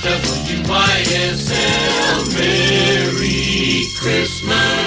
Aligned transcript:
WYSL. 0.00 1.58
Merry 2.34 3.86
Christmas. 3.96 4.78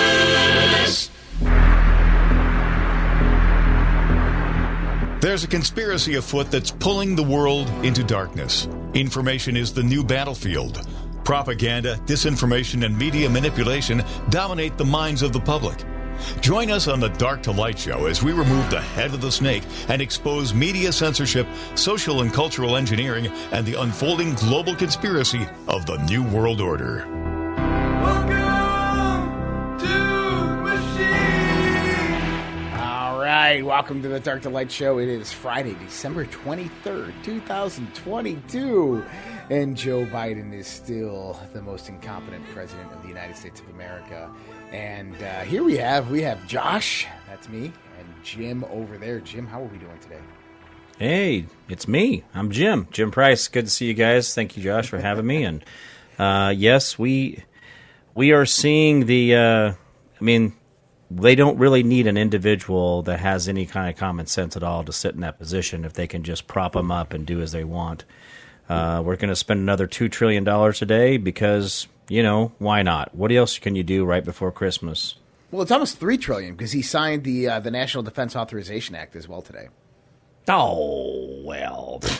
There's 5.21 5.43
a 5.43 5.47
conspiracy 5.47 6.15
afoot 6.15 6.49
that's 6.49 6.71
pulling 6.71 7.15
the 7.15 7.23
world 7.23 7.69
into 7.85 8.03
darkness. 8.03 8.67
Information 8.93 9.55
is 9.55 9.73
the 9.73 9.83
new 9.83 10.03
battlefield. 10.03 10.87
Propaganda, 11.23 11.97
disinformation, 12.05 12.85
and 12.85 12.97
media 12.97 13.29
manipulation 13.29 14.03
dominate 14.29 14.77
the 14.77 14.85
minds 14.85 15.21
of 15.21 15.31
the 15.31 15.39
public. 15.39 15.77
Join 16.41 16.71
us 16.71 16.87
on 16.87 16.99
the 16.99 17.09
Dark 17.09 17.43
to 17.43 17.51
Light 17.51 17.77
show 17.77 18.05
as 18.07 18.23
we 18.23 18.31
remove 18.31 18.69
the 18.69 18.81
head 18.81 19.13
of 19.13 19.21
the 19.21 19.31
snake 19.31 19.63
and 19.87 20.01
expose 20.01 20.53
media 20.53 20.91
censorship, 20.91 21.47
social 21.75 22.21
and 22.21 22.33
cultural 22.33 22.75
engineering, 22.75 23.27
and 23.51 23.65
the 23.65 23.79
unfolding 23.81 24.33
global 24.35 24.75
conspiracy 24.75 25.47
of 25.67 25.85
the 25.85 25.97
New 26.05 26.23
World 26.23 26.61
Order. 26.61 27.05
Welcome 28.01 29.79
to 29.79 29.97
Machine. 30.63 31.91
All 32.79 33.19
right, 33.19 33.61
welcome 33.63 34.01
to 34.01 34.07
the 34.07 34.19
Dark 34.19 34.41
to 34.43 34.49
Light 34.49 34.71
Show. 34.71 34.97
It 34.99 35.09
is 35.09 35.31
Friday, 35.31 35.75
December 35.75 36.25
23rd, 36.25 37.13
2022. 37.23 39.03
And 39.49 39.75
Joe 39.75 40.05
Biden 40.05 40.53
is 40.53 40.65
still 40.65 41.37
the 41.51 41.61
most 41.61 41.89
incompetent 41.89 42.45
president 42.53 42.91
of 42.93 43.01
the 43.01 43.09
United 43.09 43.35
States 43.35 43.59
of 43.59 43.67
America. 43.69 44.31
And 44.71 45.21
uh, 45.21 45.41
here 45.41 45.63
we 45.63 45.75
have 45.77 46.09
we 46.09 46.21
have 46.21 46.47
Josh, 46.47 47.05
that's 47.27 47.49
me, 47.49 47.73
and 47.99 48.23
Jim 48.23 48.63
over 48.65 48.97
there. 48.97 49.19
Jim, 49.19 49.45
how 49.45 49.61
are 49.61 49.67
we 49.67 49.77
doing 49.77 49.99
today? 49.99 50.19
Hey, 50.97 51.45
it's 51.67 51.87
me. 51.87 52.23
I'm 52.33 52.51
Jim. 52.51 52.87
Jim 52.91 53.11
Price. 53.11 53.47
Good 53.49 53.65
to 53.65 53.71
see 53.71 53.87
you 53.87 53.93
guys. 53.93 54.33
Thank 54.33 54.55
you, 54.55 54.63
Josh, 54.63 54.87
for 54.87 54.99
having 54.99 55.25
me. 55.25 55.43
And 55.43 55.65
uh, 56.17 56.53
yes, 56.55 56.97
we 56.97 57.43
we 58.15 58.31
are 58.31 58.45
seeing 58.45 59.07
the. 59.07 59.35
Uh, 59.35 59.73
I 60.19 60.23
mean, 60.23 60.53
they 61.09 61.35
don't 61.35 61.57
really 61.57 61.83
need 61.83 62.07
an 62.07 62.15
individual 62.15 63.01
that 63.03 63.19
has 63.19 63.49
any 63.49 63.65
kind 63.65 63.89
of 63.89 63.97
common 63.97 64.27
sense 64.27 64.55
at 64.55 64.63
all 64.63 64.85
to 64.85 64.93
sit 64.93 65.15
in 65.15 65.21
that 65.21 65.37
position 65.37 65.83
if 65.83 65.93
they 65.93 66.07
can 66.07 66.23
just 66.23 66.47
prop 66.47 66.73
them 66.73 66.91
up 66.91 67.11
and 67.11 67.25
do 67.25 67.41
as 67.41 67.51
they 67.51 67.65
want. 67.65 68.05
Uh, 68.69 69.01
we're 69.03 69.17
going 69.17 69.29
to 69.29 69.35
spend 69.35 69.59
another 69.59 69.85
two 69.85 70.07
trillion 70.07 70.45
dollars 70.45 70.81
a 70.81 70.85
day 70.85 71.17
because 71.17 71.87
you 72.11 72.21
know 72.21 72.51
why 72.59 72.83
not? 72.83 73.15
What 73.15 73.31
else 73.31 73.57
can 73.57 73.75
you 73.75 73.83
do 73.83 74.03
right 74.03 74.23
before 74.23 74.51
Christmas? 74.51 75.15
Well, 75.49 75.61
it's 75.61 75.71
almost 75.71 75.97
three 75.97 76.17
trillion 76.17 76.55
because 76.55 76.73
he 76.73 76.81
signed 76.81 77.23
the 77.23 77.47
uh, 77.47 77.61
the 77.61 77.71
National 77.71 78.03
Defense 78.03 78.35
Authorization 78.35 78.95
Act 78.95 79.15
as 79.15 79.29
well 79.29 79.41
today. 79.41 79.69
Oh 80.49 81.41
well. 81.45 82.01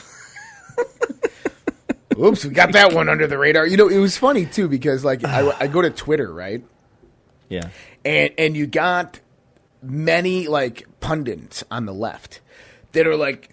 Oops, 2.17 2.45
we 2.45 2.51
got 2.51 2.71
that 2.71 2.93
one 2.93 3.09
under 3.09 3.27
the 3.27 3.37
radar. 3.37 3.65
You 3.67 3.75
know, 3.75 3.89
it 3.89 3.97
was 3.97 4.17
funny 4.17 4.45
too 4.45 4.69
because 4.69 5.03
like 5.03 5.25
I, 5.25 5.51
I 5.59 5.67
go 5.67 5.81
to 5.81 5.89
Twitter, 5.89 6.33
right? 6.33 6.63
yeah. 7.49 7.69
and 8.05 8.33
and 8.37 8.55
you 8.55 8.67
got 8.67 9.19
many 9.83 10.47
like 10.47 10.87
pundits 11.01 11.65
on 11.69 11.85
the 11.85 11.93
left 11.93 12.39
that 12.93 13.05
are 13.07 13.17
like 13.17 13.49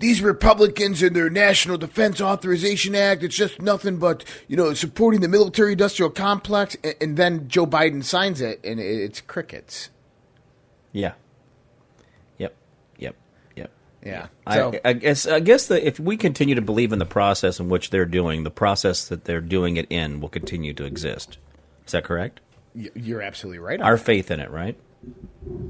these 0.00 0.22
Republicans 0.22 1.02
and 1.02 1.14
their 1.14 1.30
National 1.30 1.76
Defense 1.76 2.20
Authorization 2.20 2.94
Act, 2.94 3.22
it's 3.22 3.36
just 3.36 3.60
nothing 3.60 3.98
but, 3.98 4.24
you 4.48 4.56
know, 4.56 4.74
supporting 4.74 5.20
the 5.20 5.28
military 5.28 5.72
industrial 5.72 6.10
complex. 6.10 6.76
And, 6.82 6.94
and 7.00 7.16
then 7.16 7.48
Joe 7.48 7.66
Biden 7.66 8.02
signs 8.02 8.40
it 8.40 8.60
and 8.64 8.80
it's 8.80 9.20
crickets. 9.20 9.90
Yeah. 10.92 11.12
Yep. 12.38 12.56
Yep. 12.98 13.14
Yep. 13.56 13.70
Yeah. 14.04 14.26
So, 14.50 14.72
I, 14.84 14.88
I 14.88 14.92
guess 14.94 15.26
I 15.26 15.40
guess 15.40 15.68
that 15.68 15.86
if 15.86 16.00
we 16.00 16.16
continue 16.16 16.54
to 16.54 16.62
believe 16.62 16.92
in 16.92 16.98
the 16.98 17.06
process 17.06 17.60
in 17.60 17.68
which 17.68 17.90
they're 17.90 18.06
doing, 18.06 18.42
the 18.42 18.50
process 18.50 19.06
that 19.08 19.26
they're 19.26 19.42
doing 19.42 19.76
it 19.76 19.86
in 19.90 20.20
will 20.20 20.30
continue 20.30 20.72
to 20.74 20.84
exist. 20.84 21.36
Is 21.86 21.92
that 21.92 22.04
correct? 22.04 22.40
you're 22.72 23.20
absolutely 23.20 23.58
right. 23.58 23.80
Our 23.80 23.96
that. 23.96 24.04
faith 24.04 24.30
in 24.30 24.38
it, 24.38 24.48
right? 24.48 24.76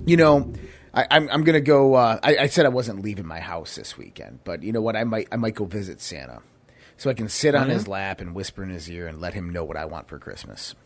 you 0.04 0.16
know, 0.16 0.52
I, 0.92 1.06
I'm, 1.10 1.28
I'm 1.30 1.44
going 1.44 1.54
to 1.54 1.60
go. 1.60 1.94
Uh, 1.94 2.18
I, 2.22 2.36
I 2.38 2.46
said 2.46 2.66
I 2.66 2.70
wasn't 2.70 3.02
leaving 3.02 3.26
my 3.26 3.40
house 3.40 3.76
this 3.76 3.96
weekend, 3.96 4.40
but 4.44 4.62
you 4.62 4.72
know 4.72 4.82
what? 4.82 4.96
I 4.96 5.04
might 5.04 5.28
I 5.30 5.36
might 5.36 5.54
go 5.54 5.64
visit 5.64 6.00
Santa, 6.00 6.42
so 6.96 7.10
I 7.10 7.14
can 7.14 7.28
sit 7.28 7.54
on 7.54 7.68
his 7.68 7.86
lap 7.86 8.20
and 8.20 8.34
whisper 8.34 8.62
in 8.62 8.70
his 8.70 8.90
ear 8.90 9.06
and 9.06 9.20
let 9.20 9.34
him 9.34 9.50
know 9.50 9.64
what 9.64 9.76
I 9.76 9.84
want 9.84 10.08
for 10.08 10.18
Christmas. 10.18 10.74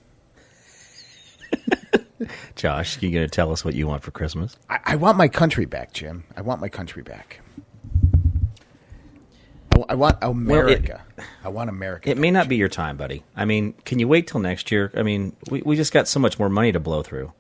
Josh, 2.55 3.01
you 3.03 3.11
going 3.11 3.27
to 3.27 3.31
tell 3.31 3.53
us 3.53 3.65
what 3.65 3.75
you 3.75 3.87
want 3.87 4.03
for 4.03 4.11
Christmas? 4.11 4.57
I, 4.69 4.81
I 4.85 4.97
want 4.97 5.17
my 5.17 5.29
country 5.29 5.65
back, 5.65 5.93
Jim. 5.93 6.25
I 6.37 6.43
want 6.43 6.61
my 6.61 6.69
country 6.69 7.03
back. 7.03 7.41
I, 9.75 9.85
I 9.91 9.95
want 9.95 10.19
America. 10.23 11.03
I 11.43 11.49
want 11.49 11.71
America. 11.71 12.11
It 12.11 12.19
may 12.19 12.31
not 12.31 12.49
be 12.49 12.57
your 12.57 12.69
time, 12.69 12.97
buddy. 12.97 13.25
I 13.37 13.45
mean, 13.45 13.73
can 13.85 13.99
you 13.99 14.09
wait 14.09 14.27
till 14.27 14.41
next 14.41 14.71
year? 14.71 14.93
I 14.97 15.03
mean, 15.03 15.35
we, 15.51 15.63
we 15.63 15.77
just 15.77 15.93
got 15.93 16.09
so 16.09 16.21
much 16.21 16.39
more 16.39 16.49
money 16.49 16.73
to 16.73 16.81
blow 16.81 17.03
through. 17.03 17.33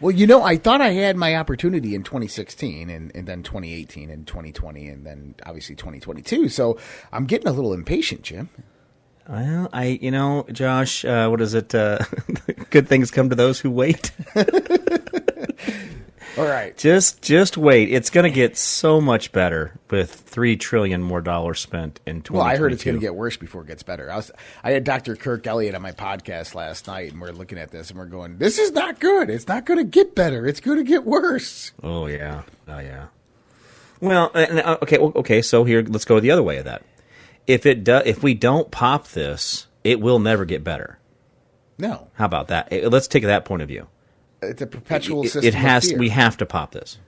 Well, 0.00 0.10
you 0.10 0.26
know, 0.26 0.42
I 0.42 0.56
thought 0.56 0.80
I 0.82 0.90
had 0.90 1.16
my 1.16 1.36
opportunity 1.36 1.94
in 1.94 2.02
2016 2.02 2.90
and, 2.90 3.14
and 3.14 3.26
then 3.26 3.42
2018 3.42 4.10
and 4.10 4.26
2020 4.26 4.88
and 4.88 5.06
then 5.06 5.34
obviously 5.44 5.74
2022. 5.74 6.50
So 6.50 6.78
I'm 7.12 7.24
getting 7.24 7.48
a 7.48 7.52
little 7.52 7.72
impatient, 7.72 8.22
Jim. 8.22 8.50
Well, 9.28 9.68
I, 9.72 9.98
you 10.00 10.10
know, 10.10 10.46
Josh, 10.52 11.04
uh, 11.04 11.28
what 11.28 11.40
is 11.40 11.54
it? 11.54 11.74
Uh, 11.74 11.98
good 12.70 12.88
things 12.88 13.10
come 13.10 13.30
to 13.30 13.36
those 13.36 13.58
who 13.58 13.70
wait. 13.70 14.12
All 16.38 16.44
right. 16.44 16.76
Just, 16.76 17.22
just 17.22 17.56
wait. 17.56 17.90
It's 17.90 18.10
going 18.10 18.24
to 18.24 18.34
get 18.34 18.58
so 18.58 19.00
much 19.00 19.32
better 19.32 19.78
with 19.90 20.10
three 20.12 20.56
trillion 20.56 21.02
more 21.02 21.22
dollars 21.22 21.60
spent 21.60 21.98
in 22.06 22.20
2022. 22.20 22.34
Well, 22.34 22.42
I 22.44 22.56
heard 22.56 22.72
it's 22.74 22.84
going 22.84 22.96
to 22.96 23.00
get 23.00 23.14
worse 23.14 23.36
before 23.38 23.62
it 23.62 23.68
gets 23.68 23.82
better. 23.82 24.10
I 24.10 24.16
was, 24.16 24.30
I 24.62 24.72
had 24.72 24.84
Dr. 24.84 25.16
Kirk 25.16 25.46
Elliott 25.46 25.74
on 25.74 25.80
my 25.80 25.92
podcast 25.92 26.54
last 26.54 26.86
night, 26.88 27.12
and 27.12 27.20
we're 27.22 27.30
looking 27.32 27.58
at 27.58 27.70
this, 27.70 27.88
and 27.90 27.98
we're 27.98 28.04
going, 28.04 28.36
"This 28.36 28.58
is 28.58 28.72
not 28.72 29.00
good. 29.00 29.30
It's 29.30 29.48
not 29.48 29.64
going 29.64 29.78
to 29.78 29.84
get 29.84 30.14
better. 30.14 30.46
It's 30.46 30.60
going 30.60 30.76
to 30.78 30.84
get 30.84 31.04
worse." 31.04 31.72
Oh 31.82 32.06
yeah, 32.06 32.42
oh 32.68 32.78
yeah. 32.80 33.06
Well, 34.00 34.30
and, 34.34 34.60
uh, 34.60 34.78
okay, 34.82 34.98
well, 34.98 35.12
okay. 35.16 35.40
So 35.40 35.64
here, 35.64 35.82
let's 35.82 36.04
go 36.04 36.20
the 36.20 36.30
other 36.32 36.42
way 36.42 36.58
of 36.58 36.66
that. 36.66 36.82
If 37.46 37.64
it 37.64 37.82
do, 37.84 38.02
if 38.04 38.22
we 38.22 38.34
don't 38.34 38.70
pop 38.70 39.08
this, 39.08 39.68
it 39.84 40.00
will 40.00 40.18
never 40.18 40.44
get 40.44 40.62
better. 40.62 40.98
No, 41.78 42.08
How 42.14 42.24
about 42.26 42.48
that? 42.48 42.68
Eh, 42.72 42.88
Let's 42.88 43.06
take 43.08 43.22
that 43.22 43.44
point 43.44 43.62
of 43.62 43.68
view. 43.68 43.86
It's 44.42 44.62
a 44.62 44.66
perpetual 44.66 45.22
It, 45.24 45.30
system. 45.30 45.44
it 45.48 45.54
has. 45.54 45.84
Of 45.84 45.90
fear. 45.90 45.98
We 45.98 46.08
have 46.10 46.36
to 46.38 46.46
pop 46.46 46.72
this. 46.72 46.98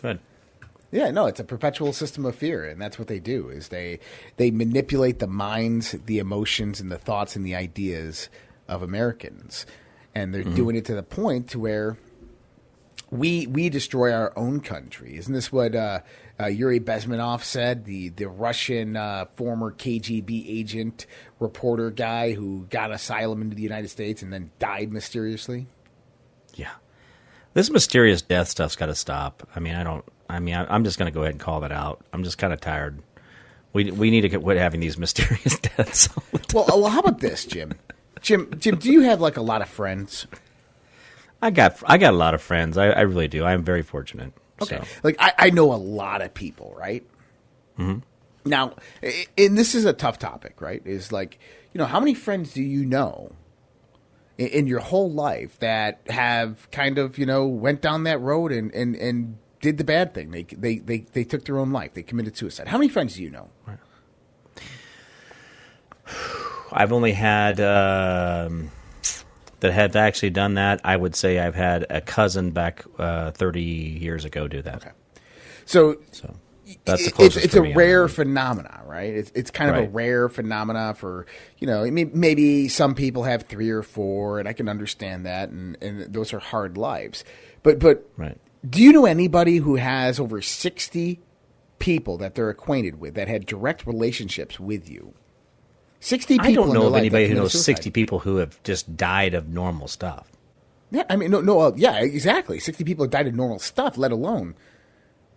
Good. 0.00 0.20
Yeah, 0.92 1.10
no, 1.12 1.26
it's 1.26 1.38
a 1.38 1.44
perpetual 1.44 1.92
system 1.92 2.24
of 2.26 2.34
fear, 2.34 2.64
and 2.64 2.80
that's 2.80 2.98
what 2.98 3.06
they 3.06 3.20
do. 3.20 3.48
Is 3.48 3.68
they 3.68 4.00
they 4.38 4.50
manipulate 4.50 5.20
the 5.20 5.28
minds, 5.28 5.92
the 6.06 6.18
emotions, 6.18 6.80
and 6.80 6.90
the 6.90 6.98
thoughts 6.98 7.36
and 7.36 7.46
the 7.46 7.54
ideas 7.54 8.28
of 8.66 8.82
Americans, 8.82 9.66
and 10.14 10.34
they're 10.34 10.42
doing 10.42 10.74
it 10.74 10.84
to 10.86 10.94
the 10.96 11.02
point 11.04 11.48
to 11.50 11.60
where 11.60 11.96
we 13.10 13.46
we 13.46 13.68
destroy 13.68 14.12
our 14.12 14.32
own 14.36 14.60
country. 14.60 15.16
Isn't 15.16 15.32
this 15.32 15.52
what 15.52 15.76
uh, 15.76 16.00
uh, 16.40 16.46
Yuri 16.46 16.80
Bezmenov 16.80 17.44
said? 17.44 17.84
The 17.84 18.08
the 18.08 18.26
Russian 18.28 18.96
uh, 18.96 19.26
former 19.34 19.70
KGB 19.72 20.44
agent 20.48 21.06
reporter 21.38 21.90
guy 21.92 22.32
who 22.32 22.66
got 22.68 22.90
asylum 22.90 23.42
into 23.42 23.54
the 23.54 23.62
United 23.62 23.88
States 23.90 24.22
and 24.22 24.32
then 24.32 24.50
died 24.58 24.92
mysteriously. 24.92 25.66
Yeah. 26.60 26.72
This 27.54 27.70
mysterious 27.70 28.20
death 28.20 28.48
stuff's 28.48 28.76
got 28.76 28.86
to 28.86 28.94
stop. 28.94 29.48
I 29.56 29.60
mean, 29.60 29.74
I 29.74 29.82
don't. 29.82 30.04
I 30.28 30.40
mean, 30.40 30.54
I, 30.54 30.72
I'm 30.72 30.84
just 30.84 30.98
going 30.98 31.10
to 31.10 31.14
go 31.14 31.22
ahead 31.22 31.32
and 31.32 31.40
call 31.40 31.60
that 31.60 31.72
out. 31.72 32.04
I'm 32.12 32.22
just 32.22 32.36
kind 32.36 32.52
of 32.52 32.60
tired. 32.60 33.02
We 33.72 33.90
we 33.90 34.10
need 34.10 34.20
to 34.20 34.28
get 34.28 34.42
quit 34.42 34.58
having 34.58 34.80
these 34.80 34.98
mysterious 35.04 35.58
deaths. 35.58 36.08
the. 36.08 36.54
Well, 36.54 36.66
well, 36.68 36.90
how 36.90 37.00
about 37.00 37.20
this, 37.20 37.46
Jim? 37.46 37.72
Jim, 38.20 38.54
Jim, 38.58 38.76
do 38.76 38.92
you 38.92 39.00
have 39.00 39.22
like 39.22 39.38
a 39.38 39.42
lot 39.42 39.62
of 39.62 39.68
friends? 39.68 40.26
I 41.40 41.50
got 41.50 41.82
I 41.86 41.96
got 41.96 42.12
a 42.12 42.16
lot 42.16 42.34
of 42.34 42.42
friends. 42.42 42.76
I, 42.76 42.90
I 42.90 43.00
really 43.00 43.28
do. 43.28 43.42
I 43.44 43.52
am 43.52 43.64
very 43.64 43.82
fortunate. 43.82 44.34
Okay. 44.60 44.78
So. 44.78 44.84
Like 45.02 45.16
I, 45.18 45.32
I 45.38 45.50
know 45.50 45.72
a 45.72 45.76
lot 45.76 46.20
of 46.20 46.34
people, 46.34 46.74
right? 46.76 47.02
Mm-hmm. 47.78 48.00
Now, 48.44 48.74
and 49.02 49.56
this 49.56 49.74
is 49.74 49.86
a 49.86 49.94
tough 49.94 50.18
topic, 50.18 50.60
right? 50.60 50.82
Is 50.84 51.10
like, 51.10 51.38
you 51.72 51.78
know, 51.78 51.86
how 51.86 52.00
many 52.00 52.14
friends 52.14 52.52
do 52.52 52.62
you 52.62 52.84
know 52.84 53.32
in, 54.46 54.66
your 54.66 54.80
whole 54.80 55.10
life 55.10 55.58
that 55.58 56.00
have 56.08 56.70
kind 56.70 56.98
of, 56.98 57.18
you 57.18 57.26
know, 57.26 57.46
went 57.46 57.80
down 57.82 58.04
that 58.04 58.20
road 58.20 58.52
and 58.52 58.72
and 58.74 58.96
and 58.96 59.38
did 59.60 59.78
the 59.78 59.84
bad 59.84 60.14
thing? 60.14 60.30
They 60.30 60.44
they 60.44 60.78
they 60.78 60.98
they 61.12 61.24
took 61.24 61.44
their 61.44 61.58
own 61.58 61.70
life. 61.72 61.94
They 61.94 62.02
committed 62.02 62.36
suicide. 62.36 62.68
How 62.68 62.78
many 62.78 62.88
friends 62.88 63.16
do 63.16 63.22
you 63.22 63.30
know? 63.30 63.50
I've 66.72 66.92
only 66.92 67.12
had 67.12 67.60
um, 67.60 68.70
that 69.60 69.72
have 69.72 69.96
actually 69.96 70.30
done 70.30 70.54
that. 70.54 70.80
I 70.84 70.96
would 70.96 71.14
say 71.14 71.38
I've 71.38 71.54
had 71.54 71.86
a 71.90 72.00
cousin 72.00 72.50
back 72.50 72.84
uh, 72.98 73.32
30 73.32 73.62
years 73.62 74.24
ago 74.24 74.48
do 74.48 74.62
that. 74.62 74.76
Okay. 74.76 74.90
So 75.66 75.96
So 76.12 76.34
that's 76.84 77.02
the 77.02 77.08
it's, 77.08 77.16
closest 77.16 77.44
it's 77.44 77.54
a 77.54 77.62
rare 77.62 78.08
phenomena, 78.08 78.82
right? 78.86 79.12
It's 79.12 79.32
it's 79.34 79.50
kind 79.50 79.70
of 79.70 79.84
a 79.84 79.88
rare 79.88 80.28
phenomena 80.28 80.94
for 80.94 81.26
you 81.58 81.66
know. 81.66 81.84
I 81.84 81.90
mean, 81.90 82.10
maybe 82.14 82.68
some 82.68 82.94
people 82.94 83.24
have 83.24 83.44
three 83.44 83.70
or 83.70 83.82
four, 83.82 84.38
and 84.38 84.48
I 84.48 84.52
can 84.52 84.68
understand 84.68 85.26
that, 85.26 85.50
and 85.50 85.76
and 85.82 86.12
those 86.12 86.32
are 86.32 86.40
hard 86.40 86.76
lives. 86.76 87.24
But 87.62 87.78
but 87.78 88.08
Right. 88.16 88.38
do 88.68 88.82
you 88.82 88.92
know 88.92 89.06
anybody 89.06 89.58
who 89.58 89.76
has 89.76 90.18
over 90.20 90.40
sixty 90.42 91.20
people 91.78 92.18
that 92.18 92.34
they're 92.34 92.50
acquainted 92.50 93.00
with 93.00 93.14
that 93.14 93.26
had 93.28 93.46
direct 93.46 93.86
relationships 93.86 94.60
with 94.60 94.88
you 94.88 95.14
Sixty 96.00 96.38
people. 96.38 96.50
I 96.50 96.54
don't 96.54 96.72
know 96.72 96.86
of 96.86 96.94
anybody 96.94 97.28
who 97.28 97.34
knows 97.34 97.52
suicide. 97.52 97.76
60 97.76 97.90
people 97.90 98.18
who 98.20 98.36
have 98.36 98.60
just 98.62 98.96
died 98.96 99.34
of 99.34 99.48
normal 99.48 99.86
stuff. 99.86 100.32
Yeah, 100.90 101.04
I 101.08 101.16
mean, 101.16 101.30
no, 101.30 101.40
no, 101.40 101.60
uh, 101.60 101.72
yeah, 101.76 102.00
exactly. 102.00 102.58
Sixty 102.58 102.84
people 102.84 103.04
have 103.04 103.10
died 103.10 103.26
of 103.28 103.34
normal 103.34 103.58
stuff, 103.58 103.98
let 103.98 104.10
alone 104.10 104.56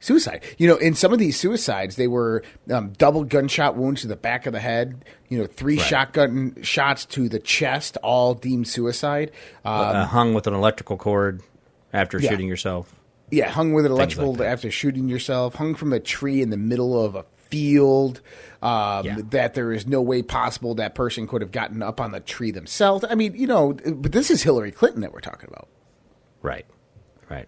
suicide. 0.04 0.44
You 0.58 0.68
know, 0.68 0.76
in 0.76 0.94
some 0.94 1.14
of 1.14 1.20
these 1.20 1.40
suicides, 1.40 1.96
they 1.96 2.08
were 2.08 2.44
um, 2.72 2.92
double 2.98 3.24
gunshot 3.24 3.76
wounds 3.76 4.02
to 4.02 4.08
the 4.08 4.16
back 4.16 4.46
of 4.46 4.54
the 4.54 4.60
head. 4.60 5.04
You 5.30 5.40
know, 5.40 5.46
three 5.48 5.78
Right. 5.78 5.86
shotgun 5.86 6.58
shots 6.62 7.06
to 7.06 7.30
the 7.30 7.40
chest, 7.40 7.98
all 8.04 8.34
deemed 8.34 8.68
suicide. 8.68 9.32
Um, 9.66 9.74
uh, 9.74 10.06
hung 10.06 10.34
with 10.34 10.46
an 10.48 10.54
electrical 10.54 10.98
cord 10.98 11.42
after 11.94 12.20
Yeah. 12.20 12.30
shooting 12.30 12.48
yourself. 12.48 12.94
yeah, 13.32 13.50
hung 13.50 13.74
with 13.74 13.86
an 13.86 13.92
electrical 13.92 14.34
that. 14.36 14.46
after 14.48 14.70
shooting 14.70 15.08
yourself. 15.10 15.56
Hung 15.56 15.74
from 15.74 15.92
a 15.94 16.00
tree 16.00 16.42
in 16.42 16.50
the 16.52 16.58
middle 16.58 17.04
of 17.04 17.16
a 17.16 17.26
field. 17.50 18.22
Um, 18.62 19.06
Yeah. 19.06 19.18
That 19.32 19.54
there 19.56 19.72
is 19.72 19.88
no 19.88 20.02
way 20.02 20.22
possible 20.22 20.76
that 20.76 20.94
person 20.96 21.28
could 21.28 21.42
have 21.42 21.52
gotten 21.52 21.82
up 21.82 22.00
on 22.00 22.12
the 22.12 22.20
tree 22.20 22.52
themselves. 22.52 23.04
I 23.10 23.16
mean, 23.16 23.34
you 23.36 23.48
know, 23.48 23.74
but 23.74 24.12
this 24.12 24.30
is 24.30 24.44
Hillary 24.44 24.72
Clinton 24.72 25.02
that 25.02 25.14
we're 25.14 25.20
talking 25.22 25.50
about. 25.50 25.68
Right. 26.42 26.66
Right. 27.30 27.48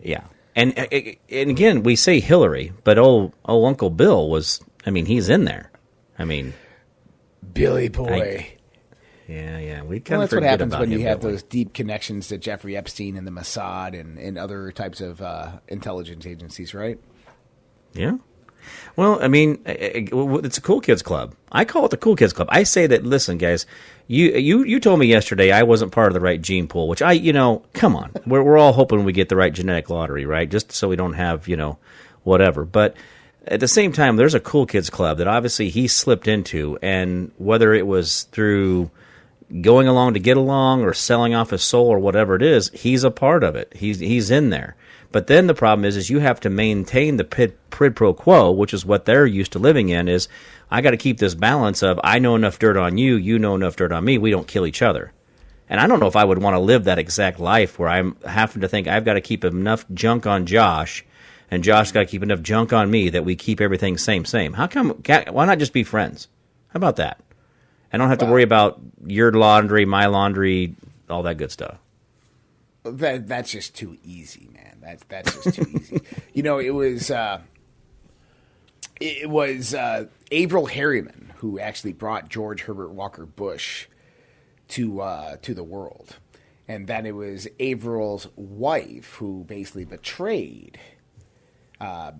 Yeah. 0.00 0.24
And 0.58 0.76
uh, 0.76 0.86
and 1.30 1.50
again, 1.50 1.84
we 1.84 1.94
say 1.94 2.18
Hillary, 2.18 2.72
but 2.82 2.98
oh, 2.98 3.32
oh, 3.44 3.64
Uncle 3.64 3.90
Bill 3.90 4.28
was. 4.28 4.60
I 4.84 4.90
mean, 4.90 5.06
he's 5.06 5.28
in 5.28 5.44
there. 5.44 5.70
I 6.18 6.24
mean, 6.24 6.52
Billy 7.54 7.88
boy. 7.88 8.46
I- 8.48 8.54
yeah, 9.28 9.58
yeah. 9.58 9.82
We 9.82 10.00
kind 10.00 10.18
Well, 10.18 10.24
of 10.24 10.30
that's 10.30 10.40
what 10.40 10.42
happens 10.42 10.76
when 10.76 10.90
you 10.90 11.00
have 11.00 11.20
those 11.20 11.42
deep 11.42 11.74
connections 11.74 12.28
to 12.28 12.38
Jeffrey 12.38 12.76
Epstein 12.78 13.14
and 13.14 13.26
the 13.26 13.30
Mossad 13.30 13.98
and, 13.98 14.18
and 14.18 14.38
other 14.38 14.72
types 14.72 15.02
of 15.02 15.20
uh, 15.20 15.58
intelligence 15.68 16.24
agencies, 16.24 16.72
right? 16.72 16.98
Yeah. 17.92 18.16
Well, 18.96 19.22
I 19.22 19.28
mean, 19.28 19.60
eh, 19.66 20.06
it's 20.10 20.56
a 20.56 20.62
cool 20.62 20.80
kids 20.80 21.02
club. 21.02 21.34
I 21.52 21.66
call 21.66 21.84
it 21.84 21.90
the 21.90 21.98
cool 21.98 22.16
kids 22.16 22.32
club. 22.32 22.48
I 22.50 22.62
say 22.62 22.86
that. 22.86 23.04
Listen, 23.04 23.36
guys, 23.36 23.66
you 24.08 24.32
you 24.32 24.64
you 24.64 24.80
told 24.80 24.98
me 24.98 25.06
yesterday 25.06 25.52
I 25.52 25.62
wasn't 25.62 25.92
part 25.92 26.08
of 26.08 26.14
the 26.14 26.20
right 26.20 26.40
gene 26.40 26.66
pool, 26.66 26.88
which 26.88 27.02
I, 27.02 27.12
you 27.12 27.32
know, 27.32 27.62
come 27.74 27.94
on, 27.94 28.10
we're 28.26 28.42
we're 28.42 28.58
all 28.58 28.72
hoping 28.72 29.04
we 29.04 29.12
get 29.12 29.28
the 29.28 29.36
right 29.36 29.52
genetic 29.52 29.90
lottery, 29.90 30.24
right? 30.24 30.50
Just 30.50 30.72
so 30.72 30.88
we 30.88 30.96
don't 30.96 31.12
have, 31.12 31.46
you 31.46 31.56
know, 31.56 31.78
whatever. 32.24 32.64
But 32.64 32.96
at 33.46 33.60
the 33.60 33.68
same 33.68 33.92
time, 33.92 34.16
there's 34.16 34.34
a 34.34 34.40
cool 34.40 34.64
kids 34.64 34.88
club 34.88 35.18
that 35.18 35.28
obviously 35.28 35.68
he 35.68 35.88
slipped 35.88 36.26
into, 36.26 36.78
and 36.80 37.30
whether 37.36 37.74
it 37.74 37.86
was 37.86 38.24
through 38.24 38.90
going 39.60 39.88
along 39.88 40.14
to 40.14 40.20
get 40.20 40.38
along 40.38 40.82
or 40.82 40.94
selling 40.94 41.34
off 41.34 41.50
his 41.50 41.62
soul 41.62 41.88
or 41.88 41.98
whatever 41.98 42.34
it 42.34 42.42
is, 42.42 42.70
he's 42.70 43.04
a 43.04 43.10
part 43.10 43.44
of 43.44 43.56
it. 43.56 43.72
He's 43.76 43.98
he's 43.98 44.30
in 44.30 44.48
there. 44.48 44.74
But 45.10 45.26
then 45.26 45.46
the 45.46 45.54
problem 45.54 45.84
is, 45.84 45.96
is 45.96 46.10
you 46.10 46.18
have 46.18 46.40
to 46.40 46.50
maintain 46.50 47.16
the 47.16 47.24
pid, 47.24 47.56
prid 47.70 47.96
pro 47.96 48.12
quo, 48.12 48.50
which 48.50 48.74
is 48.74 48.84
what 48.84 49.06
they're 49.06 49.26
used 49.26 49.52
to 49.52 49.58
living 49.58 49.88
in. 49.88 50.08
Is 50.08 50.28
I 50.70 50.80
got 50.82 50.90
to 50.90 50.96
keep 50.96 51.18
this 51.18 51.34
balance 51.34 51.82
of 51.82 51.98
I 52.04 52.18
know 52.18 52.34
enough 52.34 52.58
dirt 52.58 52.76
on 52.76 52.98
you, 52.98 53.16
you 53.16 53.38
know 53.38 53.54
enough 53.54 53.76
dirt 53.76 53.92
on 53.92 54.04
me. 54.04 54.18
We 54.18 54.30
don't 54.30 54.46
kill 54.46 54.66
each 54.66 54.82
other. 54.82 55.12
And 55.70 55.80
I 55.80 55.86
don't 55.86 56.00
know 56.00 56.06
if 56.06 56.16
I 56.16 56.24
would 56.24 56.38
want 56.38 56.54
to 56.54 56.60
live 56.60 56.84
that 56.84 56.98
exact 56.98 57.40
life 57.40 57.78
where 57.78 57.88
I'm 57.88 58.16
having 58.26 58.62
to 58.62 58.68
think 58.68 58.88
I've 58.88 59.04
got 59.04 59.14
to 59.14 59.20
keep 59.20 59.44
enough 59.44 59.84
junk 59.92 60.26
on 60.26 60.46
Josh, 60.46 61.04
and 61.50 61.64
Josh 61.64 61.92
got 61.92 62.00
to 62.00 62.06
keep 62.06 62.22
enough 62.22 62.42
junk 62.42 62.72
on 62.72 62.90
me 62.90 63.10
that 63.10 63.24
we 63.24 63.36
keep 63.36 63.60
everything 63.60 63.98
same 63.98 64.24
same. 64.24 64.54
How 64.54 64.66
come? 64.66 64.90
Why 65.30 65.44
not 65.44 65.58
just 65.58 65.72
be 65.72 65.84
friends? 65.84 66.28
How 66.68 66.78
about 66.78 66.96
that? 66.96 67.20
I 67.92 67.96
don't 67.96 68.08
have 68.08 68.18
to 68.18 68.26
worry 68.26 68.42
about 68.42 68.80
your 69.06 69.32
laundry, 69.32 69.86
my 69.86 70.06
laundry, 70.06 70.74
all 71.08 71.22
that 71.22 71.38
good 71.38 71.50
stuff. 71.50 71.78
That 72.84 73.26
that's 73.26 73.52
just 73.52 73.74
too 73.74 73.96
easy, 74.04 74.48
man. 74.52 74.67
That's 74.88 75.04
that's 75.04 75.44
just 75.44 75.56
too 75.56 75.66
easy. 75.74 76.00
You 76.32 76.42
know, 76.44 76.58
it 76.58 76.70
was 76.70 77.10
uh, 77.10 77.40
it 79.00 79.28
was 79.28 79.74
uh, 79.74 80.06
Averell 80.30 80.66
Harriman 80.66 81.32
who 81.38 81.58
actually 81.58 81.92
brought 81.92 82.28
George 82.28 82.62
Herbert 82.62 82.90
Walker 82.90 83.26
Bush 83.26 83.88
to 84.68 85.00
uh, 85.00 85.36
to 85.42 85.54
the 85.54 85.64
world, 85.64 86.16
and 86.68 86.86
then 86.86 87.06
it 87.06 87.14
was 87.14 87.48
Averell's 87.58 88.28
wife 88.36 89.14
who 89.14 89.44
basically 89.44 89.84
betrayed 89.84 90.78
uh, 91.80 92.12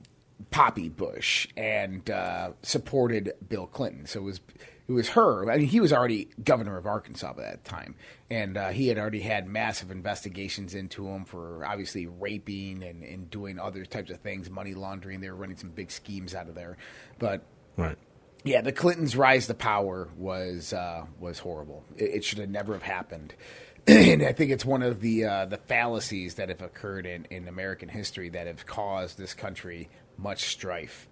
Poppy 0.50 0.88
Bush 0.88 1.47
and 1.56 2.11
uh, 2.11 2.50
supported 2.62 3.32
Bill 3.49 3.67
Clinton. 3.67 4.06
So 4.06 4.20
it 4.20 4.25
was 4.25 4.41
it 4.88 4.93
was 4.93 5.11
her. 5.11 5.50
I 5.50 5.58
mean, 5.58 5.67
he 5.69 5.81
was 5.81 5.93
already 5.93 6.29
governor 6.43 6.79
of 6.79 6.87
Arkansas 6.87 7.35
by 7.35 7.43
that 7.43 7.64
time, 7.64 7.94
and 8.31 8.56
uh, 8.56 8.69
he 8.70 8.88
had 8.88 8.99
already 8.99 9.20
had 9.20 9.46
massive 9.46 9.90
investigations 9.90 10.75
into 10.75 11.06
him 11.06 11.25
for 11.26 11.64
obviously 11.64 12.06
raping 12.06 12.82
and, 12.82 13.02
and 13.02 13.31
doing 13.31 13.58
other 13.58 13.85
types 13.85 14.11
of 14.11 14.20
things, 14.20 14.49
money 14.49 14.75
laundering. 14.75 15.20
They 15.20 15.29
were 15.31 15.37
running 15.37 15.58
some 15.58 15.70
big 15.70 15.90
schemes 15.90 16.35
out 16.35 16.49
of 16.49 16.55
there, 16.55 16.79
but 17.19 17.43
Right. 17.76 17.99
yeah, 18.44 18.62
the 18.62 18.73
Clintons' 18.73 19.14
rise 19.14 19.46
to 19.49 19.55
power 19.55 20.08
was 20.17 20.73
uh, 20.73 21.05
was 21.20 21.38
horrible. 21.38 21.84
It, 21.96 22.11
it 22.17 22.25
should 22.25 22.38
have 22.38 22.49
never 22.50 22.73
have 22.73 22.82
happened. 22.82 23.34
and 23.87 24.23
I 24.23 24.32
think 24.32 24.50
it's 24.50 24.64
one 24.64 24.82
of 24.82 25.00
the 25.00 25.25
uh, 25.26 25.44
the 25.46 25.58
fallacies 25.58 26.34
that 26.37 26.49
have 26.49 26.62
occurred 26.62 27.05
in, 27.06 27.26
in 27.26 27.46
American 27.46 27.88
history 27.91 28.31
that 28.31 28.46
have 28.46 28.64
caused 28.67 29.19
this 29.19 29.34
country 29.34 29.88
much 30.17 30.44
strife. 30.44 31.08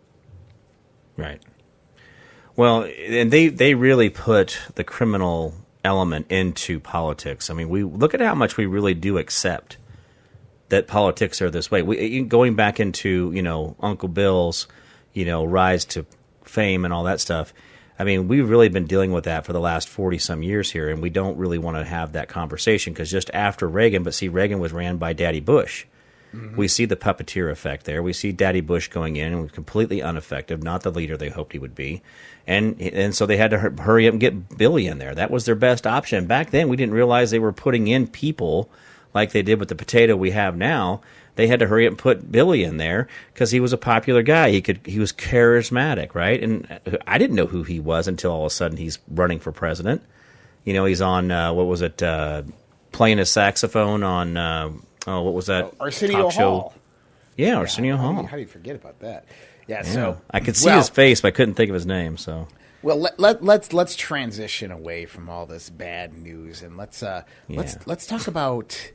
Right. 1.17 1.43
Well, 2.57 2.85
and 2.85 3.31
they 3.31 3.49
they 3.49 3.75
really 3.75 4.09
put 4.09 4.59
the 4.75 4.85
criminal 4.85 5.55
element 5.85 6.31
into 6.31 6.81
politics. 6.81 7.51
I 7.51 7.55
mean, 7.55 7.69
we 7.69 7.85
look 7.85 8.15
at 8.15 8.21
how 8.21 8.35
much 8.35 8.57
we 8.57 8.67
really 8.67 8.95
do 8.95 9.19
accept 9.19 9.77
that 10.71 10.87
politics 10.87 11.41
are 11.41 11.51
this 11.51 11.71
way. 11.71 11.83
We 11.83 12.23
going 12.23 12.57
back 12.57 12.81
into 12.81 13.31
you 13.33 13.43
know 13.43 13.77
Uncle 13.81 14.09
Bill's 14.09 14.67
you 15.13 15.25
know 15.25 15.45
rise 15.45 15.85
to 15.87 16.07
fame 16.45 16.85
and 16.85 16.93
all 16.93 17.05
that 17.05 17.21
stuff. 17.21 17.53
I 17.99 18.05
mean, 18.05 18.29
we've 18.29 18.49
really 18.49 18.69
been 18.69 18.87
dealing 18.87 19.13
with 19.13 19.25
that 19.25 19.47
for 19.47 19.53
the 19.53 19.61
last 19.61 19.89
forty 19.89 20.19
some 20.19 20.43
years 20.43 20.71
here, 20.71 20.89
and 20.89 21.03
we 21.03 21.11
don't 21.11 21.37
really 21.37 21.59
want 21.59 21.77
to 21.77 21.85
have 21.85 22.13
that 22.13 22.29
conversation 22.29 22.93
because 22.93 23.11
just 23.11 23.31
after 23.35 23.69
Reagan, 23.69 24.03
but 24.03 24.15
see, 24.15 24.29
Reagan 24.29 24.59
was 24.61 24.73
ran 24.73 24.97
by 24.97 25.13
Daddy 25.13 25.41
Bush. 25.41 25.85
We 26.57 26.69
see 26.69 26.85
the 26.85 26.97
puppeteer 26.97 27.51
effect 27.51 27.85
there. 27.85 28.03
We 28.03 28.13
see 28.13 28.33
Daddy 28.33 28.61
Bush 28.61 28.89
going 28.89 29.17
in 29.17 29.33
and 29.33 29.53
completely 29.53 30.01
ineffective, 30.01 30.63
not 30.63 30.83
the 30.83 30.91
leader 30.91 31.17
they 31.17 31.29
hoped 31.29 31.53
he 31.53 31.59
would 31.59 31.75
be, 31.75 32.03
and 32.47 32.81
and 32.81 33.15
so 33.15 33.27
they 33.27 33.37
had 33.37 33.51
to 33.51 33.59
hurry 33.59 34.07
up 34.07 34.13
and 34.13 34.21
get 34.21 34.57
Billy 34.57 34.87
in 34.87 34.99
there. 34.99 35.15
That 35.15 35.31
was 35.31 35.45
their 35.45 35.55
best 35.55 35.87
option 35.87 36.27
back 36.27 36.51
then. 36.51 36.69
We 36.69 36.77
didn't 36.77 36.95
realize 36.95 37.31
they 37.31 37.39
were 37.39 37.53
putting 37.53 37.89
in 37.89 38.07
people 38.07 38.71
like 39.15 39.33
they 39.33 39.43
did 39.43 39.59
with 39.59 39.69
the 39.69 39.75
potato 39.75 40.17
we 40.17 40.31
have 40.33 40.57
now. 40.57 41.01
They 41.37 41.47
had 41.47 41.61
to 41.61 41.67
hurry 41.67 41.87
up 41.87 41.93
and 41.93 41.99
put 41.99 42.33
Billy 42.33 42.65
in 42.65 42.79
there 42.79 43.09
because 43.33 43.51
he 43.51 43.61
was 43.61 43.73
a 43.73 43.79
popular 43.79 44.23
guy. 44.23 44.51
He 44.51 44.63
could 44.63 44.81
he 44.85 44.99
was 44.99 45.13
charismatic, 45.13 46.15
right? 46.15 46.43
And 46.43 46.81
uh, 46.87 46.97
I 47.07 47.19
didn't 47.19 47.37
know 47.37 47.47
who 47.47 47.63
he 47.63 47.81
was 47.81 48.09
until 48.09 48.33
all 48.33 48.47
of 48.47 48.53
a 48.53 48.55
sudden 48.55 48.79
he's 48.79 48.99
running 49.09 49.39
for 49.39 49.53
president. 49.53 50.03
You 50.65 50.73
know, 50.73 50.85
he's 50.85 51.03
on 51.03 51.31
uh, 51.31 51.53
what 51.53 51.67
was 51.67 51.83
it? 51.83 52.03
Uh, 52.03 52.43
playing 52.93 53.19
his 53.19 53.31
saxophone 53.31 54.03
on 54.03 54.37
uh, 54.39 54.71
oh, 55.07 55.23
what 55.23 55.35
was 55.35 55.47
that? 55.47 55.73
Arsenio 55.81 56.23
talk 56.25 56.33
show? 56.33 56.73
Yeah, 57.37 57.57
Arsenio 57.57 57.97
how, 57.97 58.03
Hall. 58.03 58.15
Do 58.15 58.21
you, 58.23 58.27
how 58.29 58.37
do 58.37 58.43
you 58.43 58.49
forget 58.49 58.77
about 58.77 59.01
that? 59.01 59.27
Yeah, 59.67 59.83
Yeah. 59.85 59.93
so 59.93 60.21
I 60.31 60.41
could 60.41 60.57
see 60.57 60.67
well, 60.67 60.79
his 60.79 60.89
face, 60.89 61.21
but 61.21 61.29
I 61.29 61.31
couldn't 61.33 61.55
think 61.55 61.69
of 61.71 61.75
his 61.75 61.87
name. 61.87 62.17
So 62.17 62.49
Well, 62.83 62.97
let, 62.99 63.19
let 63.21 63.43
let's 63.45 63.73
let's 63.73 63.95
transition 63.97 64.71
away 64.71 65.07
from 65.07 65.29
all 65.29 65.45
this 65.47 65.69
bad 65.71 66.17
news 66.17 66.63
and 66.63 66.77
let's 66.77 67.03
uh 67.03 67.23
let's 67.49 67.77
let's 67.87 68.07
talk 68.07 68.27
about 68.27 68.93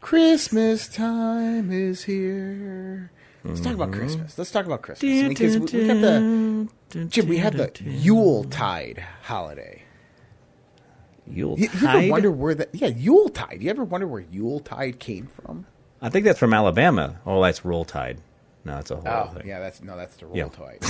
Christmas 0.00 0.88
time 0.88 1.70
is 1.72 2.04
here. 2.04 3.10
Let's 3.44 3.60
talk 3.60 3.72
Mm-hmm. 3.72 3.82
about 3.82 3.94
Christmas. 3.94 4.36
Let's 4.38 4.50
talk 4.50 4.66
about 4.66 4.82
Christmas 4.82 5.28
because 5.28 5.58
we, 5.58 5.80
we 5.80 5.86
got 5.86 6.00
the 6.00 6.68
Jim. 7.06 7.28
We 7.28 7.38
have 7.38 7.56
the 7.56 7.70
Yule 7.84 8.44
Tide 8.44 9.04
holiday. 9.22 9.82
Yule 11.30 11.58
You, 11.58 11.64
you 11.64 11.70
ever 11.74 11.86
Tide. 11.86 12.10
wonder 12.10 12.30
where 12.30 12.54
that? 12.54 12.68
Yeah, 12.72 12.88
Yule 12.88 13.28
Tide. 13.28 13.58
You 13.62 13.70
ever 13.70 13.84
wonder 13.84 14.06
where 14.06 14.20
Yule 14.30 14.60
Tide 14.60 14.98
came 14.98 15.26
from? 15.26 15.66
I 16.00 16.08
think 16.10 16.24
that's 16.24 16.38
from 16.38 16.54
Alabama. 16.54 17.18
Oh, 17.26 17.42
that's 17.42 17.64
Roll 17.64 17.84
Tide. 17.84 18.18
No, 18.64 18.74
that's 18.76 18.90
a 18.90 18.96
whole 18.96 19.06
Oh, 19.06 19.34
thing. 19.34 19.46
yeah, 19.48 19.58
that's 19.60 19.82
no, 19.82 19.96
that's 19.96 20.16
the 20.16 20.26
Roll 20.26 20.36
Yeah. 20.36 20.48
Tide. 20.48 20.80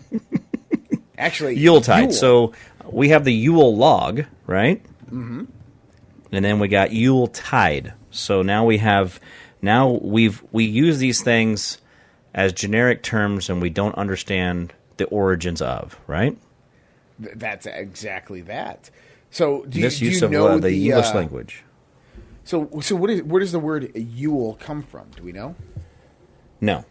Actually, 1.18 1.56
Yule 1.56 1.80
Tide. 1.80 2.12
So 2.14 2.52
we 2.90 3.08
have 3.08 3.24
the 3.24 3.32
Yule 3.32 3.76
log, 3.76 4.24
right? 4.46 4.82
Mm-hmm. 5.06 5.44
And 6.30 6.44
then 6.44 6.58
we 6.60 6.68
got 6.68 6.92
Yule 6.92 7.26
Tide. 7.28 7.92
So 8.10 8.42
now 8.42 8.64
we 8.64 8.78
have 8.78 9.18
now 9.60 9.88
we've 9.90 10.42
we 10.52 10.64
use 10.64 10.98
these 10.98 11.22
things 11.22 11.78
as 12.34 12.52
generic 12.52 13.02
terms, 13.02 13.50
and 13.50 13.60
we 13.60 13.68
don't 13.70 13.94
understand 13.96 14.72
the 14.96 15.06
origins 15.06 15.60
of, 15.62 15.98
right? 16.06 16.36
th- 17.22 17.34
that's 17.36 17.66
exactly 17.66 18.42
that. 18.42 18.90
So, 19.30 19.64
do 19.64 19.78
you, 19.78 19.84
this 19.84 19.98
do 19.98 20.06
you 20.06 20.24
of 20.24 20.30
know 20.30 20.46
uh, 20.48 20.58
the, 20.58 20.72
English 20.72 21.06
uh, 21.06 21.14
language. 21.14 21.64
So, 22.44 22.80
so 22.80 22.96
what 22.96 23.10
is 23.10 23.22
where 23.22 23.40
does 23.40 23.52
the 23.52 23.58
word 23.58 23.94
Yule 23.94 24.56
come 24.60 24.82
from? 24.82 25.10
Do 25.14 25.22
we 25.22 25.32
know? 25.32 25.54
No, 26.60 26.84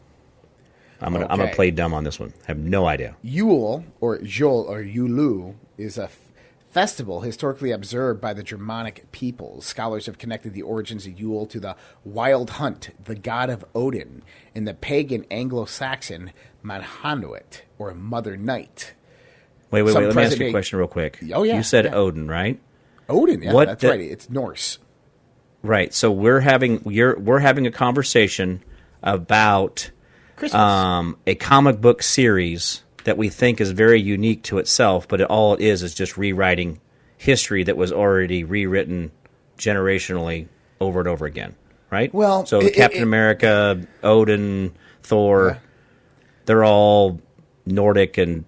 I'm 1.01 1.13
gonna 1.13 1.27
I'm 1.29 1.39
gonna 1.39 1.53
play 1.53 1.71
dumb 1.71 1.93
on 1.93 2.03
this 2.03 2.19
one. 2.19 2.33
I 2.43 2.47
have 2.47 2.59
no 2.59 2.85
idea. 2.85 3.15
Yule 3.21 3.83
or 3.99 4.19
Jol 4.19 4.65
or 4.69 4.83
Yulu 4.83 5.55
is 5.77 5.97
a 5.97 6.05
f- 6.05 6.19
festival 6.69 7.21
historically 7.21 7.71
observed 7.71 8.21
by 8.21 8.33
the 8.33 8.43
Germanic 8.43 9.11
peoples. 9.11 9.65
Scholars 9.65 10.05
have 10.05 10.17
connected 10.17 10.53
the 10.53 10.61
origins 10.61 11.05
of 11.07 11.19
Yule 11.19 11.45
to 11.47 11.59
the 11.59 11.75
wild 12.03 12.51
hunt, 12.51 12.89
the 13.03 13.15
god 13.15 13.49
of 13.49 13.65
Odin, 13.73 14.21
and 14.55 14.67
the 14.67 14.73
pagan 14.73 15.25
Anglo-Saxon 15.31 16.31
Manhanuit 16.61 17.63
or 17.77 17.93
Mother 17.93 18.37
Night. 18.37 18.93
Wait, 19.71 19.81
wait, 19.83 19.95
wait. 19.95 20.05
Let 20.07 20.15
me 20.15 20.23
ask 20.23 20.39
you 20.39 20.47
a 20.47 20.51
question 20.51 20.79
real 20.79 20.87
quick. 20.87 21.19
Oh, 21.33 21.43
yeah, 21.43 21.57
You 21.57 21.63
said 21.63 21.85
yeah. 21.85 21.95
Odin, 21.95 22.27
right? 22.27 22.59
Odin. 23.09 23.41
Yeah, 23.41 23.53
What 23.53 23.67
that's 23.67 23.81
the- 23.81 23.89
right. 23.89 23.99
It's 24.01 24.29
Norse. 24.29 24.79
Right. 25.63 25.93
So 25.93 26.11
we're 26.11 26.39
having 26.39 26.81
we're 26.83 27.17
we're 27.19 27.39
having 27.39 27.65
a 27.67 27.71
conversation 27.71 28.63
about 29.03 29.89
um, 30.53 31.17
a 31.25 31.35
comic 31.35 31.81
book 31.81 32.03
series 32.03 32.83
that 33.05 33.17
we 33.17 33.29
think 33.29 33.59
is 33.59 33.71
very 33.71 33.99
unique 33.99 34.43
to 34.43 34.59
itself, 34.59 35.07
but 35.07 35.19
it, 35.21 35.27
all 35.29 35.53
it 35.55 35.61
is 35.61 35.81
is 35.83 35.93
just 35.95 36.17
rewriting 36.17 36.79
history 37.17 37.63
that 37.63 37.75
was 37.75 37.91
already 37.91 38.43
rewritten 38.43 39.11
generationally 39.57 40.47
over 40.79 40.99
and 40.99 41.07
over 41.09 41.25
again. 41.25 41.55
Right. 41.89 42.13
Well, 42.13 42.45
so 42.45 42.59
it- 42.61 42.75
Captain 42.75 42.99
it- 42.99 43.03
America, 43.03 43.81
Odin, 44.03 44.73
Thor, 45.03 45.47
Yeah. 45.53 45.59
they're 46.45 46.65
all 46.65 47.19
Nordic 47.65 48.17
and 48.17 48.45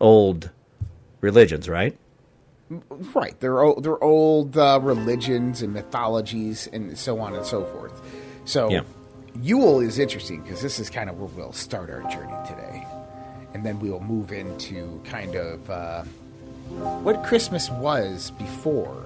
old 0.00 0.50
religions, 1.20 1.68
right? 1.68 1.96
Right. 2.70 3.38
They're 3.40 3.62
old, 3.62 3.82
they're 3.82 4.02
old 4.02 4.56
uh, 4.56 4.78
religions 4.82 5.62
and 5.62 5.72
mythologies 5.72 6.68
and 6.72 6.96
so 6.98 7.18
on 7.20 7.34
and 7.34 7.44
so 7.44 7.64
forth. 7.64 8.00
So 8.44 8.70
Yeah. 8.70 8.82
Yule 9.40 9.80
is 9.80 9.98
interesting 9.98 10.42
because 10.42 10.60
this 10.62 10.78
is 10.80 10.90
kind 10.90 11.08
of 11.08 11.18
where 11.18 11.28
we'll 11.28 11.52
start 11.52 11.90
our 11.90 12.02
journey 12.10 12.34
today, 12.46 12.84
and 13.54 13.64
then 13.64 13.78
we 13.78 13.88
will 13.88 14.00
move 14.00 14.32
into 14.32 15.00
kind 15.04 15.36
of 15.36 15.70
uh, 15.70 16.02
what 17.02 17.22
Christmas 17.24 17.70
was 17.70 18.32
before 18.32 19.04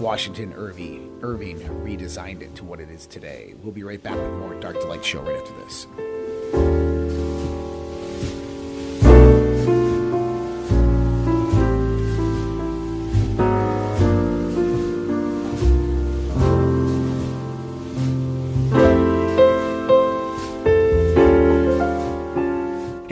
Washington 0.00 0.54
Irving 0.54 1.08
Irving 1.20 1.58
redesigned 1.58 2.42
it 2.42 2.54
to 2.56 2.64
what 2.64 2.80
it 2.80 2.90
is 2.90 3.06
today. 3.06 3.54
We'll 3.62 3.72
be 3.72 3.82
right 3.82 4.02
back 4.02 4.16
with 4.16 4.32
more 4.34 4.54
Dark 4.60 4.80
to 4.80 4.86
Light 4.86 5.04
show 5.04 5.20
right 5.20 5.36
after 5.36 5.52
this. 5.64 5.86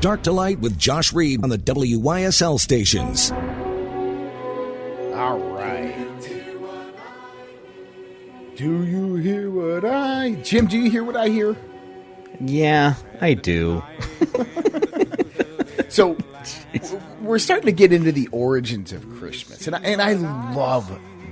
Dark 0.00 0.22
to 0.22 0.32
Light 0.32 0.58
with 0.60 0.78
Josh 0.78 1.12
Reed 1.12 1.42
on 1.44 1.50
the 1.50 1.58
WYSL 1.58 2.58
stations. 2.58 3.30
All 5.14 5.38
right. 5.38 5.94
Do 8.56 8.82
you 8.84 9.14
hear 9.16 9.50
what 9.50 9.84
I. 9.84 10.32
Jim, 10.42 10.66
do 10.66 10.78
you 10.78 10.90
hear 10.90 11.04
what 11.04 11.16
I 11.16 11.28
hear? 11.28 11.56
Yeah, 12.40 12.94
I 13.20 13.34
do. 13.34 13.82
So, 15.88 16.14
w- 16.72 17.00
we're 17.20 17.40
starting 17.40 17.66
to 17.66 17.72
get 17.72 17.92
into 17.92 18.12
the 18.12 18.28
origins 18.28 18.92
of 18.92 19.04
Christmas. 19.18 19.66
And 19.66 19.74
I, 19.74 19.80
and 19.80 20.00
I 20.00 20.12
love 20.54 20.88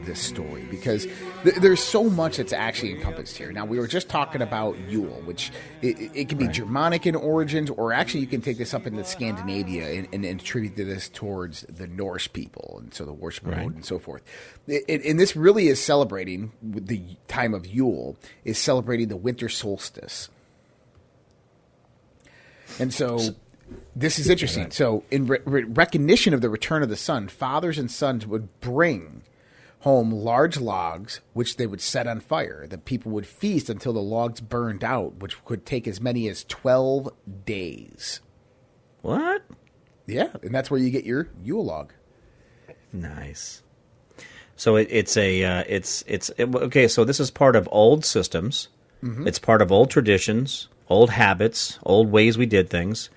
this 0.09 0.19
story 0.21 0.65
because 0.71 1.07
th- 1.45 1.57
there's 1.57 1.83
so 1.83 2.05
much 2.11 2.39
that's 2.39 2.53
actually 2.53 2.93
encompassed 2.93 3.37
here. 3.37 3.53
Now, 3.53 3.65
we 3.65 3.79
were 3.79 3.87
just 3.87 4.09
talking 4.09 4.43
about 4.43 4.77
Yule, 4.89 5.21
which 5.25 5.53
it, 5.83 5.97
it- 6.15 6.29
can 6.29 6.39
be 6.39 6.49
Germanic 6.49 7.07
in 7.07 7.15
origins, 7.15 7.71
or 7.71 7.93
actually 7.93 8.21
you 8.23 8.27
can 8.27 8.41
take 8.41 8.59
this 8.59 8.75
up 8.75 8.87
into 8.87 9.05
Scandinavia 9.05 9.87
and, 9.91 10.09
and, 10.13 10.25
and 10.25 10.41
attribute 10.41 10.75
this 10.77 11.09
towards 11.09 11.63
the 11.69 11.87
Norse 11.87 12.27
people, 12.27 12.79
and 12.83 12.93
so 12.93 13.05
the 13.05 13.13
worship 13.13 13.45
of 13.47 13.53
Right. 13.53 13.61
Odin 13.67 13.75
and 13.77 13.85
so 13.85 13.99
forth. 14.01 14.23
It- 14.67 14.85
it- 14.89 15.05
and 15.05 15.21
this 15.21 15.37
really 15.37 15.69
is 15.69 15.81
celebrating 15.81 16.51
the 16.63 17.03
time 17.29 17.55
of 17.55 17.67
Yule, 17.67 18.17
is 18.45 18.59
celebrating 18.59 19.09
the 19.09 19.17
winter 19.17 19.49
solstice. 19.49 20.29
And 22.81 22.93
so 22.93 23.19
this 23.97 24.19
is 24.19 24.29
interesting. 24.29 24.71
So, 24.71 25.05
in 25.11 25.27
re- 25.27 25.39
re- 25.45 25.65
recognition 25.65 26.33
of 26.33 26.41
the 26.41 26.49
return 26.49 26.83
of 26.83 26.89
the 26.89 26.97
sun, 26.97 27.29
fathers 27.29 27.79
and 27.79 27.91
sons 27.91 28.27
would 28.27 28.61
bring 28.61 29.23
home 29.81 30.11
large 30.11 30.59
logs, 30.59 31.21
which 31.33 31.57
they 31.57 31.67
would 31.67 31.81
set 31.81 32.07
on 32.07 32.21
fire. 32.21 32.67
The 32.67 32.79
people 32.79 33.13
would 33.13 33.27
feast 33.27 33.71
until 33.71 33.93
the 33.93 34.01
logs 34.01 34.41
burned 34.41 34.83
out, 34.83 35.17
which 35.17 35.43
could 35.45 35.65
take 35.65 35.87
as 35.87 36.01
many 36.01 36.29
as 36.29 36.45
12 36.45 37.11
days. 37.45 38.21
What? 39.03 39.43
Yeah, 40.07 40.31
and 40.43 40.55
that's 40.55 40.71
where 40.71 40.81
you 40.81 40.91
get 40.91 41.05
your 41.05 41.29
Yule 41.43 41.65
log. 41.65 41.93
Nice. 42.93 43.63
So 44.57 44.77
it, 44.77 44.89
it's 44.91 45.17
a 45.17 45.45
uh, 45.45 45.65
it's 45.69 46.03
it's 46.07 46.31
it, 46.37 46.53
okay. 46.53 46.89
So 46.89 47.05
this 47.05 47.21
is 47.21 47.31
part 47.31 47.55
of 47.55 47.69
old 47.71 48.05
systems. 48.05 48.69
It's 49.27 49.39
part 49.39 49.63
of 49.63 49.71
old 49.71 49.91
traditions, 49.91 50.67
old 50.89 51.11
habits, 51.11 51.79
old 51.85 52.11
ways 52.11 52.37
we 52.37 52.47
did 52.47 52.69
things. 52.69 53.11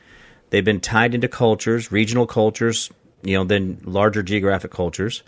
They've 0.51 0.63
been 0.63 0.79
tied 0.81 1.15
into 1.15 1.27
cultures, 1.27 1.91
regional 1.91 2.27
cultures, 2.27 2.91
you 3.23 3.35
know, 3.35 3.43
then 3.43 3.81
larger 3.83 4.21
geographic 4.21 4.69
cultures. 4.69 5.23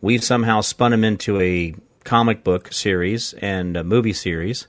We've 0.00 0.24
somehow 0.24 0.60
spun 0.60 0.90
them 0.90 1.04
into 1.04 1.40
a 1.40 1.74
comic 2.04 2.44
book 2.44 2.72
series 2.72 3.32
and 3.34 3.76
a 3.76 3.84
movie 3.84 4.12
series. 4.12 4.66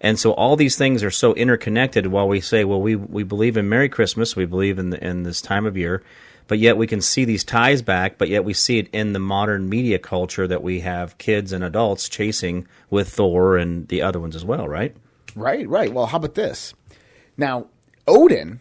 And 0.00 0.18
so 0.18 0.32
all 0.32 0.56
these 0.56 0.76
things 0.76 1.02
are 1.02 1.10
so 1.10 1.34
interconnected 1.34 2.06
while 2.06 2.28
we 2.28 2.40
say, 2.40 2.64
well, 2.64 2.80
we, 2.80 2.96
we 2.96 3.24
believe 3.24 3.56
in 3.56 3.68
Merry 3.68 3.88
Christmas, 3.88 4.36
we 4.36 4.46
believe 4.46 4.78
in, 4.78 4.90
the, 4.90 5.04
in 5.04 5.24
this 5.24 5.42
time 5.42 5.66
of 5.66 5.76
year, 5.76 6.02
but 6.46 6.58
yet 6.58 6.76
we 6.76 6.86
can 6.86 7.00
see 7.00 7.24
these 7.24 7.44
ties 7.44 7.82
back, 7.82 8.16
but 8.16 8.28
yet 8.28 8.44
we 8.44 8.54
see 8.54 8.78
it 8.78 8.88
in 8.92 9.12
the 9.12 9.18
modern 9.18 9.68
media 9.68 9.98
culture 9.98 10.46
that 10.46 10.62
we 10.62 10.80
have 10.80 11.18
kids 11.18 11.52
and 11.52 11.64
adults 11.64 12.08
chasing 12.08 12.66
with 12.90 13.08
Thor 13.08 13.56
and 13.56 13.88
the 13.88 14.02
other 14.02 14.20
ones 14.20 14.36
as 14.36 14.44
well, 14.44 14.68
right? 14.68 14.96
Right, 15.34 15.68
right. 15.68 15.92
Well, 15.92 16.06
how 16.06 16.18
about 16.18 16.34
this? 16.34 16.74
Now, 17.36 17.66
Odin 18.06 18.60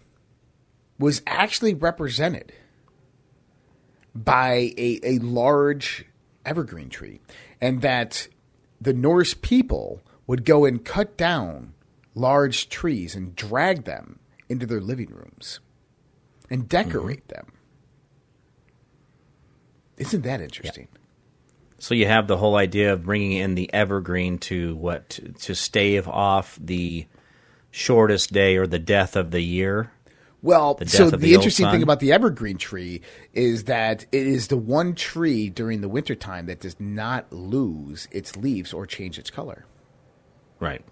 was 1.00 1.22
actually 1.28 1.76
represented 1.76 2.52
by 4.24 4.74
a, 4.78 5.00
a 5.04 5.20
large 5.20 6.06
evergreen 6.46 6.90
tree, 6.90 7.20
and 7.62 7.82
that 7.82 8.28
the 8.80 8.94
Norse 8.94 9.34
people 9.34 10.02
would 10.26 10.46
go 10.46 10.66
and 10.66 10.84
cut 10.84 11.18
down 11.18 11.74
large 12.16 12.70
trees 12.70 13.16
and 13.16 13.36
drag 13.36 13.86
them 13.86 14.20
into 14.50 14.66
their 14.66 14.82
living 14.82 15.10
rooms 15.10 15.60
and 16.50 16.62
mm-hmm. 16.62 16.68
decorate 16.68 17.28
them. 17.28 17.54
Isn't 19.98 20.24
that 20.24 20.42
interesting? 20.42 20.88
So 21.80 21.94
you 21.94 22.08
have 22.08 22.28
the 22.28 22.38
whole 22.38 22.56
idea 22.56 22.94
of 22.94 23.04
bringing 23.04 23.34
in 23.34 23.56
the 23.56 23.72
evergreen 23.74 24.40
to 24.40 24.76
what 24.76 25.10
to, 25.10 25.32
to 25.32 25.56
stave 25.56 26.08
off 26.08 26.58
the 26.62 27.06
shortest 27.72 28.34
day 28.34 28.58
or 28.58 28.66
the 28.66 28.80
death 28.80 29.16
of 29.16 29.32
the 29.32 29.42
year. 29.42 29.92
Well, 30.48 30.76
The 30.76 30.88
so 30.88 31.10
the, 31.10 31.18
the 31.18 31.34
interesting 31.34 31.66
sun. 31.66 31.74
thing 31.74 31.84
about 31.84 32.00
the 32.00 32.14
evergreen 32.14 32.58
tree 32.58 33.02
is 33.34 33.66
that 33.66 34.06
it 34.14 34.26
is 34.26 34.48
the 34.48 34.56
one 34.56 34.96
tree 34.96 35.50
during 35.50 35.82
the 35.82 35.90
wintertime 35.90 36.46
that 36.46 36.62
does 36.62 36.80
not 36.80 37.32
lose 37.34 38.08
its 38.12 38.38
leaves 38.38 38.72
or 38.72 38.86
change 38.86 39.20
its 39.20 39.30
color. 39.30 39.66
Right. 40.62 40.86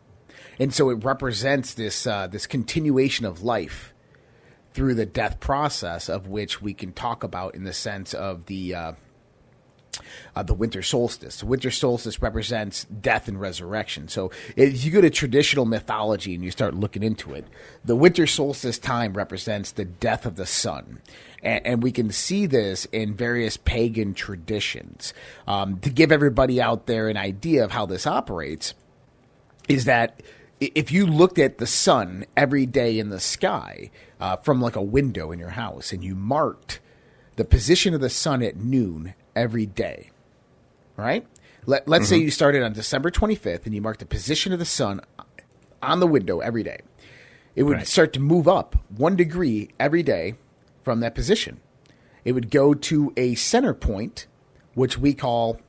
And 0.59 0.73
so 0.73 0.89
it 0.89 1.05
represents 1.05 1.73
this 1.73 2.05
uh, 2.05 2.27
this 2.27 2.47
continuation 2.47 3.25
of 3.25 3.43
life 3.43 3.93
through 4.73 4.95
the 4.95 5.05
death 5.05 5.39
process, 5.39 6.09
of 6.09 6.27
which 6.27 6.61
we 6.61 6.73
can 6.73 6.91
talk 6.91 7.23
about 7.23 7.55
in 7.55 7.63
the 7.63 7.73
sense 7.73 8.13
of 8.13 8.47
the 8.47 8.75
uh, 8.75 8.91
uh, 10.35 10.43
the 10.43 10.53
winter 10.53 10.81
solstice. 10.81 11.43
Winter 11.43 11.71
solstice 11.71 12.21
represents 12.21 12.85
death 12.85 13.27
and 13.27 13.39
resurrection. 13.39 14.07
So 14.07 14.31
if 14.55 14.83
you 14.83 14.91
go 14.91 15.01
to 15.01 15.09
traditional 15.09 15.65
mythology 15.65 16.35
and 16.35 16.43
you 16.43 16.51
start 16.51 16.73
looking 16.73 17.03
into 17.03 17.33
it, 17.33 17.45
the 17.83 17.95
winter 17.95 18.27
solstice 18.27 18.77
time 18.77 19.13
represents 19.13 19.71
the 19.71 19.85
death 19.85 20.25
of 20.25 20.35
the 20.35 20.45
sun. 20.45 21.01
And, 21.41 21.65
and 21.65 21.83
we 21.83 21.91
can 21.91 22.11
see 22.11 22.45
this 22.45 22.85
in 22.85 23.15
various 23.15 23.57
pagan 23.57 24.13
traditions. 24.13 25.13
Um, 25.47 25.79
to 25.79 25.89
give 25.89 26.11
everybody 26.11 26.61
out 26.61 26.85
there 26.85 27.09
an 27.09 27.17
idea 27.17 27.63
of 27.63 27.71
how 27.71 27.85
this 27.85 28.07
operates, 28.07 28.73
is 29.67 29.85
that 29.85 30.21
if 30.59 30.91
you 30.91 31.05
looked 31.05 31.37
at 31.37 31.57
the 31.57 31.67
sun 31.67 32.25
every 32.37 32.65
day 32.65 32.97
in 32.97 33.09
the 33.09 33.19
sky 33.19 33.91
uh, 34.19 34.37
from 34.37 34.61
like 34.61 34.75
a 34.75 34.81
window 34.81 35.31
in 35.31 35.39
your 35.39 35.49
house 35.49 35.91
and 35.91 36.03
you 36.03 36.15
marked 36.15 36.79
the 37.35 37.45
position 37.45 37.93
of 37.93 38.01
the 38.01 38.09
sun 38.09 38.41
at 38.41 38.55
noon 38.55 39.13
every 39.35 39.65
day, 39.65 40.11
right? 40.97 41.25
Let, 41.65 41.87
let's 41.87 42.07
say 42.07 42.17
mm-hmm. 42.17 42.25
you 42.25 42.31
started 42.31 42.63
on 42.63 42.73
December 42.73 43.09
25th 43.09 43.65
and 43.65 43.73
you 43.73 43.81
marked 43.81 43.99
the 43.99 44.05
position 44.05 44.53
of 44.53 44.59
the 44.59 44.65
sun 44.65 45.01
on 45.81 45.99
the 45.99 46.07
window 46.07 46.39
every 46.39 46.63
day. 46.63 46.79
It 47.55 47.63
would 47.63 47.77
Right. 47.77 47.87
start 47.87 48.13
to 48.13 48.19
move 48.19 48.47
up 48.47 48.75
one 48.89 49.15
degree 49.15 49.69
every 49.79 50.03
day 50.03 50.35
from 50.83 50.99
that 50.99 51.15
position. 51.15 51.59
It 52.23 52.33
would 52.33 52.51
go 52.51 52.73
to 52.73 53.13
a 53.17 53.35
center 53.35 53.73
point, 53.73 54.27
which 54.73 54.97
we 54.97 55.13
call 55.13 55.59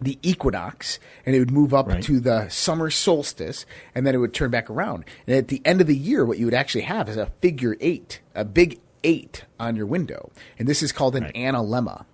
the 0.00 0.18
equinox, 0.22 0.98
and 1.24 1.36
it 1.36 1.38
would 1.38 1.50
move 1.52 1.72
up 1.72 1.86
Right. 1.86 2.02
to 2.04 2.18
the 2.18 2.48
summer 2.48 2.90
solstice, 2.90 3.64
and 3.94 4.04
then 4.06 4.14
it 4.14 4.18
would 4.18 4.34
turn 4.34 4.50
back 4.50 4.68
around. 4.68 5.04
And 5.26 5.36
at 5.36 5.48
the 5.48 5.62
end 5.64 5.80
of 5.80 5.86
the 5.86 5.96
year, 5.96 6.24
what 6.24 6.38
you 6.38 6.46
would 6.46 6.54
actually 6.54 6.82
have 6.82 7.08
is 7.08 7.16
a 7.16 7.26
figure 7.40 7.76
eight, 7.80 8.20
a 8.34 8.44
big 8.44 8.80
eight 9.04 9.44
on 9.60 9.76
your 9.76 9.86
window. 9.86 10.30
And 10.58 10.66
this 10.66 10.82
is 10.82 10.90
called 10.92 11.14
an 11.14 11.24
Right. 11.24 11.34
analemma. 11.34 12.04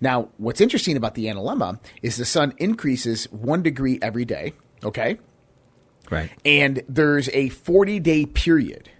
Now, 0.00 0.28
what's 0.36 0.60
interesting 0.60 0.96
about 0.96 1.14
the 1.14 1.26
analemma 1.26 1.78
is 2.02 2.16
the 2.16 2.24
sun 2.24 2.54
increases 2.58 3.24
one 3.30 3.62
degree 3.62 3.98
every 4.02 4.24
day, 4.24 4.54
okay? 4.82 5.18
Right. 6.10 6.30
and 6.44 6.82
there's 6.86 7.30
a 7.30 7.48
40 7.48 7.98
day 8.00 8.26
period 8.26 8.90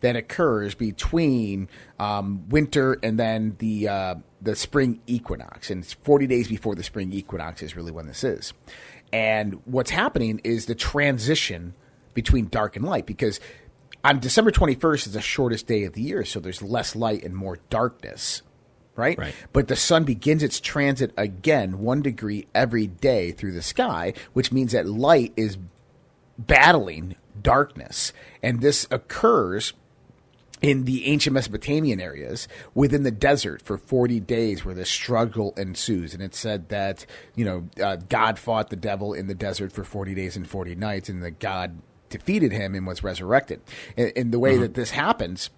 that 0.00 0.16
occurs 0.16 0.74
between 0.74 1.68
um, 1.98 2.48
winter 2.48 2.98
and 3.02 3.18
then 3.18 3.56
the 3.58 3.88
uh, 3.88 4.14
the 4.40 4.54
spring 4.56 5.00
equinox, 5.06 5.70
and 5.70 5.82
it's 5.82 5.92
40 5.92 6.26
days 6.26 6.48
before 6.48 6.74
the 6.74 6.82
spring 6.82 7.12
equinox 7.12 7.62
is 7.62 7.76
really 7.76 7.92
when 7.92 8.06
this 8.06 8.22
is. 8.24 8.52
And 9.12 9.60
what's 9.64 9.90
happening 9.90 10.40
is 10.44 10.66
the 10.66 10.74
transition 10.74 11.74
between 12.14 12.48
dark 12.48 12.76
and 12.76 12.84
light 12.84 13.06
because 13.06 13.40
on 14.04 14.20
December 14.20 14.50
21st 14.50 15.08
is 15.08 15.12
the 15.12 15.20
shortest 15.20 15.66
day 15.66 15.84
of 15.84 15.94
the 15.94 16.02
year, 16.02 16.24
so 16.24 16.38
there's 16.38 16.62
less 16.62 16.94
light 16.94 17.24
and 17.24 17.34
more 17.34 17.58
darkness. 17.70 18.42
Right? 18.96 19.18
Right. 19.18 19.34
But 19.52 19.68
the 19.68 19.76
sun 19.76 20.04
begins 20.04 20.42
its 20.42 20.60
transit 20.60 21.12
again 21.16 21.78
one 21.80 22.02
degree 22.02 22.46
every 22.54 22.86
day 22.86 23.32
through 23.32 23.52
the 23.52 23.62
sky, 23.62 24.14
which 24.32 24.52
means 24.52 24.72
that 24.72 24.86
light 24.86 25.32
is 25.36 25.58
battling 26.38 27.16
darkness. 27.40 28.12
And 28.42 28.60
this 28.60 28.86
occurs 28.90 29.72
in 30.62 30.84
the 30.84 31.06
ancient 31.06 31.34
Mesopotamian 31.34 32.00
areas 32.00 32.48
within 32.74 33.02
the 33.02 33.10
desert 33.10 33.60
for 33.62 33.76
40 33.76 34.20
days 34.20 34.64
where 34.64 34.74
this 34.74 34.88
struggle 34.88 35.52
ensues. 35.56 36.14
And 36.14 36.22
it 36.22 36.34
said 36.34 36.70
that, 36.70 37.04
you 37.34 37.44
know, 37.44 37.68
uh, 37.82 37.96
God 38.08 38.38
fought 38.38 38.70
the 38.70 38.76
devil 38.76 39.12
in 39.12 39.26
the 39.26 39.34
desert 39.34 39.72
for 39.72 39.84
40 39.84 40.14
days 40.14 40.36
and 40.36 40.48
40 40.48 40.74
nights, 40.74 41.08
and 41.08 41.22
that 41.22 41.38
God 41.40 41.78
defeated 42.08 42.52
him 42.52 42.74
and 42.74 42.86
was 42.86 43.02
resurrected. 43.02 43.60
And, 43.96 44.12
and 44.16 44.32
the 44.32 44.38
way 44.38 44.56
that 44.56 44.74
this 44.74 44.90
happens 44.92 45.50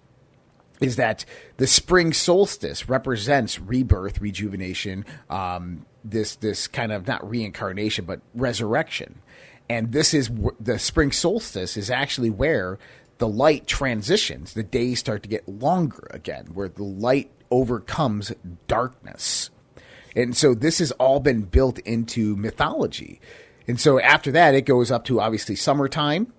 is 0.81 0.95
that 0.95 1.25
the 1.57 1.67
spring 1.67 2.13
solstice 2.13 2.87
represents 2.87 3.59
rebirth, 3.59 4.21
rejuvenation, 4.21 5.05
um, 5.29 5.85
this 6.03 6.35
this 6.37 6.67
kind 6.67 6.91
of 6.91 7.07
not 7.07 7.27
reincarnation 7.29 8.05
but 8.05 8.21
resurrection, 8.33 9.21
and 9.69 9.91
this 9.91 10.13
is 10.13 10.29
the 10.59 10.79
spring 10.79 11.11
solstice 11.11 11.75
is 11.75 11.91
actually 11.91 12.29
where 12.29 12.79
the 13.17 13.27
light 13.27 13.67
transitions. 13.67 14.53
The 14.53 14.63
days 14.63 14.99
start 14.99 15.23
to 15.23 15.29
get 15.29 15.47
longer 15.47 16.07
again, 16.11 16.47
where 16.53 16.69
the 16.69 16.83
light 16.83 17.29
overcomes 17.51 18.31
darkness, 18.67 19.49
and 20.15 20.35
so 20.35 20.53
this 20.53 20.79
has 20.79 20.91
all 20.93 21.19
been 21.19 21.41
built 21.41 21.79
into 21.79 22.37
mythology, 22.37 23.19
and 23.67 23.79
so 23.79 23.99
after 23.99 24.31
that 24.31 24.55
it 24.55 24.61
goes 24.61 24.91
up 24.91 25.03
to 25.05 25.19
obviously 25.19 25.57
summertime, 25.57 26.31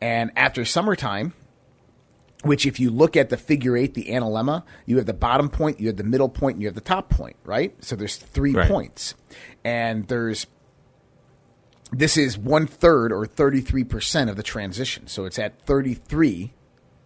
and 0.00 0.32
after 0.34 0.64
summertime 0.64 1.34
which 2.44 2.66
if 2.66 2.78
you 2.78 2.90
look 2.90 3.16
at 3.16 3.30
the 3.30 3.36
figure 3.36 3.76
eight, 3.76 3.94
the 3.94 4.04
analemma, 4.04 4.62
you 4.86 4.96
have 4.98 5.06
the 5.06 5.12
bottom 5.14 5.48
point, 5.48 5.80
you 5.80 5.88
have 5.88 5.96
the 5.96 6.04
middle 6.04 6.28
point, 6.28 6.54
and 6.56 6.62
you 6.62 6.68
have 6.68 6.74
the 6.74 6.80
top 6.80 7.10
point, 7.10 7.36
right? 7.44 7.74
So 7.82 7.96
there's 7.96 8.16
three 8.16 8.52
Right. 8.52 8.68
points. 8.70 9.14
And 9.64 10.06
there's 10.08 10.46
this 11.92 12.16
is 12.16 12.36
one 12.36 12.66
third 12.66 13.12
or 13.12 13.24
33% 13.26 14.28
of 14.28 14.36
the 14.36 14.42
transition. 14.42 15.06
So 15.06 15.26
it's 15.26 15.38
at 15.38 15.60
33. 15.62 16.52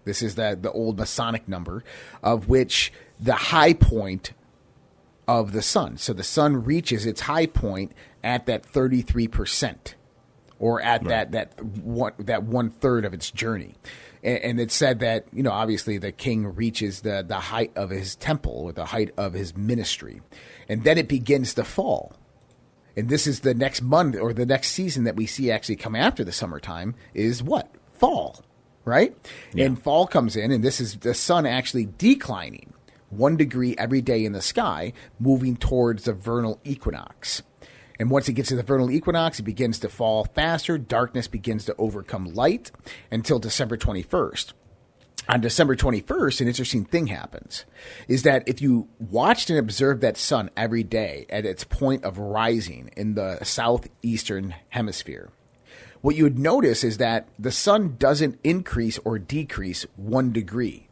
This 0.04 0.22
is 0.22 0.34
the, 0.36 0.56
the 0.58 0.72
old 0.72 0.98
Masonic 0.98 1.46
number, 1.46 1.84
of 2.22 2.48
which 2.48 2.90
the 3.20 3.34
high 3.34 3.74
point 3.74 4.32
of 5.26 5.52
the 5.52 5.60
sun. 5.60 5.98
So 5.98 6.14
the 6.14 6.22
sun 6.24 6.64
reaches 6.64 7.04
its 7.04 7.22
high 7.22 7.44
point 7.46 7.92
at 8.24 8.46
that 8.46 8.62
33% 8.62 9.94
or 10.58 10.80
at 10.80 11.04
that 11.04 11.32
that 11.32 11.62
one 11.62 12.12
that 12.18 12.42
one 12.44 12.70
third 12.70 13.04
of 13.04 13.12
its 13.12 13.30
journey. 13.30 13.74
And, 14.22 14.38
and 14.38 14.60
it 14.60 14.70
said 14.70 15.00
that 15.00 15.26
you 15.32 15.42
know 15.42 15.52
obviously 15.52 15.98
the 15.98 16.12
king 16.12 16.54
reaches 16.54 17.00
the 17.00 17.24
the 17.26 17.40
height 17.40 17.72
of 17.76 17.90
his 17.90 18.16
temple 18.16 18.52
or 18.52 18.72
the 18.72 18.86
height 18.86 19.12
of 19.16 19.32
his 19.32 19.56
ministry, 19.56 20.20
and 20.68 20.84
then 20.84 20.98
it 20.98 21.08
begins 21.08 21.54
to 21.54 21.64
fall. 21.64 22.14
And 22.96 23.08
this 23.08 23.28
is 23.28 23.40
the 23.40 23.54
next 23.54 23.80
month 23.80 24.16
or 24.16 24.32
the 24.32 24.46
next 24.46 24.72
season 24.72 25.04
that 25.04 25.14
we 25.14 25.26
see 25.26 25.52
actually 25.52 25.76
come 25.76 25.94
after 25.94 26.24
the 26.24 26.32
summertime 26.32 26.96
is 27.14 27.42
what 27.44 27.72
fall, 27.92 28.42
right? 28.84 29.16
And 29.56 29.80
fall 29.80 30.08
comes 30.08 30.34
in, 30.34 30.50
and 30.50 30.64
this 30.64 30.80
is 30.80 30.96
the 30.96 31.14
sun 31.14 31.46
actually 31.46 31.88
declining 31.96 32.72
one 33.10 33.36
degree 33.36 33.74
every 33.78 34.02
day 34.02 34.24
in 34.24 34.32
the 34.32 34.42
sky, 34.42 34.92
moving 35.18 35.56
towards 35.56 36.04
the 36.04 36.12
vernal 36.12 36.60
equinox. 36.64 37.42
And 37.98 38.10
once 38.10 38.28
it 38.28 38.34
gets 38.34 38.50
to 38.50 38.56
the 38.56 38.62
vernal 38.62 38.90
equinox, 38.90 39.40
it 39.40 39.44
begins 39.44 39.78
to 39.80 39.88
fall 39.88 40.24
faster. 40.24 40.78
Darkness 40.78 41.26
begins 41.26 41.64
to 41.64 41.74
overcome 41.78 42.32
light 42.32 42.70
until 43.10 43.38
December 43.38 43.76
21st. 43.76 44.52
On 45.28 45.42
December 45.42 45.76
21st, 45.76 46.40
an 46.40 46.48
interesting 46.48 46.84
thing 46.86 47.08
happens 47.08 47.66
is 48.06 48.22
that 48.22 48.48
if 48.48 48.62
you 48.62 48.88
watched 48.98 49.50
and 49.50 49.58
observed 49.58 50.00
that 50.00 50.16
sun 50.16 50.48
every 50.56 50.82
day 50.82 51.26
at 51.28 51.44
its 51.44 51.64
point 51.64 52.02
of 52.04 52.18
rising 52.18 52.90
in 52.96 53.14
the 53.14 53.38
southeastern 53.44 54.54
hemisphere, 54.70 55.30
what 56.00 56.16
you 56.16 56.24
would 56.24 56.38
notice 56.38 56.82
is 56.82 56.96
that 56.96 57.28
the 57.38 57.52
sun 57.52 57.96
doesn't 57.98 58.38
increase 58.42 58.98
or 59.04 59.18
decrease 59.18 59.84
one 59.96 60.32
degree 60.32 60.88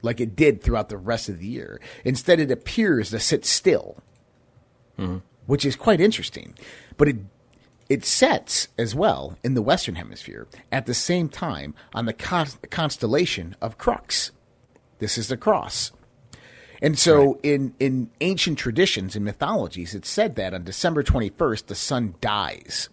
like 0.00 0.20
it 0.20 0.36
did 0.36 0.62
throughout 0.62 0.88
the 0.88 0.96
rest 0.96 1.28
of 1.28 1.40
the 1.40 1.46
year. 1.46 1.80
Instead, 2.04 2.40
it 2.40 2.50
appears 2.50 3.10
to 3.10 3.20
sit 3.20 3.44
still 3.44 4.02
mm-hmm. 4.98 5.18
Which 5.46 5.64
is 5.64 5.76
quite 5.76 6.00
interesting. 6.00 6.54
But 6.96 7.08
it 7.08 7.16
it 7.88 8.04
sets 8.04 8.68
as 8.76 8.94
well 8.94 9.38
in 9.44 9.54
the 9.54 9.62
Western 9.62 9.94
Hemisphere 9.94 10.48
at 10.72 10.86
the 10.86 10.94
same 10.94 11.28
time 11.28 11.74
on 11.94 12.06
the 12.06 12.12
con- 12.12 12.48
constellation 12.70 13.54
of 13.60 13.78
Crux. 13.78 14.32
This 14.98 15.16
is 15.16 15.28
the 15.28 15.36
cross. 15.36 15.92
And 16.82 16.98
so, 16.98 17.32
right. 17.32 17.40
in, 17.42 17.74
in 17.78 18.10
ancient 18.20 18.58
traditions 18.58 19.16
and 19.16 19.24
mythologies, 19.24 19.94
it's 19.94 20.10
said 20.10 20.36
that 20.36 20.52
on 20.52 20.64
December 20.64 21.02
21st, 21.02 21.66
the 21.66 21.74
sun 21.74 22.14
dies. 22.20 22.88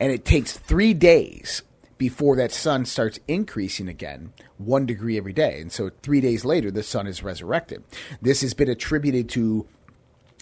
And 0.00 0.10
it 0.10 0.24
takes 0.24 0.58
three 0.58 0.94
days 0.94 1.62
before 1.96 2.34
that 2.36 2.50
sun 2.50 2.84
starts 2.84 3.20
increasing 3.28 3.88
again, 3.88 4.32
one 4.58 4.86
degree 4.86 5.16
every 5.16 5.32
day. 5.32 5.60
And 5.60 5.70
so, 5.70 5.90
three 6.02 6.20
days 6.20 6.44
later, 6.44 6.70
the 6.70 6.82
sun 6.82 7.06
is 7.06 7.22
resurrected. 7.22 7.84
This 8.20 8.40
has 8.40 8.54
been 8.54 8.68
attributed 8.68 9.28
to 9.30 9.66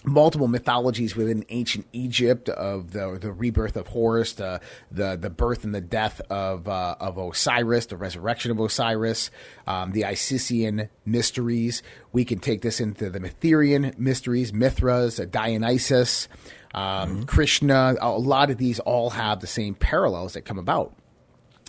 multiple 0.03 0.47
mythologies 0.47 1.15
within 1.15 1.45
ancient 1.49 1.85
Egypt 1.93 2.49
of 2.49 2.91
the 2.91 3.17
the 3.19 3.31
rebirth 3.31 3.75
of 3.75 3.87
Horus, 3.87 4.33
the 4.33 4.61
the, 4.91 5.15
the 5.15 5.29
birth 5.29 5.63
and 5.63 5.73
the 5.73 5.81
death 5.81 6.21
of 6.29 6.67
uh, 6.67 6.95
of 6.99 7.17
Osiris, 7.17 7.87
the 7.87 7.97
resurrection 7.97 8.51
of 8.51 8.59
Osiris, 8.59 9.31
um, 9.67 9.91
the 9.91 10.01
Isisian 10.01 10.89
mysteries. 11.05 11.83
We 12.11 12.25
can 12.25 12.39
take 12.39 12.61
this 12.61 12.79
into 12.79 13.09
the 13.09 13.19
Mithrian 13.19 13.97
mysteries, 13.97 14.53
Mithras, 14.53 15.17
Dionysus, 15.17 16.27
um, 16.73 16.83
mm-hmm. 16.83 17.21
Krishna. 17.23 17.95
A 18.01 18.09
lot 18.11 18.49
of 18.49 18.57
these 18.57 18.79
all 18.79 19.11
have 19.11 19.39
the 19.39 19.47
same 19.47 19.75
parallels 19.75 20.33
that 20.33 20.41
come 20.41 20.59
about 20.59 20.93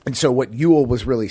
and 0.05 0.17
so 0.17 0.33
what 0.33 0.53
Yule 0.53 0.85
was 0.85 1.07
really 1.07 1.31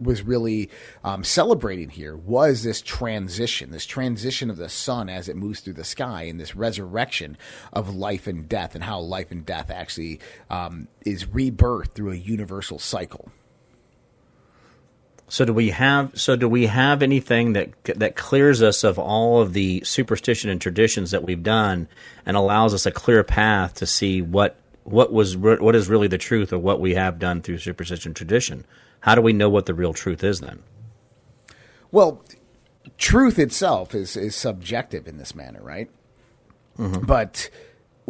was 0.00 0.22
really 0.22 0.70
um, 1.02 1.24
celebrating 1.24 1.88
here 1.88 2.16
was 2.16 2.62
this 2.62 2.82
transition, 2.82 3.70
this 3.70 3.86
transition 3.86 4.50
of 4.50 4.56
the 4.56 4.68
sun 4.68 5.08
as 5.08 5.28
it 5.28 5.36
moves 5.36 5.60
through 5.60 5.74
the 5.74 5.84
sky, 5.84 6.24
and 6.24 6.38
this 6.38 6.54
resurrection 6.54 7.38
of 7.72 7.94
life 7.94 8.26
and 8.26 8.48
death, 8.48 8.74
and 8.74 8.84
how 8.84 9.00
life 9.00 9.30
and 9.30 9.46
death 9.46 9.70
actually 9.70 10.20
um, 10.50 10.88
is 11.06 11.26
rebirth 11.26 11.92
through 11.94 12.12
a 12.12 12.16
universal 12.16 12.78
cycle. 12.78 13.30
So 15.28 15.46
do 15.46 15.54
we 15.54 15.70
have 15.70 16.10
so 16.20 16.36
do 16.36 16.46
we 16.46 16.66
have 16.66 17.02
anything 17.02 17.54
that 17.54 17.70
that 17.84 18.16
clears 18.16 18.62
us 18.62 18.84
of 18.84 18.98
all 18.98 19.40
of 19.40 19.54
the 19.54 19.82
superstition 19.84 20.50
and 20.50 20.60
traditions 20.60 21.12
that 21.12 21.24
we've 21.24 21.42
done 21.42 21.88
and 22.26 22.36
allows 22.36 22.74
us 22.74 22.84
a 22.84 22.90
clear 22.90 23.24
path 23.24 23.76
to 23.76 23.86
see 23.86 24.20
what 24.20 24.58
what 24.84 25.12
was 25.12 25.36
what 25.36 25.74
is 25.74 25.88
really 25.88 26.08
the 26.08 26.18
truth 26.18 26.52
of 26.52 26.62
what 26.62 26.80
we 26.80 26.94
have 26.94 27.18
done 27.18 27.42
through 27.42 27.58
superstition 27.58 28.14
tradition. 28.14 28.64
How 29.00 29.14
do 29.14 29.20
we 29.20 29.32
know 29.32 29.48
what 29.48 29.66
the 29.66 29.74
real 29.74 29.92
truth 29.92 30.22
is 30.22 30.40
then? 30.40 30.62
Well, 31.90 32.24
truth 32.98 33.38
itself 33.38 33.94
is 33.94 34.16
is 34.16 34.34
subjective 34.34 35.06
in 35.06 35.18
this 35.18 35.34
manner, 35.34 35.62
right? 35.62 35.90
Mm-hmm. 36.78 37.06
But 37.06 37.50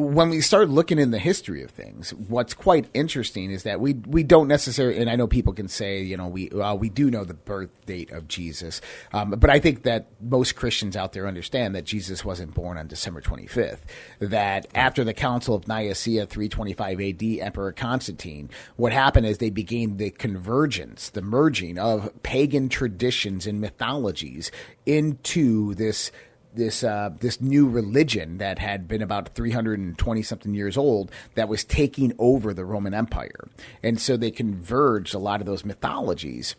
when 0.02 0.30
we 0.30 0.40
start 0.40 0.68
looking 0.68 0.98
in 0.98 1.10
the 1.10 1.18
history 1.18 1.62
of 1.62 1.70
things, 1.70 2.10
what's 2.14 2.54
quite 2.54 2.86
interesting 2.94 3.50
is 3.50 3.62
that 3.62 3.80
we 3.80 3.94
we 3.94 4.22
don't 4.22 4.48
necessarily, 4.48 4.98
and 4.98 5.08
I 5.08 5.16
know 5.16 5.26
people 5.26 5.52
can 5.52 5.68
say, 5.68 6.02
you 6.02 6.16
know, 6.16 6.26
we 6.26 6.50
we 6.78 6.88
do 6.88 7.10
know 7.10 7.24
the 7.24 7.34
birth 7.34 7.70
date 7.86 8.10
of 8.10 8.28
Jesus, 8.28 8.80
um, 9.12 9.30
but 9.30 9.50
I 9.50 9.58
think 9.58 9.82
that 9.84 10.06
most 10.20 10.56
Christians 10.56 10.96
out 10.96 11.12
there 11.12 11.26
understand 11.26 11.74
that 11.74 11.84
Jesus 11.84 12.24
wasn't 12.24 12.54
born 12.54 12.76
on 12.78 12.86
December 12.86 13.20
25th. 13.20 13.80
That 14.18 14.66
after 14.74 15.04
the 15.04 15.14
Council 15.14 15.54
of 15.54 15.68
Nicaea 15.68 15.94
325 15.94 17.00
A.D., 17.00 17.40
Emperor 17.40 17.72
Constantine, 17.72 18.50
what 18.76 18.92
happened 18.92 19.26
is 19.26 19.38
they 19.38 19.50
began 19.50 19.96
the 19.96 20.10
convergence, 20.10 21.10
the 21.10 21.22
merging 21.22 21.78
of 21.78 22.10
pagan 22.22 22.68
traditions 22.68 23.46
and 23.46 23.60
mythologies 23.60 24.50
into 24.86 25.74
this 25.74 26.10
this 26.54 26.84
uh, 26.84 27.10
this 27.20 27.40
new 27.40 27.68
religion 27.68 28.38
that 28.38 28.58
had 28.58 28.88
been 28.88 29.02
about 29.02 29.34
320 29.34 30.22
something 30.22 30.54
years 30.54 30.76
old 30.76 31.10
that 31.34 31.48
was 31.48 31.64
taking 31.64 32.12
over 32.18 32.52
the 32.52 32.64
Roman 32.64 32.94
Empire, 32.94 33.48
and 33.82 34.00
so 34.00 34.16
they 34.16 34.30
converged 34.30 35.14
a 35.14 35.18
lot 35.18 35.40
of 35.40 35.46
those 35.46 35.64
mythologies 35.64 36.56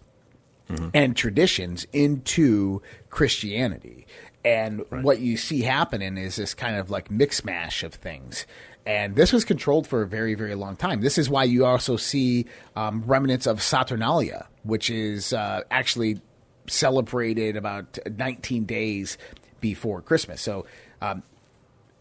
mm-hmm. 0.69 0.89
and 0.93 1.15
traditions 1.15 1.85
into 1.93 2.81
Christianity. 3.09 4.07
And 4.45 4.83
right. 4.89 5.03
what 5.03 5.19
you 5.19 5.37
see 5.37 5.61
happening 5.61 6.17
is 6.17 6.35
this 6.35 6.53
kind 6.53 6.75
of 6.75 6.89
like 6.89 7.09
mix 7.09 7.45
mash 7.45 7.83
of 7.83 7.93
things. 7.93 8.45
And 8.85 9.15
this 9.15 9.31
was 9.31 9.45
controlled 9.45 9.87
for 9.87 10.01
a 10.01 10.07
very, 10.07 10.33
very 10.33 10.55
long 10.55 10.75
time. 10.75 10.99
This 10.99 11.17
is 11.17 11.29
why 11.29 11.45
you 11.45 11.65
also 11.65 11.95
see 11.95 12.45
um, 12.75 13.03
remnants 13.05 13.47
of 13.47 13.61
Saturnalia, 13.61 14.49
which 14.63 14.89
is 14.89 15.31
uh, 15.31 15.61
actually 15.71 16.19
celebrated 16.67 17.55
about 17.55 17.97
19 18.09 18.65
days 18.65 19.17
before 19.63 20.01
Christmas. 20.01 20.41
So 20.41 20.65
um, 21.01 21.23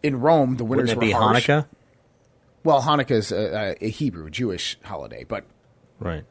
in 0.03 0.18
Rome, 0.18 0.57
the 0.57 0.64
winters 0.64 0.90
Wouldn't 0.90 0.90
it 0.90 0.96
were 0.96 1.01
be 1.01 1.12
harsh. 1.12 1.48
Hanukkah. 1.48 1.66
Well, 2.64 2.83
Hanukkah 2.83 3.12
is 3.12 3.31
a, 3.31 3.77
a, 3.81 3.88
Hebrew 3.88 4.31
Jewish 4.31 4.77
holiday, 4.83 5.25
but 5.25 5.44
right 6.01 6.25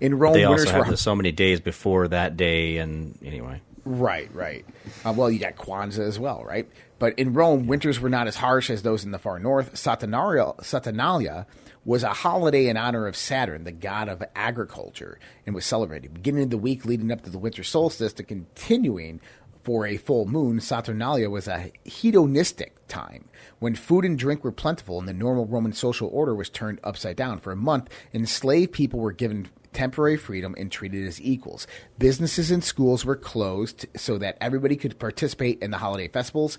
in 0.00 0.16
Rome, 0.16 0.34
but 0.34 0.38
they 0.38 0.46
winters 0.46 0.66
also 0.66 0.76
have 0.76 0.88
were 0.88 0.96
so 0.96 1.16
many 1.16 1.32
days 1.32 1.60
before 1.60 2.06
that 2.08 2.36
day, 2.36 2.78
and 2.78 3.18
anyway. 3.24 3.60
Right, 3.84 4.32
right. 4.32 4.64
Uh, 5.04 5.12
well, 5.16 5.30
you 5.30 5.38
got 5.38 5.56
Kwanzaa 5.56 6.06
as 6.06 6.18
well, 6.18 6.44
right? 6.44 6.68
But 6.98 7.18
in 7.18 7.34
Rome, 7.34 7.66
winters 7.66 8.00
were 8.00 8.08
not 8.08 8.26
as 8.26 8.36
harsh 8.36 8.70
as 8.70 8.82
those 8.82 9.04
in 9.04 9.10
the 9.10 9.18
far 9.18 9.38
north. 9.38 9.76
Saturnalia, 9.76 10.54
Saturnalia 10.62 11.46
was 11.84 12.02
a 12.02 12.12
holiday 12.12 12.66
in 12.66 12.76
honor 12.76 13.06
of 13.06 13.16
Saturn, 13.16 13.62
the 13.62 13.70
god 13.70 14.08
of 14.08 14.22
agriculture, 14.34 15.20
and 15.46 15.54
was 15.54 15.64
celebrated 15.64 16.12
beginning 16.14 16.44
of 16.44 16.50
the 16.50 16.58
week 16.58 16.84
leading 16.84 17.12
up 17.12 17.22
to 17.22 17.30
the 17.30 17.38
winter 17.38 17.62
solstice 17.62 18.12
to 18.14 18.24
continuing 18.24 19.20
for 19.66 19.84
a 19.84 19.96
full 19.96 20.26
moon, 20.26 20.60
Saturnalia 20.60 21.28
was 21.28 21.48
a 21.48 21.72
hedonistic 21.82 22.86
time 22.86 23.24
when 23.58 23.74
food 23.74 24.04
and 24.04 24.16
drink 24.16 24.44
were 24.44 24.52
plentiful 24.52 25.00
and 25.00 25.08
the 25.08 25.12
normal 25.12 25.44
Roman 25.44 25.72
social 25.72 26.08
order 26.12 26.36
was 26.36 26.48
turned 26.48 26.78
upside 26.84 27.16
down. 27.16 27.40
For 27.40 27.50
a 27.50 27.56
month, 27.56 27.88
enslaved 28.14 28.70
people 28.70 29.00
were 29.00 29.10
given 29.10 29.48
temporary 29.72 30.16
freedom 30.18 30.54
and 30.56 30.70
treated 30.70 31.04
as 31.04 31.20
equals. 31.20 31.66
Businesses 31.98 32.52
and 32.52 32.62
schools 32.62 33.04
were 33.04 33.16
closed 33.16 33.86
so 33.96 34.18
that 34.18 34.38
everybody 34.40 34.76
could 34.76 35.00
participate 35.00 35.60
in 35.60 35.72
the 35.72 35.78
holiday 35.78 36.06
festivals. 36.06 36.58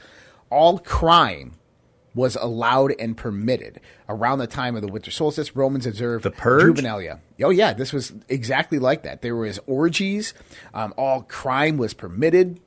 All 0.49 0.77
crime 0.77 1.53
was 2.13 2.35
allowed 2.35 2.93
and 2.99 3.15
permitted. 3.15 3.79
Around 4.09 4.39
the 4.39 4.47
time 4.47 4.75
of 4.75 4.81
the 4.81 4.89
winter 4.89 5.11
solstice, 5.11 5.55
Romans 5.55 5.85
observed 5.85 6.25
the 6.25 6.31
purge. 6.31 6.75
Juvenalia. 6.75 7.21
Oh 7.41 7.51
yeah, 7.51 7.71
this 7.71 7.93
was 7.93 8.11
exactly 8.27 8.79
like 8.79 9.03
that. 9.03 9.21
There 9.21 9.35
was 9.37 9.61
orgies. 9.65 10.33
Um, 10.73 10.93
all 10.97 11.21
crime 11.21 11.77
was 11.77 11.93
permitted. 11.93 12.59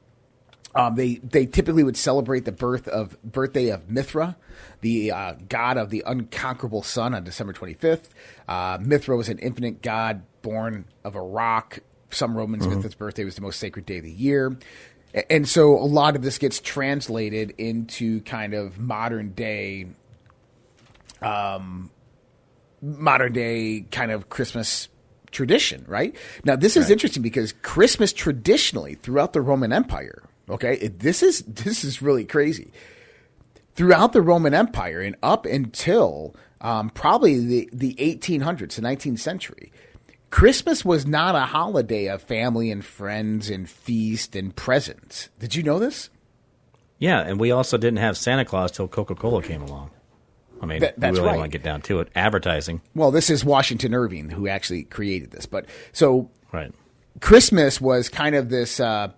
Um, 0.75 0.95
they 0.95 1.17
they 1.17 1.47
typically 1.47 1.83
would 1.83 1.97
celebrate 1.97 2.45
the 2.45 2.53
birth 2.53 2.87
of 2.87 3.21
birthday 3.23 3.71
of 3.71 3.91
Mithra, 3.91 4.37
the 4.83 5.11
uh, 5.11 5.35
god 5.49 5.77
of 5.77 5.91
the 5.91 6.05
unconquerable 6.07 6.83
sun, 6.83 7.15
on 7.15 7.25
December 7.25 7.53
25th. 7.53 8.09
Uh, 8.47 8.79
Mithra 8.81 9.17
was 9.17 9.29
an 9.29 9.39
infinite 9.39 9.83
god 9.83 10.23
born 10.43 10.85
of 11.05 11.17
a 11.17 11.23
rock. 11.23 11.81
Some 12.11 12.37
Romans, 12.37 12.65
mm-hmm. 12.65 12.77
Mithra's 12.77 12.95
birthday 12.95 13.25
was 13.25 13.35
the 13.35 13.43
most 13.43 13.59
sacred 13.59 13.87
day 13.87 13.99
of 13.99 14.05
the 14.05 14.13
year. 14.13 14.57
And 15.29 15.49
so 15.49 15.77
a 15.77 15.87
lot 15.87 16.15
of 16.15 16.23
this 16.23 16.39
gets 16.39 16.61
translated 16.61 17.55
into 17.59 18.21
kind 18.23 18.55
of 18.55 18.79
modern 18.79 19.33
day, 19.33 19.87
um, 21.21 21.91
modern 22.81 23.33
day 23.33 23.87
kind 23.91 24.13
of 24.13 24.29
Christmas 24.29 24.89
tradition, 25.33 25.85
right? 25.89 26.15
Now, 26.45 26.55
this 26.55 26.77
is 26.77 26.85
right. 26.85 26.93
interesting 26.93 27.23
because 27.23 27.53
Christmas 27.63 28.13
traditionally 28.13 28.95
throughout 28.95 29.33
the 29.33 29.41
Roman 29.41 29.73
Empire 29.73 30.23
Okay, 30.51 30.89
this 30.89 31.23
is 31.23 31.41
this 31.47 31.85
is 31.85 32.03
really 32.03 32.25
crazy. 32.25 32.73
Throughout 33.75 34.13
the 34.13 34.23
Roman 34.23 34.53
Empire 34.53 35.01
and 35.01 35.17
up 35.23 35.47
until 35.47 36.35
um, 36.61 36.91
probably 36.91 37.39
the 37.39 37.71
the 37.73 37.95
1800s, 37.95 38.75
the 38.75 38.83
19th 38.83 39.21
century, 39.21 39.73
Christmas 40.31 40.85
was 40.85 41.07
not 41.07 41.35
a 41.35 41.41
holiday 41.41 42.07
of 42.07 42.23
family 42.23 42.71
and 42.71 42.85
friends 42.85 43.49
and 43.49 43.69
feast 43.69 44.37
and 44.37 44.55
presents. 44.55 45.29
Did 45.39 45.55
you 45.55 45.63
know 45.63 45.79
this? 45.79 46.11
Yeah, 46.99 47.21
and 47.21 47.41
we 47.41 47.51
also 47.51 47.79
didn't 47.79 47.99
have 47.99 48.17
Santa 48.19 48.45
Claus 48.45 48.71
till 48.71 48.87
Coca 48.87 49.15
Cola 49.15 49.43
came 49.43 49.63
along. 49.63 49.91
I 50.61 50.67
mean, 50.67 50.81
Th- 50.81 50.93
that's 50.99 51.15
we 51.15 51.21
really 51.21 51.31
right. 51.31 51.39
want 51.39 51.51
to 51.51 51.59
get 51.59 51.65
down 51.65 51.81
to 51.83 52.01
it. 52.01 52.09
Advertising. 52.15 52.83
Well, 52.95 53.11
this 53.11 53.31
is 53.31 53.45
Washington 53.45 53.95
Irving 53.95 54.29
who 54.29 54.47
actually 54.47 54.85
created 54.85 55.31
this, 55.31 55.47
but 55.47 55.65
so 55.93 56.31
right. 56.53 56.73
Christmas 57.21 57.81
was 57.81 58.09
kind 58.09 58.35
of 58.35 58.51
this. 58.51 58.79
Uh, 58.79 59.13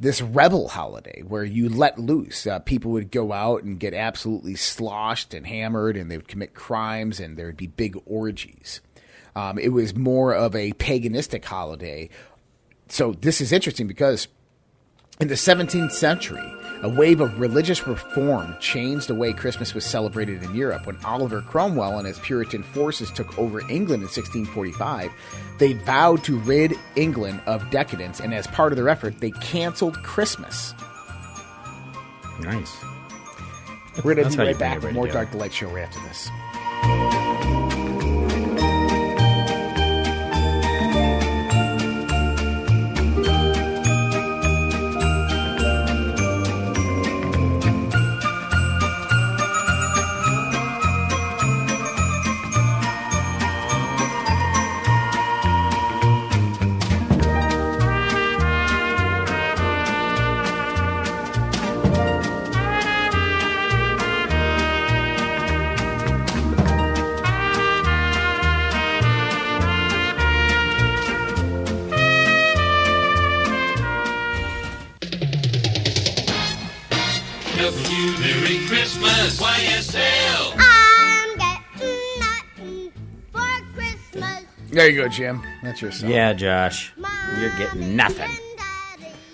this 0.00 0.22
rebel 0.22 0.68
holiday 0.68 1.22
where 1.26 1.44
you 1.44 1.68
let 1.68 1.98
loose. 1.98 2.46
Uh, 2.46 2.58
people 2.60 2.92
would 2.92 3.10
go 3.10 3.32
out 3.32 3.64
and 3.64 3.80
get 3.80 3.94
absolutely 3.94 4.54
sloshed 4.54 5.34
and 5.34 5.46
hammered, 5.46 5.96
and 5.96 6.10
they 6.10 6.16
would 6.16 6.28
commit 6.28 6.54
crimes, 6.54 7.18
and 7.18 7.36
there 7.36 7.46
would 7.46 7.56
be 7.56 7.66
big 7.66 8.00
orgies. 8.06 8.80
Um, 9.34 9.58
it 9.58 9.70
was 9.70 9.94
more 9.94 10.34
of 10.34 10.54
a 10.54 10.72
paganistic 10.72 11.44
holiday. 11.44 12.08
So 12.88 13.12
this 13.12 13.40
is 13.40 13.52
interesting 13.52 13.86
because 13.86 14.28
in 15.20 15.28
the 15.28 15.34
17th 15.34 15.92
century, 15.92 16.54
a 16.82 16.88
wave 16.88 17.20
of 17.20 17.40
religious 17.40 17.88
reform 17.88 18.54
changed 18.60 19.08
the 19.08 19.14
way 19.14 19.32
Christmas 19.32 19.74
was 19.74 19.84
celebrated 19.84 20.44
in 20.44 20.54
Europe. 20.54 20.86
When 20.86 20.96
Oliver 21.04 21.42
Cromwell 21.42 21.98
and 21.98 22.06
his 22.06 22.20
Puritan 22.20 22.62
forces 22.62 23.10
took 23.10 23.36
over 23.36 23.60
England 23.62 24.02
in 24.02 24.08
1645, 24.08 25.10
they 25.58 25.72
vowed 25.72 26.22
to 26.24 26.38
rid 26.38 26.74
England 26.94 27.40
of 27.46 27.68
decadence, 27.70 28.20
and 28.20 28.32
as 28.32 28.46
part 28.46 28.72
of 28.72 28.76
their 28.76 28.88
effort, 28.88 29.18
they 29.18 29.32
canceled 29.32 30.00
Christmas. 30.04 30.72
Nice. 32.40 32.76
We're 34.04 34.14
going 34.14 34.30
to 34.30 34.36
be 34.36 34.44
right 34.44 34.58
back 34.58 34.80
with 34.80 34.94
more 34.94 35.08
Dark 35.08 35.32
Delight 35.32 35.52
Show 35.52 35.68
right 35.70 35.82
after 35.82 35.98
this. 36.06 36.30
There 84.88 84.96
you 84.96 85.02
go, 85.02 85.08
Jim. 85.10 85.42
That's 85.62 85.82
your 85.82 85.92
song. 85.92 86.08
Yeah, 86.08 86.32
Josh, 86.32 86.94
you're 87.38 87.50
getting 87.58 87.94
nothing. 87.94 88.30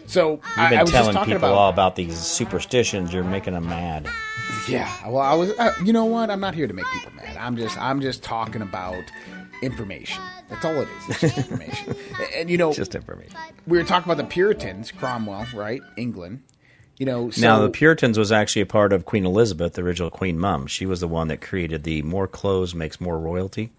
So 0.05 0.41
You've 0.57 0.71
been 0.71 0.79
I 0.81 0.83
was 0.83 0.91
telling 0.91 1.15
talking 1.15 1.35
people 1.35 1.49
about 1.49 1.57
all 1.57 1.71
about 1.71 1.95
these 1.95 2.19
superstitions. 2.19 3.13
You're 3.13 3.23
making 3.23 3.55
them 3.55 3.69
mad. 3.69 4.09
Yeah. 4.69 4.93
Well, 5.09 5.23
I 5.23 5.35
was. 5.35 5.53
Uh, 5.57 5.73
you 5.85 5.93
know 5.93 6.07
what? 6.07 6.29
I'm 6.29 6.41
not 6.41 6.57
here 6.57 6.67
to 6.67 6.75
make 6.75 6.87
people 6.87 7.13
mad. 7.13 7.37
I'm 7.37 7.57
just. 7.57 7.79
I'm 7.79 8.01
just 8.01 8.25
talking 8.25 8.63
about 8.63 9.05
information. 9.63 10.21
That's 10.49 10.65
all 10.65 10.75
it 10.75 10.89
is. 10.89 11.11
It's 11.11 11.21
just 11.21 11.39
information. 11.39 11.95
And, 12.19 12.35
and, 12.35 12.51
you 12.51 12.59
know, 12.59 12.73
Just 12.73 12.97
information. 12.97 13.39
we 13.69 13.79
were 13.79 13.85
talking 13.85 14.11
about 14.11 14.21
the 14.21 14.29
Puritans, 14.29 14.91
Cromwell, 14.91 15.47
right? 15.55 15.83
England. 15.97 16.43
You 16.99 17.07
know. 17.07 17.31
So, 17.31 17.41
now, 17.43 17.61
the 17.61 17.71
Puritans 17.71 18.19
was 18.19 18.33
actually 18.33 18.63
a 18.63 18.67
part 18.67 18.93
of 18.93 19.05
Queen 19.05 19.25
Elizabeth, 19.25 19.75
the 19.75 19.83
original 19.83 20.11
Queen 20.11 20.37
Mum. 20.37 20.67
She 20.67 20.85
was 20.85 20.99
the 20.99 21.07
one 21.07 21.29
that 21.29 21.41
created 21.41 21.85
the 21.85 22.03
more 22.03 22.27
clothes 22.27 22.75
makes 22.75 23.01
more 23.01 23.21
royalty. 23.21 23.71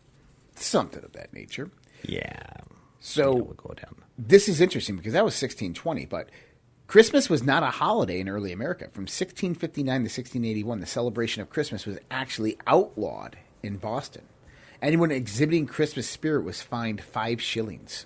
Something 0.63 1.03
of 1.03 1.13
that 1.13 1.33
nature. 1.33 1.69
Yeah. 2.03 2.41
So 2.99 3.33
we'll 3.33 3.53
go 3.53 3.73
down. 3.73 3.95
this 4.17 4.49
is 4.49 4.61
interesting 4.61 4.95
because 4.95 5.13
that 5.13 5.23
was 5.23 5.33
1620, 5.33 6.05
but 6.05 6.29
Christmas 6.87 7.29
was 7.29 7.43
not 7.43 7.63
a 7.63 7.67
holiday 7.67 8.19
in 8.19 8.29
early 8.29 8.51
America. 8.51 8.85
From 8.91 9.03
1659 9.03 9.85
to 9.85 10.03
1681, 10.03 10.79
the 10.79 10.85
celebration 10.85 11.41
of 11.41 11.49
Christmas 11.49 11.85
was 11.85 11.97
actually 12.11 12.57
outlawed 12.67 13.37
in 13.63 13.77
Boston. 13.77 14.23
Anyone 14.81 15.11
exhibiting 15.11 15.65
Christmas 15.65 16.07
spirit 16.07 16.43
was 16.43 16.61
fined 16.61 17.01
five 17.01 17.41
shillings. 17.41 18.05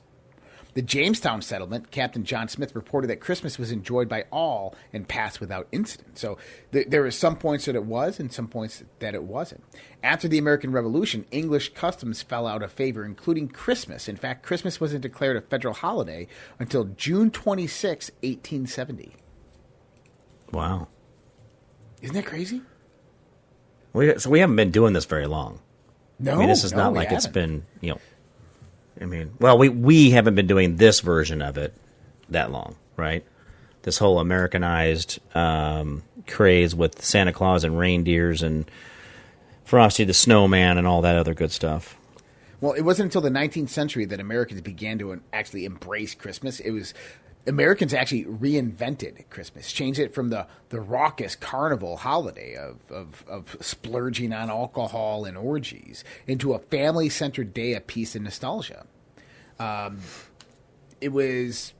The 0.80 0.86
Jamestown 0.86 1.42
settlement, 1.42 1.92
Captain 1.92 2.24
John 2.24 2.48
Smith 2.48 2.74
reported 2.74 3.10
that 3.10 3.20
Christmas 3.20 3.60
was 3.60 3.70
enjoyed 3.70 4.08
by 4.08 4.24
all 4.32 4.78
and 4.94 5.06
passed 5.06 5.42
without 5.42 5.68
incident. 5.74 6.18
So 6.18 6.38
th- 6.72 6.88
there 6.88 7.02
were 7.02 7.12
some 7.12 7.36
points 7.36 7.66
that 7.66 7.76
it 7.76 7.84
was 7.84 8.18
and 8.18 8.32
some 8.32 8.48
points 8.48 8.82
that 9.00 9.14
it 9.14 9.24
wasn't. 9.24 9.66
After 10.02 10.30
the 10.30 10.38
American 10.38 10.72
Revolution, 10.72 11.26
English 11.32 11.74
customs 11.74 12.22
fell 12.22 12.48
out 12.48 12.64
of 12.64 12.72
favor, 12.72 13.04
including 13.04 13.50
Christmas. 13.50 14.08
In 14.08 14.16
fact, 14.16 14.42
Christmas 14.42 14.80
wasn't 14.80 15.02
declared 15.02 15.36
a 15.36 15.42
federal 15.42 15.74
holiday 15.74 16.30
until 16.60 16.86
June 16.86 17.30
26, 17.30 18.12
1870. 18.22 19.18
Wow. 20.54 20.88
Isn't 22.02 22.16
that 22.16 22.26
crazy? 22.26 22.62
We, 23.92 24.18
so 24.18 24.30
we 24.30 24.40
haven't 24.40 24.56
been 24.56 24.72
doing 24.72 24.94
this 24.94 25.04
very 25.04 25.28
long. 25.28 25.60
No, 26.20 26.36
I 26.36 26.38
mean, 26.38 26.48
this 26.48 26.64
is 26.64 26.72
no, 26.72 26.84
not 26.84 26.94
like 26.94 27.12
it's 27.12 27.26
haven't. 27.26 27.34
been, 27.34 27.66
you 27.82 27.90
know. 27.90 28.00
I 29.00 29.06
mean, 29.06 29.34
well, 29.40 29.58
we 29.58 29.70
we 29.70 30.12
haven't 30.12 30.36
been 30.36 30.48
doing 30.48 30.76
this 30.76 31.00
version 31.00 31.42
of 31.42 31.58
it 31.58 31.74
that 32.30 32.52
long, 32.52 32.76
right? 32.98 33.24
This 33.84 33.98
whole 33.98 34.20
Americanized 34.20 35.20
um, 35.36 36.04
craze 36.28 36.76
with 36.76 37.04
Santa 37.04 37.32
Claus 37.32 37.64
and 37.64 37.80
reindeers 37.80 38.44
and 38.44 38.70
Frosty 39.64 40.04
the 40.04 40.14
Snowman 40.14 40.78
and 40.78 40.86
all 40.86 41.02
that 41.02 41.16
other 41.16 41.34
good 41.34 41.52
stuff. 41.52 41.96
Well, 42.62 42.74
it 42.74 42.82
wasn't 42.82 43.06
until 43.06 43.22
the 43.22 43.30
19th 43.30 43.70
century 43.70 44.04
that 44.06 44.20
Americans 44.20 44.62
began 44.62 45.00
to 45.00 45.22
actually 45.32 45.64
embrace 45.64 46.14
Christmas. 46.14 46.60
It 46.60 46.72
was 46.72 46.94
Americans 47.48 47.94
actually 47.94 48.26
reinvented 48.26 49.28
Christmas, 49.30 49.72
changed 49.72 50.00
it 50.00 50.14
from 50.14 50.30
the, 50.30 50.46
the 50.70 50.80
raucous 50.82 51.36
carnival 51.36 51.98
holiday 51.98 52.56
of, 52.56 52.80
of, 52.92 53.24
of 53.28 53.56
splurging 53.62 54.34
on 54.34 54.50
alcohol 54.50 55.26
and 55.26 55.38
orgies 55.38 56.04
into 56.28 56.54
a 56.54 56.60
family 56.60 57.10
centered 57.10 57.54
day 57.54 57.74
of 57.74 57.88
peace 57.88 58.14
and 58.16 58.26
nostalgia. 58.26 58.86
Um, 59.60 60.00
it 61.02 61.10
was 61.10 61.74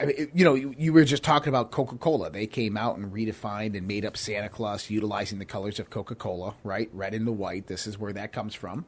I 0.00 0.06
mean, 0.06 0.14
it- 0.16 0.30
you 0.32 0.44
know, 0.44 0.54
you, 0.54 0.74
you 0.78 0.92
were 0.92 1.04
just 1.04 1.24
talking 1.24 1.48
about 1.48 1.70
Coca 1.72 1.96
Cola. 1.96 2.30
They 2.30 2.46
came 2.46 2.76
out 2.76 2.96
and 2.98 3.12
redefined 3.12 3.76
and 3.76 3.86
made 3.88 4.04
up 4.04 4.16
Santa 4.16 4.48
Claus 4.48 4.88
utilizing 4.90 5.40
the 5.40 5.44
colors 5.44 5.80
of 5.80 5.90
Coca 5.90 6.14
Cola, 6.14 6.54
right? 6.62 6.88
Red 6.92 7.14
and 7.14 7.26
the 7.26 7.32
white. 7.32 7.66
This 7.66 7.86
is 7.86 7.98
where 7.98 8.12
that 8.12 8.32
comes 8.32 8.54
from. 8.54 8.84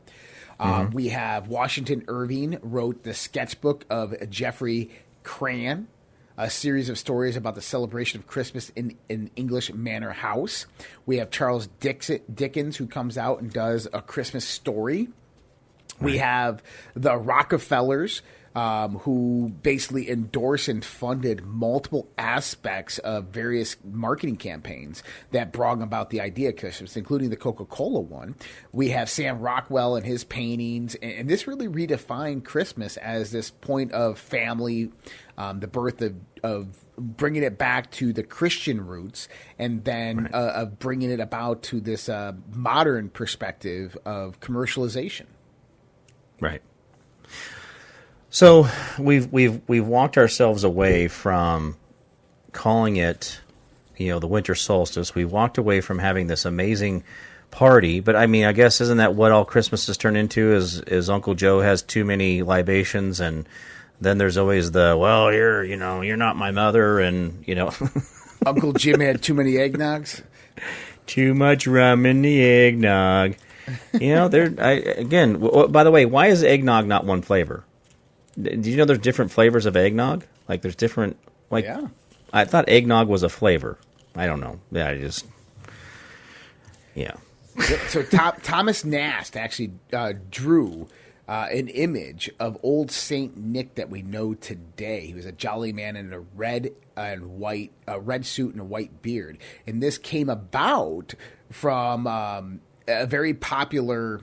Um, 0.61 0.90
we 0.90 1.09
have 1.09 1.48
Washington 1.48 2.05
Irving 2.07 2.59
wrote 2.62 3.03
the 3.03 3.12
sketchbook 3.14 3.87
of 3.90 4.14
Geoffrey 4.31 4.90
Crayon, 5.22 5.88
a 6.37 6.50
series 6.50 6.88
of 6.88 6.98
stories 6.98 7.37
about 7.37 7.54
the 7.54 7.62
celebration 7.62 8.20
of 8.20 8.26
Christmas 8.26 8.70
in 8.70 8.96
in 9.09 9.30
English 9.37 9.72
Manor 9.72 10.12
House. 10.12 10.66
We 11.06 11.18
have 11.18 11.30
Charles 11.30 11.68
Dickens 11.78 12.76
who 12.76 12.87
comes 12.87 13.18
out 13.18 13.40
and 13.40 13.52
does 13.52 13.87
a 13.92 14.00
Christmas 14.00 14.44
story. 14.44 15.09
We 16.00 16.18
have 16.18 16.62
the 16.94 17.16
Rockefellers, 17.16 18.22
um, 18.54 18.98
who 18.98 19.52
basically 19.62 20.10
endorsed 20.10 20.68
and 20.68 20.84
funded 20.84 21.44
multiple 21.44 22.08
aspects 22.18 22.98
of 22.98 23.26
various 23.26 23.76
marketing 23.84 24.36
campaigns 24.36 25.02
that 25.30 25.52
brought 25.52 25.70
about 25.80 26.10
the 26.10 26.20
idea 26.20 26.48
of 26.48 26.56
Christmas, 26.56 26.96
including 26.96 27.30
the 27.30 27.36
Coca 27.36 27.64
Cola 27.64 28.00
one. 28.00 28.34
We 28.72 28.88
have 28.88 29.08
Sam 29.08 29.38
Rockwell 29.38 29.94
and 29.94 30.04
his 30.04 30.24
paintings, 30.24 30.96
and, 30.96 31.12
and 31.12 31.30
this 31.30 31.46
really 31.46 31.68
redefined 31.68 32.44
Christmas 32.44 32.96
as 32.96 33.30
this 33.30 33.50
point 33.50 33.92
of 33.92 34.18
family, 34.18 34.90
um, 35.38 35.60
the 35.60 35.68
birth 35.68 36.02
of, 36.02 36.16
of 36.42 36.84
bringing 36.98 37.44
it 37.44 37.56
back 37.56 37.92
to 37.92 38.12
the 38.12 38.24
Christian 38.24 38.84
roots, 38.84 39.28
and 39.60 39.84
then 39.84 40.28
uh, 40.34 40.52
of 40.56 40.80
bringing 40.80 41.10
it 41.10 41.20
about 41.20 41.62
to 41.64 41.80
this 41.80 42.08
uh, 42.08 42.32
modern 42.52 43.10
perspective 43.10 43.96
of 44.04 44.40
commercialization. 44.40 45.26
Right. 46.40 46.62
So 48.30 48.68
we've 48.98 49.30
we've 49.32 49.60
we've 49.66 49.86
walked 49.86 50.16
ourselves 50.16 50.62
away 50.64 51.08
from 51.08 51.76
calling 52.52 52.96
it, 52.96 53.40
you 53.96 54.08
know, 54.08 54.20
the 54.20 54.28
winter 54.28 54.54
solstice. 54.54 55.14
We 55.14 55.24
walked 55.24 55.58
away 55.58 55.80
from 55.80 55.98
having 55.98 56.28
this 56.28 56.44
amazing 56.44 57.02
party. 57.50 57.98
But 58.00 58.14
I 58.14 58.26
mean, 58.26 58.44
I 58.44 58.52
guess 58.52 58.80
isn't 58.80 58.98
that 58.98 59.14
what 59.16 59.32
all 59.32 59.44
Christmas 59.44 59.88
has 59.88 59.96
turned 59.96 60.16
into? 60.16 60.52
Is 60.52 60.80
is 60.82 61.10
Uncle 61.10 61.34
Joe 61.34 61.60
has 61.60 61.82
too 61.82 62.04
many 62.04 62.42
libations, 62.42 63.18
and 63.18 63.48
then 64.00 64.18
there's 64.18 64.36
always 64.36 64.70
the 64.70 64.96
well, 64.98 65.32
you're 65.32 65.64
you 65.64 65.76
know 65.76 66.00
you're 66.00 66.16
not 66.16 66.36
my 66.36 66.52
mother, 66.52 67.00
and 67.00 67.44
you 67.46 67.54
know. 67.56 67.72
Uncle 68.46 68.72
Jim 68.72 69.00
had 69.00 69.20
too 69.20 69.34
many 69.34 69.54
eggnogs. 69.54 70.22
too 71.06 71.34
much 71.34 71.66
rum 71.66 72.06
in 72.06 72.22
the 72.22 72.42
eggnog. 72.42 73.34
You 73.92 74.14
know, 74.14 74.28
there. 74.28 74.54
I, 74.58 74.70
again, 74.72 75.34
w- 75.34 75.50
w- 75.50 75.68
by 75.68 75.84
the 75.84 75.90
way, 75.90 76.06
why 76.06 76.28
is 76.28 76.42
eggnog 76.42 76.86
not 76.86 77.04
one 77.04 77.20
flavor? 77.20 77.64
D- 78.40 78.56
Do 78.56 78.70
you 78.70 78.76
know 78.76 78.84
there's 78.84 78.98
different 78.98 79.30
flavors 79.30 79.66
of 79.66 79.76
eggnog? 79.76 80.24
Like 80.48 80.62
there's 80.62 80.76
different. 80.76 81.16
Like 81.50 81.64
Yeah. 81.64 81.88
I 82.32 82.44
thought 82.44 82.68
eggnog 82.68 83.08
was 83.08 83.22
a 83.22 83.28
flavor. 83.28 83.78
I 84.14 84.26
don't 84.26 84.40
know. 84.40 84.60
Yeah, 84.70 84.88
I 84.88 84.98
just. 84.98 85.26
Yeah. 86.94 87.14
so 87.88 88.02
Tom, 88.02 88.34
Thomas 88.42 88.84
Nast 88.84 89.36
actually 89.36 89.72
uh, 89.92 90.14
drew 90.30 90.88
uh, 91.28 91.46
an 91.52 91.68
image 91.68 92.30
of 92.40 92.58
old 92.62 92.90
Saint 92.90 93.36
Nick 93.36 93.74
that 93.76 93.90
we 93.90 94.02
know 94.02 94.34
today. 94.34 95.06
He 95.06 95.14
was 95.14 95.26
a 95.26 95.32
jolly 95.32 95.72
man 95.72 95.96
in 95.96 96.12
a 96.12 96.20
red 96.20 96.70
and 96.96 97.38
white, 97.38 97.72
a 97.86 98.00
red 98.00 98.26
suit 98.26 98.52
and 98.52 98.60
a 98.60 98.64
white 98.64 99.02
beard, 99.02 99.38
and 99.66 99.82
this 99.82 99.96
came 99.98 100.28
about 100.28 101.14
from 101.50 102.06
um, 102.06 102.60
a 102.88 103.06
very 103.06 103.32
popular 103.34 104.20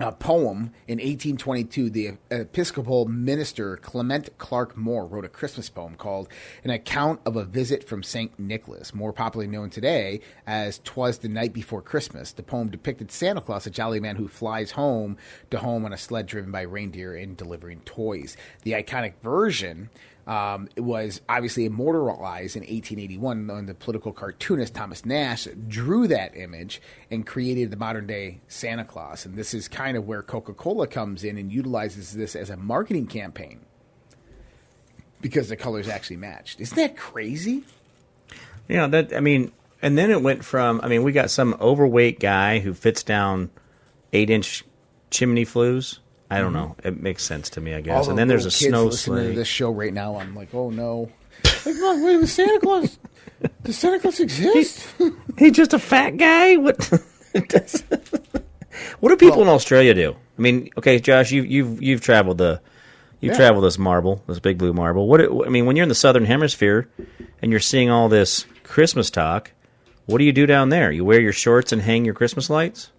uh, 0.00 0.10
poem 0.10 0.72
in 0.88 0.98
1822, 0.98 1.90
the 1.90 2.12
Episcopal 2.30 3.06
minister 3.06 3.76
Clement 3.76 4.36
Clarke 4.38 4.76
Moore 4.76 5.06
wrote 5.06 5.24
a 5.24 5.28
Christmas 5.28 5.68
poem 5.68 5.96
called 5.96 6.28
An 6.64 6.70
Account 6.70 7.20
of 7.26 7.36
a 7.36 7.44
Visit 7.44 7.86
from 7.86 8.02
St. 8.02 8.38
Nicholas, 8.38 8.94
more 8.94 9.12
popularly 9.12 9.52
known 9.52 9.68
today 9.68 10.20
as 10.46 10.78
Twas 10.78 11.18
the 11.18 11.28
Night 11.28 11.52
Before 11.52 11.82
Christmas. 11.82 12.32
The 12.32 12.42
poem 12.42 12.70
depicted 12.70 13.12
Santa 13.12 13.42
Claus, 13.42 13.66
a 13.66 13.70
jolly 13.70 14.00
man 14.00 14.16
who 14.16 14.28
flies 14.28 14.72
home 14.72 15.18
to 15.50 15.58
home 15.58 15.84
on 15.84 15.92
a 15.92 15.98
sled 15.98 16.26
driven 16.26 16.50
by 16.50 16.62
reindeer 16.62 17.14
and 17.14 17.36
delivering 17.36 17.80
toys. 17.80 18.36
The 18.62 18.72
iconic 18.72 19.14
version 19.22 19.90
um, 20.26 20.68
it 20.76 20.82
was 20.82 21.20
obviously 21.28 21.64
immortalized 21.64 22.54
in 22.54 22.62
1881 22.62 23.46
when 23.46 23.66
the 23.66 23.74
political 23.74 24.12
cartoonist 24.12 24.74
Thomas 24.74 25.04
Nast 25.04 25.68
drew 25.68 26.06
that 26.08 26.36
image 26.36 26.80
and 27.10 27.26
created 27.26 27.70
the 27.70 27.76
modern 27.76 28.06
day 28.06 28.40
Santa 28.46 28.84
Claus. 28.84 29.26
And 29.26 29.36
this 29.36 29.52
is 29.52 29.66
kind 29.66 29.96
of 29.96 30.06
where 30.06 30.22
Coca 30.22 30.54
Cola 30.54 30.86
comes 30.86 31.24
in 31.24 31.38
and 31.38 31.52
utilizes 31.52 32.12
this 32.12 32.36
as 32.36 32.50
a 32.50 32.56
marketing 32.56 33.08
campaign 33.08 33.60
because 35.20 35.48
the 35.48 35.56
colors 35.56 35.88
actually 35.88 36.16
matched. 36.16 36.60
Isn't 36.60 36.76
that 36.76 36.96
crazy? 36.96 37.64
Yeah, 38.68 38.86
that. 38.86 39.12
I 39.14 39.20
mean, 39.20 39.50
and 39.80 39.98
then 39.98 40.10
it 40.10 40.22
went 40.22 40.44
from. 40.44 40.80
I 40.82 40.88
mean, 40.88 41.02
we 41.02 41.10
got 41.12 41.30
some 41.30 41.56
overweight 41.60 42.20
guy 42.20 42.60
who 42.60 42.74
fits 42.74 43.02
down 43.02 43.50
eight 44.12 44.30
inch 44.30 44.64
chimney 45.10 45.44
flues. 45.44 45.98
I 46.32 46.40
don't 46.40 46.52
mm-hmm. 46.52 46.68
know. 46.68 46.76
It 46.82 47.02
makes 47.02 47.22
sense 47.22 47.50
to 47.50 47.60
me, 47.60 47.74
I 47.74 47.80
guess. 47.80 48.08
And 48.08 48.16
then 48.18 48.28
there's 48.28 48.46
a 48.46 48.48
kids 48.48 48.68
snow 48.68 48.86
listening 48.86 49.16
sleigh. 49.16 49.28
to 49.28 49.34
this 49.34 49.48
show 49.48 49.70
right 49.70 49.92
now. 49.92 50.16
I'm 50.16 50.34
like, 50.34 50.54
oh 50.54 50.70
no. 50.70 51.10
Like, 51.64 51.76
no, 51.76 52.04
wait, 52.04 52.20
the 52.20 52.26
Santa 52.26 52.58
Claus? 52.58 52.98
Does 53.62 53.78
Santa 53.78 54.00
Claus 54.00 54.18
exist? 54.18 54.84
He's 55.38 55.52
just 55.52 55.72
a 55.72 55.78
fat 55.78 56.16
guy. 56.16 56.56
What? 56.56 56.76
what 59.00 59.08
do 59.10 59.16
people 59.16 59.42
in 59.42 59.48
Australia 59.48 59.94
do? 59.94 60.16
I 60.38 60.42
mean, 60.42 60.70
okay, 60.76 60.98
Josh, 60.98 61.30
you, 61.30 61.42
you've 61.42 61.82
you've 61.82 62.00
traveled 62.00 62.38
the 62.38 62.60
you've 63.20 63.32
Yeah. 63.32 63.38
traveled 63.38 63.64
this 63.64 63.78
marble, 63.78 64.22
this 64.26 64.38
big 64.40 64.58
blue 64.58 64.72
marble. 64.72 65.06
What? 65.06 65.20
I 65.20 65.50
mean, 65.50 65.66
when 65.66 65.76
you're 65.76 65.84
in 65.84 65.88
the 65.88 65.94
southern 65.94 66.24
hemisphere 66.24 66.88
and 67.40 67.50
you're 67.50 67.60
seeing 67.60 67.90
all 67.90 68.08
this 68.08 68.46
Christmas 68.64 69.10
talk, 69.10 69.52
what 70.06 70.18
do 70.18 70.24
you 70.24 70.32
do 70.32 70.46
down 70.46 70.70
there? 70.70 70.90
You 70.90 71.04
wear 71.04 71.20
your 71.20 71.32
shorts 71.32 71.72
and 71.72 71.82
hang 71.82 72.04
your 72.04 72.14
Christmas 72.14 72.48
lights? 72.48 72.90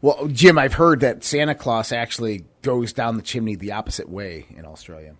Well, 0.00 0.28
Jim, 0.28 0.58
I've 0.58 0.74
heard 0.74 1.00
that 1.00 1.24
Santa 1.24 1.54
Claus 1.54 1.92
actually 1.92 2.44
goes 2.62 2.92
down 2.92 3.16
the 3.16 3.22
chimney 3.22 3.54
the 3.56 3.72
opposite 3.72 4.08
way 4.08 4.46
in 4.50 4.64
Australia. 4.64 5.14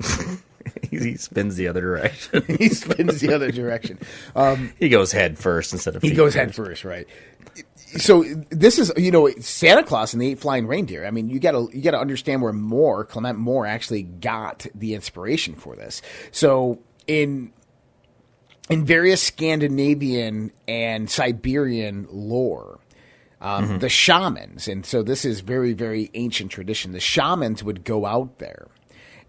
he 0.90 1.16
spins 1.16 1.56
the 1.56 1.68
other 1.68 1.80
direction. 1.80 2.42
he 2.58 2.68
spins 2.68 3.20
the 3.20 3.34
other 3.34 3.50
direction. 3.50 3.98
Um, 4.34 4.72
he 4.78 4.88
goes 4.88 5.12
head 5.12 5.38
first 5.38 5.72
instead 5.72 5.96
of 5.96 6.02
he 6.02 6.12
goes 6.12 6.34
first. 6.34 6.36
head 6.36 6.54
first, 6.54 6.84
right? 6.84 7.06
So 7.98 8.24
this 8.50 8.78
is, 8.78 8.90
you 8.96 9.10
know, 9.10 9.28
Santa 9.40 9.82
Claus 9.82 10.14
and 10.14 10.22
the 10.22 10.28
eight 10.28 10.38
flying 10.38 10.66
reindeer. 10.66 11.06
I 11.06 11.10
mean, 11.10 11.28
you 11.28 11.38
gotta 11.38 11.66
you 11.72 11.82
gotta 11.82 12.00
understand 12.00 12.42
where 12.42 12.52
Moore, 12.52 13.04
Clement 13.04 13.38
Moore, 13.38 13.66
actually 13.66 14.04
got 14.04 14.66
the 14.74 14.94
inspiration 14.94 15.54
for 15.54 15.76
this. 15.76 16.00
So 16.30 16.78
in 17.06 17.52
in 18.70 18.84
various 18.84 19.22
Scandinavian 19.22 20.52
and 20.66 21.10
Siberian 21.10 22.06
lore, 22.10 22.80
um, 23.42 23.78
the 23.80 23.88
shamans, 23.90 24.68
and 24.68 24.86
so 24.86 25.02
this 25.02 25.24
is 25.26 25.40
very, 25.40 25.72
very 25.74 26.10
ancient 26.14 26.50
tradition. 26.50 26.92
The 26.92 27.00
shamans 27.00 27.62
would 27.62 27.84
go 27.84 28.06
out 28.06 28.38
there, 28.38 28.68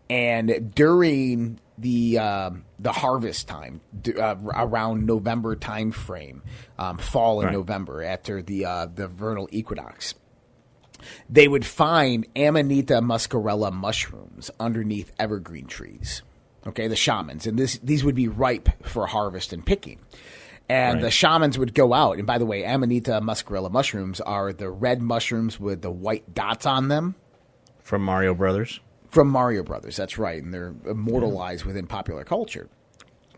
and 0.10 0.74
during 0.74 1.60
the 1.78 2.20
um 2.20 2.64
the 2.78 2.92
harvest 2.92 3.48
time, 3.48 3.82
d- 4.00 4.14
uh, 4.16 4.36
around 4.56 5.06
November 5.08 5.56
time 5.56 5.92
frame, 5.92 6.44
um, 6.78 6.98
fall 7.00 7.42
in 7.42 7.48
Right. 7.48 7.54
November 7.54 8.04
after 8.04 8.42
the 8.44 8.66
uh, 8.66 8.86
the 8.94 9.08
vernal 9.08 9.50
equinox, 9.52 10.14
they 11.30 11.48
would 11.48 11.66
find 11.66 12.28
Amanita 12.36 13.02
muscarella 13.02 13.72
mushrooms 13.74 14.52
underneath 14.60 15.12
evergreen 15.18 15.66
trees. 15.66 16.22
Okay, 16.68 16.88
the 16.88 16.96
shamans, 16.96 17.48
and 17.48 17.58
this 17.58 17.80
these 17.84 18.04
would 18.06 18.16
be 18.16 18.28
ripe 18.28 18.70
for 18.86 19.08
harvest 19.08 19.52
and 19.52 19.66
picking. 19.66 20.00
And 20.74 21.04
the 21.04 21.12
shamans 21.12 21.58
would 21.58 21.74
go 21.74 21.94
out, 21.94 22.18
and 22.18 22.26
by 22.26 22.38
the 22.38 22.46
way, 22.46 22.64
Amanita 22.64 23.22
muscarella 23.22 23.72
mushrooms 23.72 24.20
are 24.22 24.52
the 24.54 24.70
red 24.70 25.02
mushrooms 25.02 25.60
with 25.60 25.82
the 25.82 25.92
white 25.92 26.34
dots 26.34 26.66
on 26.66 26.88
them 26.88 27.16
From 27.82 28.02
Mario 28.04 28.34
Brothers. 28.34 28.80
from 29.10 29.30
Mario 29.30 29.64
Brothers. 29.64 29.96
That's 29.96 30.18
right, 30.18 30.42
and 30.42 30.54
they're 30.54 30.74
immortalized 30.86 31.66
within 31.66 31.86
popular 31.88 32.24
culture. 32.24 32.70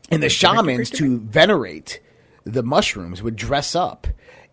And 0.09 0.21
the 0.23 0.29
shamans 0.29 0.89
to 0.91 1.19
venerate 1.19 1.99
the 2.43 2.63
mushrooms 2.63 3.21
would 3.23 3.35
dress 3.35 3.75
up 3.75 4.07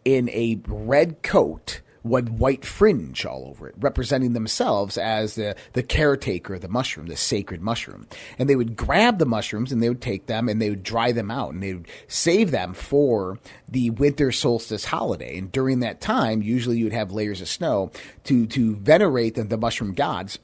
in 0.05 0.29
a 0.31 0.61
red 0.67 1.23
coat 1.23 1.83
with 2.05 2.29
white 2.29 2.65
fringe 2.65 3.25
all 3.25 3.47
over 3.47 3.69
it, 3.69 3.75
representing 3.79 4.33
themselves 4.33 4.99
as 4.99 5.35
the, 5.35 5.55
the 5.73 5.83
caretaker 5.83 6.55
of 6.55 6.61
the 6.61 6.69
mushroom, 6.69 7.07
the 7.07 7.17
sacred 7.17 7.61
mushroom. 7.61 8.07
And 8.39 8.49
they 8.49 8.57
would 8.57 8.77
grab 8.77 9.19
the 9.19 9.27
mushrooms 9.27 9.73
and 9.73 9.83
they 9.83 9.89
would 9.89 10.01
take 10.01 10.27
them 10.27 10.49
and 10.49 10.61
they 10.61 10.71
would 10.71 10.83
dry 10.83 11.13
them 11.13 11.31
out 11.31 11.53
and 11.53 11.63
they 11.63 11.75
would 11.75 11.89
save 12.09 12.51
them 12.51 12.75
for 12.75 13.39
the 13.69 13.91
winter 13.91 14.33
solstice 14.33 14.85
holiday. 14.85 15.39
And 15.39 15.53
during 15.53 15.81
that 15.81 16.01
time, 16.01 16.43
usually 16.43 16.79
you 16.79 16.85
would 16.85 16.93
have 16.93 17.13
layers 17.13 17.41
of 17.41 17.49
snow 17.49 17.91
to, 18.25 18.47
to 18.47 18.77
venerate 18.77 19.35
the, 19.35 19.45
the 19.45 19.59
mushroom 19.59 19.95
gods 19.95 20.39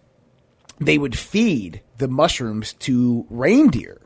they 0.81 0.99
would 0.99 1.19
feed 1.19 1.83
the 1.99 2.09
mushrooms 2.09 2.75
to 2.75 3.27
reindeer. 3.31 4.01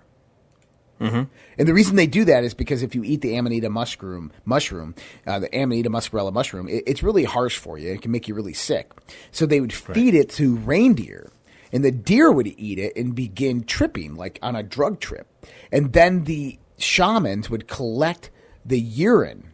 And 1.59 1.69
the 1.69 1.75
reason 1.75 1.97
they 1.97 2.07
do 2.07 2.25
that 2.25 2.45
is 2.45 2.55
because 2.55 2.83
if 2.83 2.95
you 2.95 3.05
eat 3.05 3.21
the 3.21 3.37
Amanita 3.37 3.71
mushroom, 3.71 4.33
mushroom, 4.45 4.95
uh, 5.27 5.39
the 5.39 5.55
Amanita 5.55 5.91
muscarella 5.91 6.33
mushroom, 6.33 6.69
it, 6.69 6.85
it's 6.87 7.03
really 7.03 7.25
harsh 7.25 7.59
for 7.59 7.79
you. 7.79 7.93
It 7.93 8.03
can 8.03 8.11
make 8.11 8.29
you 8.29 8.35
really 8.35 8.55
sick. 8.55 8.91
So 9.31 9.47
they 9.47 9.61
would 9.61 9.73
feed 9.73 10.15
it 10.15 10.31
to 10.31 10.57
reindeer, 10.57 11.31
and 11.73 11.85
the 11.85 11.91
deer 11.91 12.31
would 12.31 12.49
eat 12.59 12.79
it 12.79 12.97
and 12.97 13.15
begin 13.15 13.65
tripping, 13.65 14.15
like 14.15 14.39
on 14.43 14.57
a 14.57 14.63
drug 14.63 15.01
trip. 15.01 15.27
And 15.71 15.93
then 15.93 16.25
the 16.25 16.59
shamans 16.79 17.51
would 17.51 17.69
collect 17.69 18.31
the 18.65 18.81
urine 18.81 19.53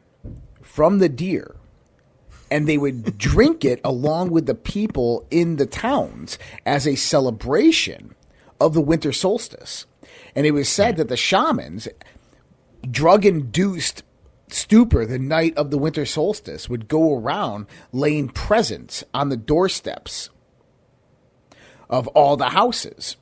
from 0.62 0.98
the 0.98 1.08
deer 1.08 1.56
and 2.50 2.68
they 2.68 2.78
would 2.78 3.18
drink 3.18 3.64
it 3.64 3.80
along 3.84 4.30
with 4.30 4.46
the 4.46 4.54
people 4.54 5.26
in 5.30 5.56
the 5.56 5.66
towns 5.66 6.38
as 6.64 6.86
a 6.86 6.94
celebration 6.94 8.14
of 8.60 8.74
the 8.74 8.80
winter 8.80 9.12
solstice. 9.12 9.86
And 10.34 10.46
it 10.46 10.52
was 10.52 10.68
said 10.68 10.96
that 10.96 11.08
the 11.08 11.16
shamans, 11.16 11.88
drug 12.90 13.24
induced 13.24 14.02
stupor 14.48 15.04
the 15.04 15.18
night 15.18 15.56
of 15.56 15.70
the 15.70 15.78
winter 15.78 16.06
solstice, 16.06 16.68
would 16.68 16.88
go 16.88 17.14
around 17.14 17.66
laying 17.92 18.28
presents 18.28 19.04
on 19.12 19.28
the 19.28 19.36
doorsteps 19.36 20.30
of 21.90 22.06
all 22.08 22.36
the 22.36 22.50
houses. 22.50 23.16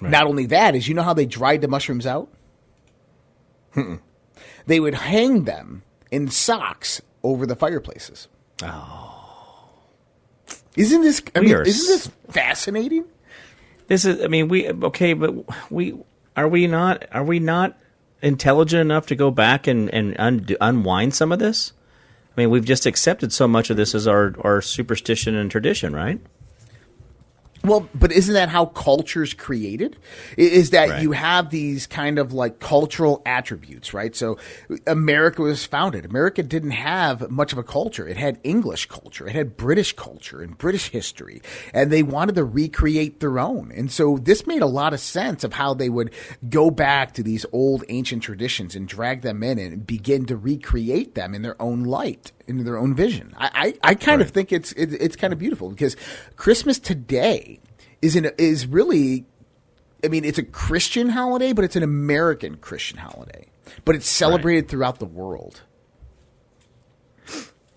Not 0.00 0.26
only 0.26 0.46
that, 0.46 0.74
is 0.74 0.88
you 0.88 0.94
know 0.94 1.02
how 1.02 1.12
they 1.12 1.26
dried 1.26 1.60
the 1.60 1.68
mushrooms 1.68 2.06
out? 2.06 2.32
They 4.66 4.80
would 4.80 4.94
hang 4.94 5.44
them 5.44 5.82
in 6.10 6.28
socks 6.28 7.02
over 7.22 7.46
the 7.46 7.56
fireplaces. 7.56 8.28
Oh. 8.62 9.06
Isn't 10.76 11.02
this? 11.02 11.22
I 11.34 11.40
mean, 11.40 11.50
isn't 11.50 11.66
this 11.66 12.10
fascinating? 12.30 13.04
This 13.88 14.04
is. 14.04 14.22
I 14.24 14.28
mean, 14.28 14.48
we 14.48 14.70
okay, 14.70 15.12
but 15.12 15.34
we 15.70 15.98
are 16.40 16.48
we 16.48 16.66
not 16.66 17.04
are 17.12 17.22
we 17.22 17.38
not 17.38 17.78
intelligent 18.22 18.80
enough 18.80 19.06
to 19.08 19.14
go 19.14 19.30
back 19.30 19.66
and 19.66 19.92
and 19.92 20.56
unwind 20.58 21.14
some 21.14 21.32
of 21.32 21.38
this? 21.38 21.74
I 22.34 22.40
mean, 22.40 22.48
we've 22.48 22.64
just 22.64 22.86
accepted 22.86 23.30
so 23.30 23.46
much 23.46 23.68
of 23.68 23.76
this 23.76 23.94
as 23.94 24.06
our 24.06 24.34
our 24.40 24.62
superstition 24.62 25.34
and 25.34 25.50
tradition, 25.50 25.94
right? 25.94 26.18
Well, 27.62 27.88
but 27.94 28.10
isn't 28.10 28.32
that 28.32 28.48
how 28.48 28.66
culture's 28.66 29.34
created? 29.34 29.96
Is 30.38 30.70
that 30.70 30.88
Right. 30.88 31.02
you 31.02 31.12
have 31.12 31.50
these 31.50 31.86
kind 31.86 32.18
of 32.18 32.32
like 32.32 32.58
cultural 32.58 33.20
attributes, 33.26 33.92
right? 33.92 34.16
So 34.16 34.38
America 34.86 35.42
was 35.42 35.66
founded. 35.66 36.06
America 36.06 36.42
didn't 36.42 36.70
have 36.70 37.30
much 37.30 37.52
of 37.52 37.58
a 37.58 37.62
culture. 37.62 38.08
It 38.08 38.16
had 38.16 38.38
English 38.44 38.86
culture. 38.86 39.26
It 39.26 39.34
had 39.34 39.58
British 39.58 39.94
culture 39.94 40.40
and 40.40 40.56
British 40.56 40.88
history. 40.90 41.42
And 41.74 41.92
they 41.92 42.02
wanted 42.02 42.34
to 42.36 42.44
recreate 42.44 43.20
their 43.20 43.38
own. 43.38 43.72
And 43.76 43.92
so 43.92 44.16
this 44.16 44.46
made 44.46 44.62
a 44.62 44.66
lot 44.66 44.94
of 44.94 45.00
sense 45.00 45.44
of 45.44 45.52
how 45.52 45.74
they 45.74 45.90
would 45.90 46.12
go 46.48 46.70
back 46.70 47.12
to 47.14 47.22
these 47.22 47.44
old 47.52 47.84
ancient 47.90 48.22
traditions 48.22 48.74
and 48.74 48.88
drag 48.88 49.20
them 49.20 49.42
in 49.42 49.58
and 49.58 49.86
begin 49.86 50.24
to 50.26 50.36
recreate 50.36 51.14
them 51.14 51.34
in 51.34 51.42
their 51.42 51.60
own 51.60 51.84
light, 51.84 52.32
in 52.58 52.64
their 52.64 52.76
own 52.76 52.94
vision. 52.94 53.34
I, 53.36 53.74
I, 53.82 53.90
I 53.90 53.94
kind 53.94 54.20
of 54.20 54.30
think 54.30 54.52
it's 54.52 54.72
it, 54.72 54.92
it's 54.92 55.16
kind 55.16 55.32
of 55.32 55.38
beautiful 55.38 55.70
because 55.70 55.96
Christmas 56.36 56.78
today 56.78 57.60
is 58.02 58.16
an, 58.16 58.30
is 58.38 58.66
really 58.66 59.24
I 60.04 60.08
mean 60.08 60.24
it's 60.24 60.38
a 60.38 60.42
Christian 60.42 61.10
holiday, 61.10 61.52
but 61.52 61.64
it's 61.64 61.76
an 61.76 61.82
American 61.82 62.56
Christian 62.56 62.98
holiday. 62.98 63.46
But 63.84 63.94
it's 63.94 64.08
celebrated 64.08 64.68
throughout 64.68 64.98
the 64.98 65.06
world. 65.06 65.62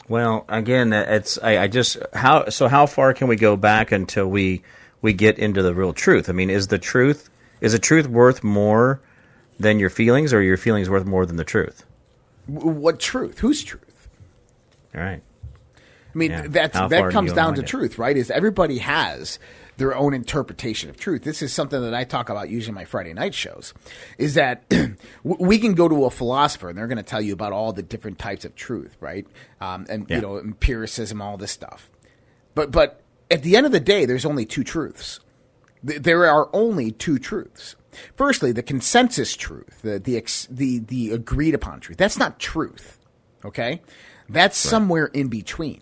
Well, 0.10 0.46
again, 0.50 0.92
it's 0.92 1.38
I, 1.42 1.60
I 1.60 1.68
just 1.68 1.98
how 2.14 2.50
so 2.50 2.68
how 2.68 2.86
far 2.86 3.14
can 3.14 3.28
we 3.28 3.36
go 3.36 3.56
back 3.56 3.92
until 3.92 4.28
we 4.28 4.64
we 5.02 5.14
get 5.14 5.40
into 5.40 5.62
the 5.62 5.74
real 5.74 5.94
truth? 5.94 6.30
I 6.30 6.34
mean, 6.34 6.50
is 6.50 6.68
the 6.68 6.80
truth 6.80 7.30
is 7.62 7.72
the 7.72 7.80
truth 7.80 8.08
worth 8.08 8.44
more 8.44 9.02
than 9.60 9.80
your 9.80 9.90
feelings, 9.90 10.34
or 10.34 10.40
are 10.40 10.42
your 10.42 10.58
feelings 10.58 10.90
worth 10.90 11.06
more 11.06 11.26
than 11.26 11.38
the 11.38 11.44
truth? 11.44 11.86
What 12.48 13.00
truth? 13.00 13.40
Whose 13.40 13.64
truth? 13.64 13.83
All 14.96 15.02
right. 15.02 15.22
I 15.76 16.18
mean, 16.18 16.32
Yeah. 16.32 16.46
that's 16.48 16.78
How 16.78 16.88
that 16.90 17.12
comes 17.12 17.34
down 17.34 17.56
to 17.56 17.62
it? 17.62 17.68
truth, 17.68 17.98
right? 17.98 18.16
Is 18.16 18.30
everybody 18.30 18.78
has 18.80 19.40
their 19.78 19.96
own 19.96 20.14
interpretation 20.14 20.90
of 20.92 20.98
truth. 20.98 21.24
This 21.24 21.42
is 21.42 21.52
something 21.52 21.82
that 21.82 21.96
I 21.96 22.04
talk 22.04 22.30
about 22.30 22.48
usually 22.48 22.70
in 22.70 22.76
my 22.76 22.86
Friday 22.86 23.12
night 23.14 23.34
shows. 23.34 23.74
Is 24.20 24.36
that 24.36 24.64
we 25.24 25.58
can 25.58 25.74
go 25.74 25.90
to 25.90 26.06
a 26.06 26.12
philosopher 26.12 26.70
and 26.70 26.78
they're 26.78 26.86
going 26.88 26.98
to 27.00 27.04
tell 27.04 27.22
you 27.22 27.34
about 27.34 27.54
all 27.54 27.74
the 27.74 27.82
different 27.82 28.20
types 28.20 28.46
of 28.46 28.54
truth, 28.56 28.96
right? 29.00 29.26
Um, 29.60 29.88
and 29.90 30.06
Yeah. 30.08 30.18
you 30.18 30.22
know, 30.22 30.38
empiricism, 30.38 31.22
all 31.24 31.38
this 31.38 31.52
stuff. 31.52 31.90
But 32.54 32.70
but 32.72 33.02
at 33.32 33.42
the 33.42 33.56
end 33.58 33.66
of 33.66 33.72
the 33.72 33.80
day, 33.80 34.06
there's 34.06 34.26
only 34.26 34.46
two 34.46 34.64
truths. 34.64 35.20
There 35.84 36.30
are 36.30 36.50
only 36.54 36.92
two 36.92 37.18
truths. 37.18 37.76
Firstly, 38.16 38.52
the 38.52 38.62
consensus 38.64 39.36
truth, 39.36 39.82
the 39.82 39.98
the 39.98 40.24
the, 40.52 40.80
the 40.80 41.12
agreed 41.12 41.56
upon 41.56 41.80
truth. 41.80 41.98
That's 41.98 42.18
not 42.20 42.38
truth. 42.40 43.00
Okay, 43.44 43.82
that's 44.30 44.58
somewhere 44.58 45.06
in 45.08 45.28
between. 45.28 45.82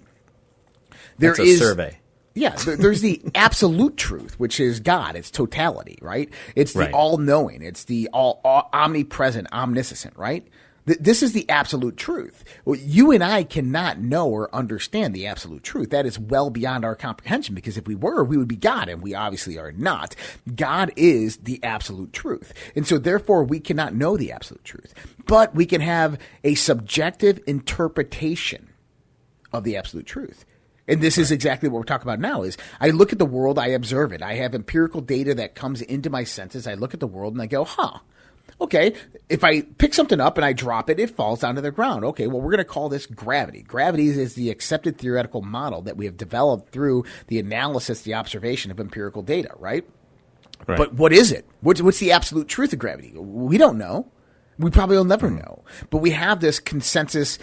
There 1.17 1.31
That's 1.31 1.39
a 1.39 1.43
is- 1.43 1.59
survey. 1.59 1.97
Yeah, 2.33 2.55
there's 2.55 3.01
the 3.01 3.21
absolute 3.35 3.97
truth, 3.97 4.39
which 4.39 4.61
is 4.61 4.79
God. 4.79 5.17
It's 5.17 5.29
totality, 5.29 5.99
right? 6.01 6.29
It's 6.55 6.71
the 6.71 6.79
Right. 6.79 6.93
all-knowing. 6.93 7.61
It's 7.61 7.83
the 7.83 8.07
all, 8.13 8.39
all 8.45 8.69
omnipresent, 8.71 9.51
omniscient, 9.51 10.15
right? 10.17 10.47
Th- 10.91 10.99
This 10.99 11.23
is 11.23 11.31
the 11.31 11.49
absolute 11.49 11.95
truth. 11.95 12.43
You 12.65 13.11
and 13.11 13.23
I 13.23 13.43
cannot 13.43 13.99
know 13.99 14.27
or 14.27 14.53
understand 14.53 15.13
the 15.13 15.25
absolute 15.25 15.63
truth. 15.63 15.89
That 15.91 16.05
is 16.05 16.19
well 16.19 16.49
beyond 16.49 16.83
our 16.83 16.95
comprehension 16.95 17.55
because 17.55 17.77
if 17.77 17.87
we 17.87 17.95
were, 17.95 18.25
we 18.25 18.35
would 18.35 18.49
be 18.49 18.57
God, 18.57 18.89
and 18.89 19.01
we 19.01 19.15
obviously 19.15 19.57
are 19.57 19.71
not. 19.71 20.15
God 20.53 20.91
is 20.97 21.37
the 21.37 21.63
absolute 21.63 22.11
truth. 22.11 22.53
And 22.75 22.85
so 22.85 22.97
therefore 22.97 23.45
we 23.45 23.61
cannot 23.61 23.95
know 23.95 24.17
the 24.17 24.33
absolute 24.33 24.65
truth. 24.65 24.93
But 25.27 25.55
we 25.55 25.65
can 25.65 25.79
have 25.79 26.19
a 26.43 26.55
subjective 26.55 27.39
interpretation 27.47 28.67
of 29.53 29.63
the 29.63 29.77
absolute 29.77 30.05
truth. 30.05 30.45
And 30.87 30.99
this 31.01 31.17
is 31.17 31.31
exactly 31.31 31.69
what 31.69 31.77
we're 31.77 31.83
talking 31.85 32.07
about 32.07 32.19
now 32.19 32.41
is 32.41 32.57
I 32.81 32.89
look 32.89 33.13
at 33.13 33.19
the 33.19 33.25
world, 33.25 33.57
I 33.57 33.67
observe 33.67 34.11
it. 34.11 34.21
I 34.21 34.33
have 34.35 34.53
empirical 34.53 34.99
data 34.99 35.33
that 35.35 35.55
comes 35.55 35.81
into 35.81 36.09
my 36.09 36.25
senses. 36.25 36.67
I 36.67 36.73
look 36.73 36.93
at 36.93 36.99
the 36.99 37.07
world 37.07 37.33
and 37.33 37.41
I 37.41 37.45
go, 37.45 37.63
huh, 37.63 37.99
Okay, 38.61 38.93
if 39.27 39.43
I 39.43 39.61
pick 39.61 39.95
something 39.95 40.19
up 40.19 40.37
and 40.37 40.45
I 40.45 40.53
drop 40.53 40.87
it, 40.89 40.99
it 40.99 41.09
falls 41.09 41.39
down 41.39 41.55
to 41.55 41.61
the 41.61 41.71
ground. 41.71 42.05
Okay, 42.05 42.27
well, 42.27 42.39
we're 42.39 42.51
going 42.51 42.59
to 42.59 42.63
call 42.63 42.89
this 42.89 43.07
gravity. 43.07 43.63
Gravity 43.63 44.09
is 44.09 44.35
the 44.35 44.51
accepted 44.51 44.99
theoretical 44.99 45.41
model 45.41 45.81
that 45.81 45.97
we 45.97 46.05
have 46.05 46.15
developed 46.15 46.71
through 46.71 47.03
the 47.25 47.39
analysis, 47.39 48.03
the 48.03 48.13
observation 48.13 48.69
of 48.69 48.79
empirical 48.79 49.23
data, 49.23 49.49
right? 49.57 49.83
Right. 50.67 50.77
But 50.77 50.93
what 50.93 51.11
is 51.11 51.31
it? 51.31 51.47
What's, 51.61 51.81
what's 51.81 51.97
the 51.97 52.11
absolute 52.11 52.47
truth 52.47 52.71
of 52.71 52.77
gravity? 52.77 53.13
We 53.17 53.57
don't 53.57 53.79
know. 53.79 54.11
We 54.59 54.69
probably 54.69 54.97
will 54.97 55.05
never 55.05 55.29
hmm. 55.29 55.37
know. 55.37 55.63
But 55.89 55.97
we 55.99 56.11
have 56.11 56.39
this 56.39 56.59
consensus 56.59 57.39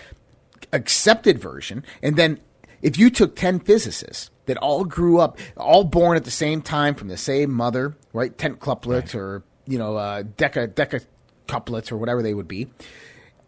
accepted 0.73 1.41
version. 1.41 1.85
And 2.01 2.17
then 2.17 2.39
if 2.81 2.97
you 2.97 3.11
took 3.11 3.35
10 3.35 3.61
physicists 3.61 4.31
that 4.47 4.57
all 4.59 4.85
grew 4.85 5.19
up, 5.19 5.39
all 5.57 5.85
born 5.85 6.17
at 6.17 6.25
the 6.25 6.31
same 6.31 6.63
time 6.63 6.95
from 6.95 7.09
the 7.09 7.17
same 7.17 7.53
mother, 7.53 7.97
right? 8.13 8.37
10 8.37 8.57
couplets 8.57 9.15
or, 9.15 9.43
you 9.69 9.79
know, 9.79 9.97
uh, 9.97 10.23
deca, 10.23 10.69
deca 10.69 11.05
couplets 11.47 11.93
or 11.93 11.97
whatever 11.97 12.23
they 12.23 12.35
would 12.35 12.49
be. 12.49 12.69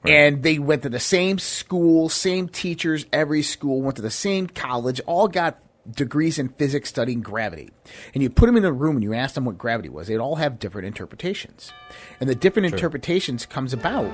And 0.02 0.42
they 0.42 0.58
went 0.58 0.82
to 0.84 0.88
the 0.88 1.00
same 1.00 1.38
school, 1.38 2.08
same 2.08 2.48
teachers, 2.48 3.04
every 3.12 3.42
school, 3.42 3.82
went 3.82 3.96
to 3.96 4.02
the 4.02 4.10
same 4.10 4.46
college, 4.46 5.00
all 5.06 5.28
got 5.28 5.60
degrees 5.90 6.38
in 6.38 6.48
physics 6.48 6.88
studying 6.88 7.20
gravity. 7.20 7.70
And 8.14 8.22
you 8.22 8.30
put 8.30 8.46
them 8.46 8.56
in 8.56 8.64
a 8.64 8.72
room 8.72 8.96
and 8.96 9.02
you 9.02 9.12
ask 9.12 9.34
them 9.34 9.44
what 9.44 9.58
gravity 9.58 9.88
was. 9.88 10.08
They'd 10.08 10.18
all 10.18 10.36
have 10.36 10.58
different 10.58 10.86
interpretations. 10.86 11.72
And 12.18 12.30
the 12.30 12.34
different 12.34 12.72
interpretations 12.72 13.44
comes 13.44 13.72
about 13.72 14.10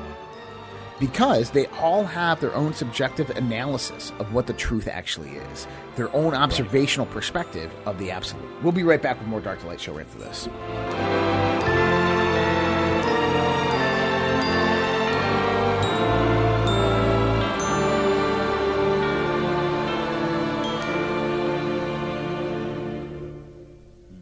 because 0.98 1.50
they 1.50 1.66
all 1.66 2.04
have 2.04 2.40
their 2.40 2.54
own 2.54 2.72
subjective 2.72 3.30
analysis 3.30 4.12
of 4.18 4.32
what 4.32 4.46
the 4.46 4.54
truth 4.54 4.88
actually 4.88 5.30
is, 5.30 5.66
their 5.94 6.14
own 6.14 6.34
observational 6.34 7.06
perspective 7.06 7.70
of 7.84 7.98
the 7.98 8.10
absolute. 8.10 8.62
We'll 8.62 8.72
be 8.72 8.82
right 8.82 9.02
back 9.02 9.18
with 9.18 9.28
more 9.28 9.40
Dark 9.40 9.60
to 9.60 9.66
Light 9.66 9.80
Show 9.80 9.92
right 9.92 10.06
after 10.06 10.18
this. 10.18 11.75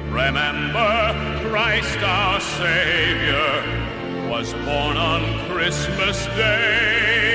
Remember, 0.09 1.41
Christ 1.49 1.97
our 1.99 2.39
Savior 2.39 4.29
was 4.29 4.53
born 4.53 4.95
on 4.95 5.49
Christmas 5.49 6.25
Day. 6.37 7.34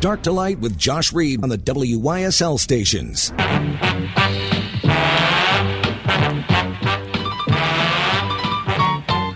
Dark 0.00 0.22
to 0.22 0.32
Light 0.32 0.58
with 0.60 0.78
Josh 0.78 1.12
Reed 1.12 1.42
on 1.42 1.50
the 1.50 1.58
WYSL 1.58 2.58
stations. 2.58 3.34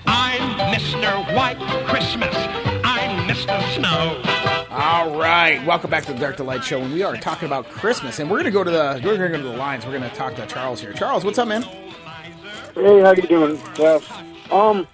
I'm 0.06 0.58
Mr. 0.72 1.36
White 1.36 1.58
Christmas. 1.86 2.34
I'm 2.82 3.28
Mr. 3.28 3.74
Snow. 3.74 4.22
All 4.70 5.18
right, 5.18 5.62
welcome 5.66 5.90
back 5.90 6.06
to 6.06 6.14
the 6.14 6.18
Dark 6.18 6.38
to 6.38 6.44
Light 6.44 6.64
Show, 6.64 6.80
and 6.80 6.94
we 6.94 7.02
are 7.02 7.14
talking 7.18 7.44
about 7.44 7.68
Christmas, 7.68 8.18
and 8.18 8.30
we're 8.30 8.38
going 8.38 8.46
to 8.46 8.50
go 8.50 8.64
to 8.64 8.70
the 8.70 9.02
we're 9.04 9.18
going 9.18 9.32
to 9.32 9.36
go 9.36 9.44
to 9.44 9.50
the 9.50 9.58
lines. 9.58 9.84
We're 9.84 9.98
going 9.98 10.08
to 10.08 10.16
talk 10.16 10.34
to 10.36 10.46
Charles 10.46 10.80
here. 10.80 10.94
Charles, 10.94 11.26
what's 11.26 11.38
up, 11.38 11.46
man? 11.46 11.62
Hey, 12.74 13.00
how 13.00 13.12
you 13.12 13.22
doing, 13.22 13.60
Jeff? 13.74 14.10
Um, 14.50 14.88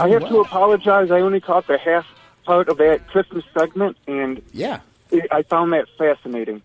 I 0.00 0.08
have 0.08 0.26
to 0.26 0.40
apologize. 0.40 1.10
I 1.10 1.20
only 1.20 1.40
caught 1.40 1.66
the 1.66 1.76
half 1.76 2.06
part 2.44 2.68
of 2.68 2.78
that 2.78 3.06
Christmas 3.08 3.44
segment, 3.56 3.96
and 4.06 4.42
Yeah, 4.52 4.76
it, 4.76 4.80
I 5.30 5.42
found 5.42 5.72
that 5.72 5.86
fascinating. 5.98 6.62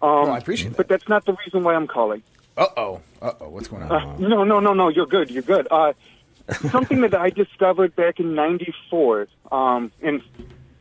Um, 0.00 0.10
Well, 0.24 0.32
I 0.32 0.38
appreciate 0.38 0.70
that. 0.70 0.76
But 0.76 0.88
that's 0.88 1.08
not 1.08 1.24
the 1.24 1.34
reason 1.44 1.62
why 1.62 1.74
I'm 1.74 1.86
calling. 1.86 2.22
Uh 2.56 2.66
oh, 2.76 3.00
uh 3.20 3.32
oh, 3.40 3.48
what's 3.48 3.68
going 3.68 3.82
on? 3.84 3.92
Uh, 3.92 4.16
no, 4.18 4.44
no, 4.44 4.60
no, 4.60 4.74
no. 4.74 4.88
You're 4.88 5.06
good. 5.06 5.30
You're 5.30 5.42
good. 5.42 5.66
Uh, 5.70 5.92
something 6.70 7.00
that 7.02 7.14
I 7.14 7.30
discovered 7.30 7.94
back 7.96 8.20
in 8.20 8.34
'94, 8.34 9.28
um, 9.50 9.90
and 10.02 10.20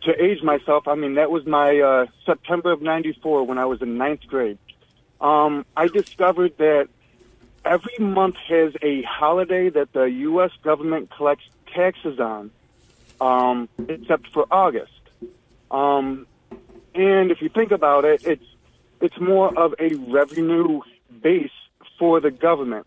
to 0.02 0.22
age 0.24 0.42
myself, 0.44 0.88
I 0.88 0.96
mean 0.96 1.14
that 1.16 1.32
was 1.32 1.46
my 1.46 1.80
uh, 1.80 2.06
September 2.26 2.72
of 2.72 2.82
'94 2.82 3.44
when 3.46 3.58
I 3.58 3.66
was 3.66 3.82
in 3.82 3.98
ninth 3.98 4.28
grade. 4.28 4.58
Um, 5.22 5.66
I 5.78 5.88
discovered 5.88 6.58
that 6.58 6.90
every 7.64 7.98
month 8.00 8.36
has 8.48 8.74
a 8.82 9.04
holiday 9.04 9.70
that 9.70 9.94
the 9.94 10.06
U.S. 10.06 10.52
government 10.64 11.12
collects 11.16 11.46
taxes 11.74 12.20
on, 12.20 12.50
um, 13.22 13.70
except 13.88 14.34
for 14.34 14.46
August. 14.52 14.92
Um, 15.70 16.26
and 16.94 17.32
if 17.32 17.42
you 17.42 17.50
think 17.50 17.72
about 17.72 18.06
it, 18.06 18.26
it's 18.26 18.46
it's 19.00 19.20
more 19.20 19.58
of 19.58 19.74
a 19.80 19.96
revenue 19.96 20.82
base 21.22 21.52
for 21.98 22.20
the 22.20 22.32
government. 22.32 22.86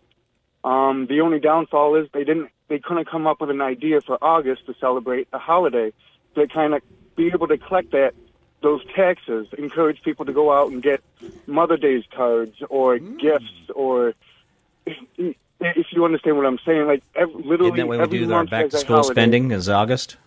Um, 0.63 1.07
the 1.07 1.21
only 1.21 1.39
downfall 1.39 1.95
is 1.95 2.07
they 2.13 2.23
didn't 2.23 2.49
they 2.67 2.79
couldn't 2.79 3.05
come 3.05 3.27
up 3.27 3.41
with 3.41 3.49
an 3.49 3.61
idea 3.61 4.01
for 4.01 4.17
August 4.21 4.65
to 4.67 4.75
celebrate 4.79 5.27
a 5.33 5.39
holiday 5.39 5.93
to 6.35 6.47
kind 6.47 6.73
of 6.73 6.81
be 7.15 7.27
able 7.27 7.47
to 7.47 7.57
collect 7.57 7.91
that 7.91 8.13
those 8.61 8.83
taxes, 8.95 9.47
encourage 9.57 10.01
people 10.01 10.25
to 10.25 10.33
go 10.33 10.51
out 10.51 10.71
and 10.71 10.81
get 10.81 11.01
Mother 11.45 11.77
Day's 11.77 12.03
cards 12.11 12.55
or 12.69 12.97
gifts 12.97 13.69
or 13.75 14.13
if 14.85 15.87
you 15.91 16.03
understand 16.05 16.37
what 16.37 16.45
I'm 16.45 16.59
saying, 16.65 16.87
like 16.87 17.03
ev 17.15 17.29
literally 17.33 17.67
Isn't 17.67 17.77
that 17.77 17.87
what 17.87 17.97
we 17.97 18.03
every 18.03 18.19
do 18.25 18.33
our 18.33 18.45
back 18.45 18.69
to 18.69 18.77
school 18.77 19.03
spending 19.03 19.51
is 19.51 19.69
August? 19.69 20.17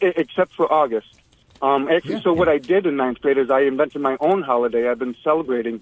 except 0.00 0.52
for 0.54 0.72
August. 0.72 1.17
Um, 1.60 1.88
actually, 1.88 2.20
so 2.22 2.32
what 2.32 2.48
I 2.48 2.58
did 2.58 2.86
in 2.86 2.96
ninth 2.96 3.20
grade 3.20 3.38
is 3.38 3.50
I 3.50 3.62
invented 3.62 4.00
my 4.00 4.16
own 4.20 4.42
holiday. 4.42 4.88
I've 4.88 4.98
been 4.98 5.16
celebrating 5.24 5.80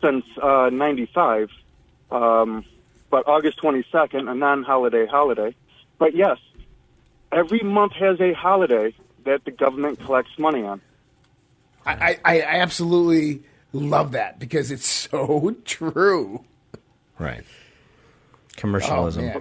since 0.00 0.24
uh, 0.42 0.68
'95, 0.70 1.50
um, 2.10 2.64
but 3.10 3.26
August 3.28 3.58
22nd, 3.62 4.28
a 4.30 4.34
non-holiday 4.34 5.06
holiday. 5.06 5.54
But 5.98 6.16
yes, 6.16 6.38
every 7.30 7.60
month 7.60 7.92
has 7.92 8.20
a 8.20 8.32
holiday 8.32 8.94
that 9.24 9.44
the 9.44 9.52
government 9.52 10.00
collects 10.00 10.36
money 10.38 10.62
on. 10.64 10.80
I, 11.86 12.18
I, 12.24 12.40
I 12.40 12.40
absolutely 12.60 13.42
love 13.72 14.12
that 14.12 14.38
because 14.40 14.70
it's 14.72 14.86
so 15.10 15.54
true. 15.64 16.44
Right. 17.18 17.44
Commercialism. 18.56 19.30
Oh. 19.34 19.40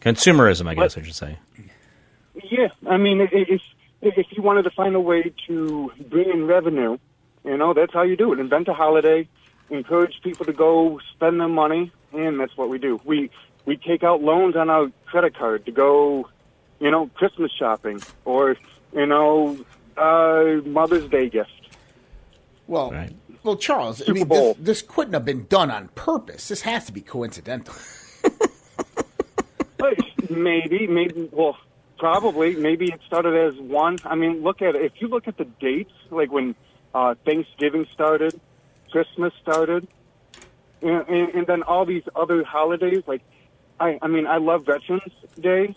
Consumerism, 0.00 0.66
I 0.68 0.74
guess 0.74 0.96
I 0.96 1.02
should 1.02 1.14
say. 1.14 1.38
Yeah, 2.44 2.68
I 2.88 2.96
mean, 2.96 3.20
i- 3.20 3.28
i- 3.32 3.60
if 4.02 4.18
if 4.18 4.26
you 4.32 4.42
wanted 4.42 4.64
to 4.64 4.70
find 4.70 4.94
a 4.94 5.00
way 5.00 5.32
to 5.46 5.92
bring 6.10 6.28
in 6.28 6.46
revenue, 6.46 6.98
you 7.44 7.56
know, 7.56 7.72
that's 7.72 7.92
how 7.92 8.02
you 8.02 8.16
do 8.16 8.32
it. 8.32 8.38
Invent 8.38 8.68
a 8.68 8.74
holiday, 8.74 9.28
encourage 9.70 10.20
people 10.22 10.44
to 10.44 10.52
go 10.52 11.00
spend 11.14 11.40
their 11.40 11.48
money, 11.48 11.90
and 12.12 12.38
that's 12.38 12.56
what 12.56 12.68
we 12.68 12.78
do. 12.78 13.00
We 13.04 13.30
we 13.64 13.76
take 13.76 14.02
out 14.02 14.22
loans 14.22 14.56
on 14.56 14.68
our 14.68 14.90
credit 15.06 15.36
card 15.36 15.64
to 15.66 15.72
go, 15.72 16.28
you 16.80 16.90
know, 16.90 17.06
Christmas 17.14 17.52
shopping 17.52 18.02
or 18.24 18.56
you 18.92 19.06
know, 19.06 19.64
uh, 19.96 20.60
Mother's 20.64 21.08
Day 21.08 21.30
gift. 21.30 21.50
Well, 22.66 22.94
well, 23.42 23.56
Charles, 23.56 24.08
I 24.08 24.12
mean, 24.12 24.28
this, 24.28 24.56
this 24.58 24.82
couldn't 24.82 25.14
have 25.14 25.24
been 25.24 25.46
done 25.46 25.70
on 25.70 25.88
purpose. 25.88 26.48
This 26.48 26.62
has 26.62 26.86
to 26.86 26.92
be 26.92 27.00
coincidental. 27.00 27.74
Maybe, 30.30 30.86
maybe, 30.86 31.28
well, 31.30 31.58
probably, 32.02 32.56
maybe 32.56 32.86
it 32.86 33.00
started 33.06 33.32
as 33.46 33.60
one. 33.60 33.96
I 34.04 34.16
mean, 34.16 34.42
look 34.42 34.60
at 34.60 34.74
it. 34.74 34.82
If 34.82 34.94
you 35.00 35.06
look 35.06 35.28
at 35.28 35.36
the 35.36 35.44
dates, 35.44 35.92
like 36.10 36.32
when 36.32 36.56
uh, 36.92 37.14
Thanksgiving 37.24 37.86
started, 37.92 38.40
Christmas 38.90 39.32
started, 39.40 39.86
and, 40.82 41.06
and, 41.08 41.28
and 41.36 41.46
then 41.46 41.62
all 41.62 41.84
these 41.86 42.02
other 42.16 42.42
holidays, 42.42 43.04
like, 43.06 43.22
I, 43.78 44.00
I 44.02 44.08
mean, 44.08 44.26
I 44.26 44.38
love 44.38 44.66
Veterans 44.66 45.12
Day, 45.38 45.76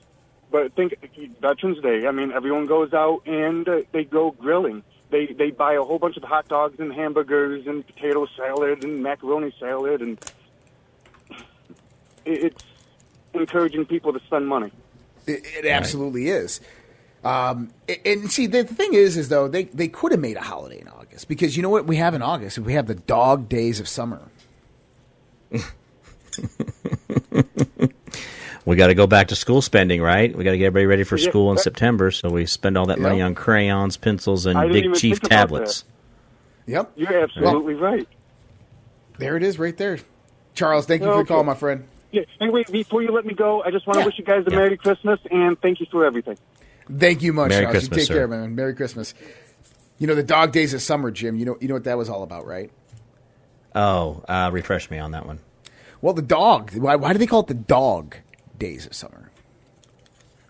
but 0.49 0.73
think 0.73 0.95
Veterans 1.41 1.79
Day. 1.83 2.07
I 2.07 2.11
mean, 2.11 2.31
everyone 2.31 2.65
goes 2.65 2.91
out 2.91 3.21
and 3.27 3.69
uh, 3.69 3.81
they 3.91 4.03
go 4.03 4.31
grilling. 4.31 4.81
They 5.11 5.27
they 5.27 5.51
buy 5.51 5.73
a 5.73 5.83
whole 5.83 5.99
bunch 5.99 6.17
of 6.17 6.23
hot 6.23 6.47
dogs 6.47 6.79
and 6.79 6.91
hamburgers 6.91 7.67
and 7.67 7.85
potato 7.85 8.25
salad 8.35 8.83
and 8.83 9.03
macaroni 9.03 9.53
salad, 9.59 10.01
and 10.01 10.17
it, 12.25 12.45
it's 12.45 12.63
encouraging 13.35 13.85
people 13.85 14.11
to 14.11 14.19
spend 14.25 14.47
money. 14.47 14.71
It, 15.27 15.43
it 15.45 15.65
absolutely 15.65 16.29
is. 16.29 16.61
Um, 17.23 17.71
and, 17.89 17.99
and 18.05 18.31
see, 18.31 18.45
the 18.45 18.63
thing 18.63 18.93
is, 18.93 19.17
is 19.17 19.29
though 19.29 19.47
they, 19.47 19.63
they 19.65 19.87
could 19.87 20.11
have 20.11 20.21
made 20.21 20.37
a 20.37 20.41
holiday 20.41 20.79
in 20.79 20.87
August 20.87 21.27
because 21.27 21.57
you 21.57 21.63
know 21.63 21.69
what 21.69 21.85
we 21.87 21.95
have 21.97 22.13
in 22.13 22.21
August? 22.21 22.59
We 22.59 22.73
have 22.73 22.85
the 22.87 22.95
dog 22.95 23.49
days 23.49 23.79
of 23.79 23.87
summer. 23.87 24.21
We 28.65 28.75
got 28.75 28.87
to 28.87 28.95
go 28.95 29.05
back 29.05 29.27
to 29.27 29.35
school 29.35 29.61
spending, 29.61 30.01
right? 30.01 30.35
We 30.35 30.43
got 30.43 30.51
to 30.51 30.57
get 30.57 30.65
everybody 30.65 30.87
ready 30.87 31.03
for 31.03 31.17
Yeah, 31.17 31.29
school 31.29 31.51
in 31.51 31.55
that- 31.57 31.61
September, 31.61 32.09
so 32.09 32.29
we 32.29 32.47
spend 32.47 32.77
all 32.79 32.87
that 32.87 32.99
money 32.99 33.21
on 33.21 33.35
crayons, 33.35 33.95
pencils, 33.95 34.47
and 34.47 34.71
big 34.71 34.95
chief 34.95 35.19
tablets. 35.21 35.83
Yep, 36.65 36.93
You're 36.95 37.21
absolutely 37.23 37.75
right. 37.75 38.07
there 39.19 39.37
it 39.37 39.43
is, 39.43 39.59
right 39.59 39.77
there. 39.77 39.99
Charles, 40.55 40.87
thank 40.87 41.03
you 41.03 41.07
for 41.11 41.17
the 41.19 41.25
call, 41.25 41.43
my 41.43 41.53
friend. 41.53 41.87
Yeah. 42.15 42.21
Anyway, 42.41 42.63
before 42.71 43.01
you 43.03 43.11
let 43.11 43.25
me 43.25 43.33
go, 43.33 43.61
I 43.63 43.71
just 43.71 43.85
want 43.85 43.95
to 43.95 43.99
Yeah. 44.01 44.05
wish 44.05 44.17
you 44.17 44.23
guys 44.25 44.43
a 44.47 44.51
Yeah. 44.51 44.57
Merry 44.57 44.77
Christmas 44.77 45.19
and 45.29 45.59
thank 45.61 45.79
you 45.79 45.85
for 45.91 46.05
everything. 46.05 46.37
Thank 46.97 47.21
you 47.23 47.33
much, 47.33 47.49
Merry 47.49 47.63
Charles. 47.65 47.73
Christmas, 47.73 47.97
you 47.97 48.01
take 48.01 48.07
sir. 48.07 48.13
care, 48.13 48.27
man. 48.27 48.55
Merry 48.55 48.73
Christmas. 48.75 49.13
You 49.97 50.07
know 50.07 50.15
the 50.15 50.23
dog 50.23 50.51
days 50.51 50.73
of 50.73 50.81
summer, 50.81 51.09
Jim. 51.11 51.35
You 51.35 51.45
know 51.45 51.57
you 51.61 51.67
know 51.67 51.73
what 51.75 51.83
that 51.85 51.97
was 51.97 52.09
all 52.09 52.23
about, 52.23 52.45
right? 52.45 52.69
Oh, 53.73 54.23
uh, 54.27 54.49
refresh 54.53 54.89
me 54.89 54.99
on 54.99 55.11
that 55.11 55.25
one. 55.25 55.39
Well, 56.01 56.13
the 56.13 56.21
dog. 56.21 56.71
Why, 56.75 56.95
why 56.95 57.11
do 57.13 57.19
they 57.19 57.25
call 57.27 57.41
it 57.41 57.47
the 57.47 57.53
dog 57.53 58.17
days 58.57 58.85
of 58.85 58.93
summer? 58.93 59.31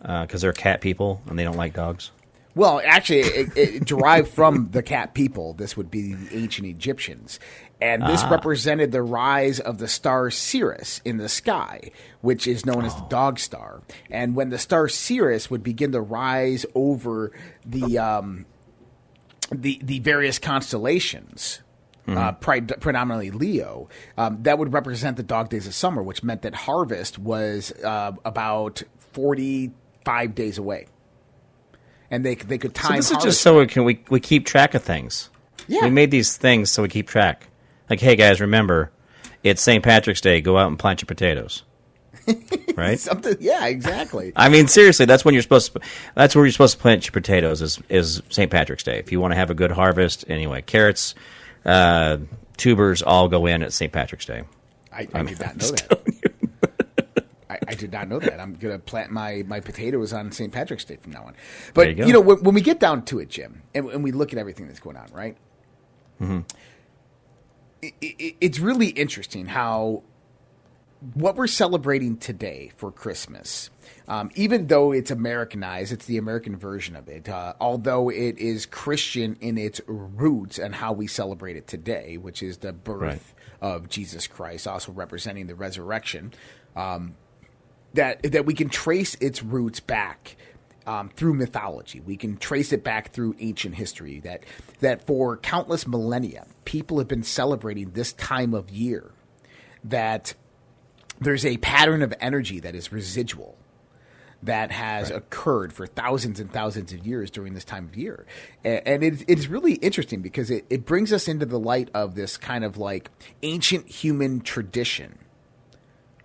Because 0.02 0.42
they're 0.42 0.54
cat 0.54 0.82
people 0.82 1.22
and 1.28 1.40
they 1.40 1.44
don't 1.44 1.58
like 1.58 1.74
dogs. 1.74 2.12
Well, 2.56 2.82
actually, 2.86 3.20
it, 3.20 3.58
it 3.58 3.86
derived 3.86 4.30
from 4.30 4.70
the 4.72 4.82
cat 4.82 5.14
people. 5.14 5.54
This 5.54 5.76
would 5.76 5.92
be 5.92 6.14
the 6.14 6.38
ancient 6.38 6.66
Egyptians. 6.66 7.40
And 7.82 8.02
this 8.04 8.24
represented 8.24 8.94
the 8.94 9.04
rise 9.04 9.60
of 9.60 9.78
the 9.78 9.90
star 9.90 10.32
Sirius 10.32 11.02
in 11.04 11.18
the 11.18 11.28
sky, 11.28 11.92
which 12.22 12.48
is 12.48 12.66
known 12.66 12.86
as 12.86 12.96
the 12.96 13.06
dog 13.10 13.38
star. 13.38 13.82
And 14.10 14.34
when 14.34 14.50
the 14.50 14.58
star 14.58 14.88
Sirius 14.88 15.52
would 15.52 15.62
begin 15.62 15.92
to 15.92 16.00
rise 16.00 16.66
over 16.74 17.34
the 17.66 17.98
um, 17.98 18.46
the 19.52 19.82
the 19.84 20.00
various 20.00 20.40
constellations, 20.40 21.60
uh, 22.08 22.32
pri- 22.32 22.62
predominantly 22.62 23.32
Leo, 23.32 23.90
um, 24.18 24.42
that 24.44 24.58
would 24.58 24.72
represent 24.72 25.18
the 25.18 25.24
dog 25.24 25.50
days 25.50 25.68
of 25.68 25.74
summer, 25.76 26.02
which 26.02 26.24
meant 26.24 26.44
that 26.44 26.56
harvest 26.56 27.20
was 27.20 27.74
uh, 27.84 28.14
about 28.24 28.84
forty 28.98 29.74
five 30.06 30.34
days 30.34 30.58
away, 30.58 30.88
and 32.12 32.26
they 32.26 32.36
they 32.36 32.58
could 32.58 32.74
time. 32.74 33.02
So 33.02 33.14
this 33.16 33.18
is 33.18 33.24
just 33.24 33.42
so 33.42 33.60
we 33.60 33.68
can 33.68 33.84
we, 33.84 34.04
we 34.10 34.20
keep 34.20 34.46
track 34.46 34.74
of 34.74 34.84
things. 34.84 35.30
Yeah. 35.68 35.84
We 35.84 35.90
made 35.90 36.12
these 36.12 36.38
things 36.38 36.70
so 36.70 36.84
we 36.84 36.90
keep 36.90 37.08
track. 37.08 37.48
Like, 37.90 38.00
hey 38.00 38.16
guys, 38.16 38.42
remember, 38.42 38.92
it's 39.44 39.62
St. 39.62 39.84
Patrick's 39.84 40.22
Day. 40.22 40.42
Go 40.42 40.58
out 40.58 40.68
and 40.68 40.78
plant 40.78 41.02
your 41.02 41.08
potatoes. 41.08 41.64
right? 42.76 43.00
something. 43.00 43.38
Yeah, 43.40 43.68
exactly. 43.68 44.34
I 44.36 44.50
mean, 44.50 44.68
seriously, 44.68 45.06
that's 45.06 45.24
when 45.24 45.34
you're 45.34 45.44
supposed 45.44 45.74
to. 45.74 45.82
That's 46.16 46.36
where 46.36 46.46
you're 46.46 46.52
supposed 46.52 46.78
to 46.78 46.82
plant 46.82 47.06
your 47.06 47.12
potatoes. 47.12 47.62
Is 47.62 47.80
is 47.90 48.22
St. 48.30 48.50
Patrick's 48.50 48.84
Day 48.84 48.98
if 48.98 49.12
you 49.12 49.20
want 49.20 49.32
to 49.32 49.36
have 49.36 49.52
a 49.52 49.54
good 49.54 49.72
harvest. 49.72 50.26
Anyway, 50.28 50.62
carrots, 50.62 51.16
uh, 51.66 52.18
tubers 52.58 53.02
all 53.02 53.28
go 53.28 53.46
in 53.46 53.62
at 53.64 53.74
St. 53.74 53.92
Patrick's 53.92 54.26
Day. 54.26 54.44
I, 54.92 55.08
I 55.14 55.24
did 55.24 55.40
not 55.40 55.58
know 55.62 55.68
that. 55.68 56.34
I, 57.68 57.76
did 57.76 57.92
not 57.92 58.08
know 58.08 58.20
that. 58.20 58.40
I'm 58.40 58.54
gonna 58.56 58.80
plant 58.80 59.12
my, 59.12 59.44
my 59.48 59.60
potatoes 59.60 60.14
on 60.14 60.32
St. 60.32 60.52
Patrick's 60.52 60.86
Day 60.86 60.98
from 60.98 61.12
now 61.12 61.24
on. 61.26 61.36
But 61.74 61.98
you 61.98 62.08
you, 62.08 62.14
know, 62.14 62.22
when, 62.22 62.38
when 62.44 62.56
we 62.56 62.62
get 62.62 62.80
down 62.80 63.04
to 63.06 63.20
it, 63.20 63.30
Jim, 63.30 63.62
and, 63.74 63.90
and 63.90 64.04
we 64.04 64.12
look 64.12 64.34
at 64.34 64.40
everything 64.40 64.68
that's 64.68 64.80
going 64.80 64.98
on, 64.98 65.08
right? 65.14 65.38
It, 67.82 67.94
it, 68.02 68.36
it's 68.42 68.60
really 68.60 68.88
interesting 68.88 69.46
how 69.48 70.04
what 71.14 71.36
we're 71.36 71.48
celebrating 71.48 72.18
today 72.18 72.72
for 72.78 72.92
Christmas, 72.92 73.70
um, 74.08 74.32
even 74.36 74.68
though 74.68 74.92
it's 74.92 75.12
Americanized, 75.12 75.92
it's 75.92 76.06
the 76.06 76.18
American 76.18 76.56
version 76.56 76.96
of 76.96 77.08
it. 77.08 77.30
Uh, 77.30 77.54
although 77.60 78.10
it 78.10 78.38
is 78.40 78.66
Christian 78.66 79.38
in 79.40 79.58
its 79.58 79.82
roots 79.88 80.58
and 80.58 80.74
how 80.74 80.94
we 80.94 81.06
celebrate 81.06 81.58
it 81.58 81.68
today, 81.68 82.18
which 82.18 82.42
is 82.42 82.58
the 82.60 82.74
birth 82.74 83.02
Right. 83.02 83.22
of 83.62 83.88
Jesus 83.90 84.26
Christ, 84.26 84.68
also 84.68 84.92
representing 84.92 85.46
the 85.48 85.56
resurrection. 85.56 86.34
Um, 86.76 87.16
that 87.96 88.24
that 88.32 88.46
we 88.46 88.54
can 88.54 88.70
trace 88.70 89.16
its 89.16 89.44
roots 89.44 89.80
back 89.80 90.38
um, 90.86 91.10
through 91.10 91.34
mythology. 91.34 92.00
We 92.00 92.18
can 92.18 92.38
trace 92.38 92.72
it 92.72 92.84
back 92.84 93.12
through 93.12 93.36
ancient 93.40 93.76
history. 93.76 94.20
That 94.20 94.44
that 94.80 95.06
for 95.06 95.38
countless 95.38 95.88
millennia, 95.88 96.46
people 96.66 97.00
have 97.00 97.08
been 97.08 97.24
celebrating 97.24 97.92
this 97.92 98.14
time 98.14 98.54
of 98.54 98.70
year. 98.70 99.12
That 99.84 100.34
there's 101.20 101.46
a 101.46 101.58
pattern 101.58 102.02
of 102.02 102.14
energy 102.20 102.60
that 102.60 102.76
is 102.76 102.92
residual 102.92 103.58
that 104.44 104.72
has 104.72 105.10
occurred 105.10 105.74
for 105.74 105.88
thousands 105.88 106.40
and 106.40 106.52
thousands 106.52 106.94
of 106.94 107.06
years 107.06 107.32
during 107.32 107.54
this 107.54 107.66
time 107.66 107.86
of 107.86 107.98
year. 107.98 108.26
And 108.64 109.04
it, 109.04 109.26
it's 109.28 109.48
really 109.48 109.74
interesting 109.76 110.22
because 110.22 110.52
it, 110.52 110.66
it 110.70 110.86
brings 110.86 111.12
us 111.12 111.28
into 111.28 111.46
the 111.46 111.60
light 111.60 111.90
of 111.94 112.16
this 112.16 112.38
kind 112.38 112.64
of 112.64 112.78
like 112.78 113.10
ancient 113.42 113.88
human 113.88 114.42
tradition, 114.42 115.18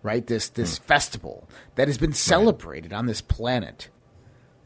right? 0.03 0.27
This, 0.27 0.49
this 0.49 0.79
festival 0.79 1.49
that 1.75 1.89
has 1.89 1.99
been 1.99 2.13
celebrated 2.13 2.93
on 2.93 3.07
this 3.07 3.21
planet 3.21 3.89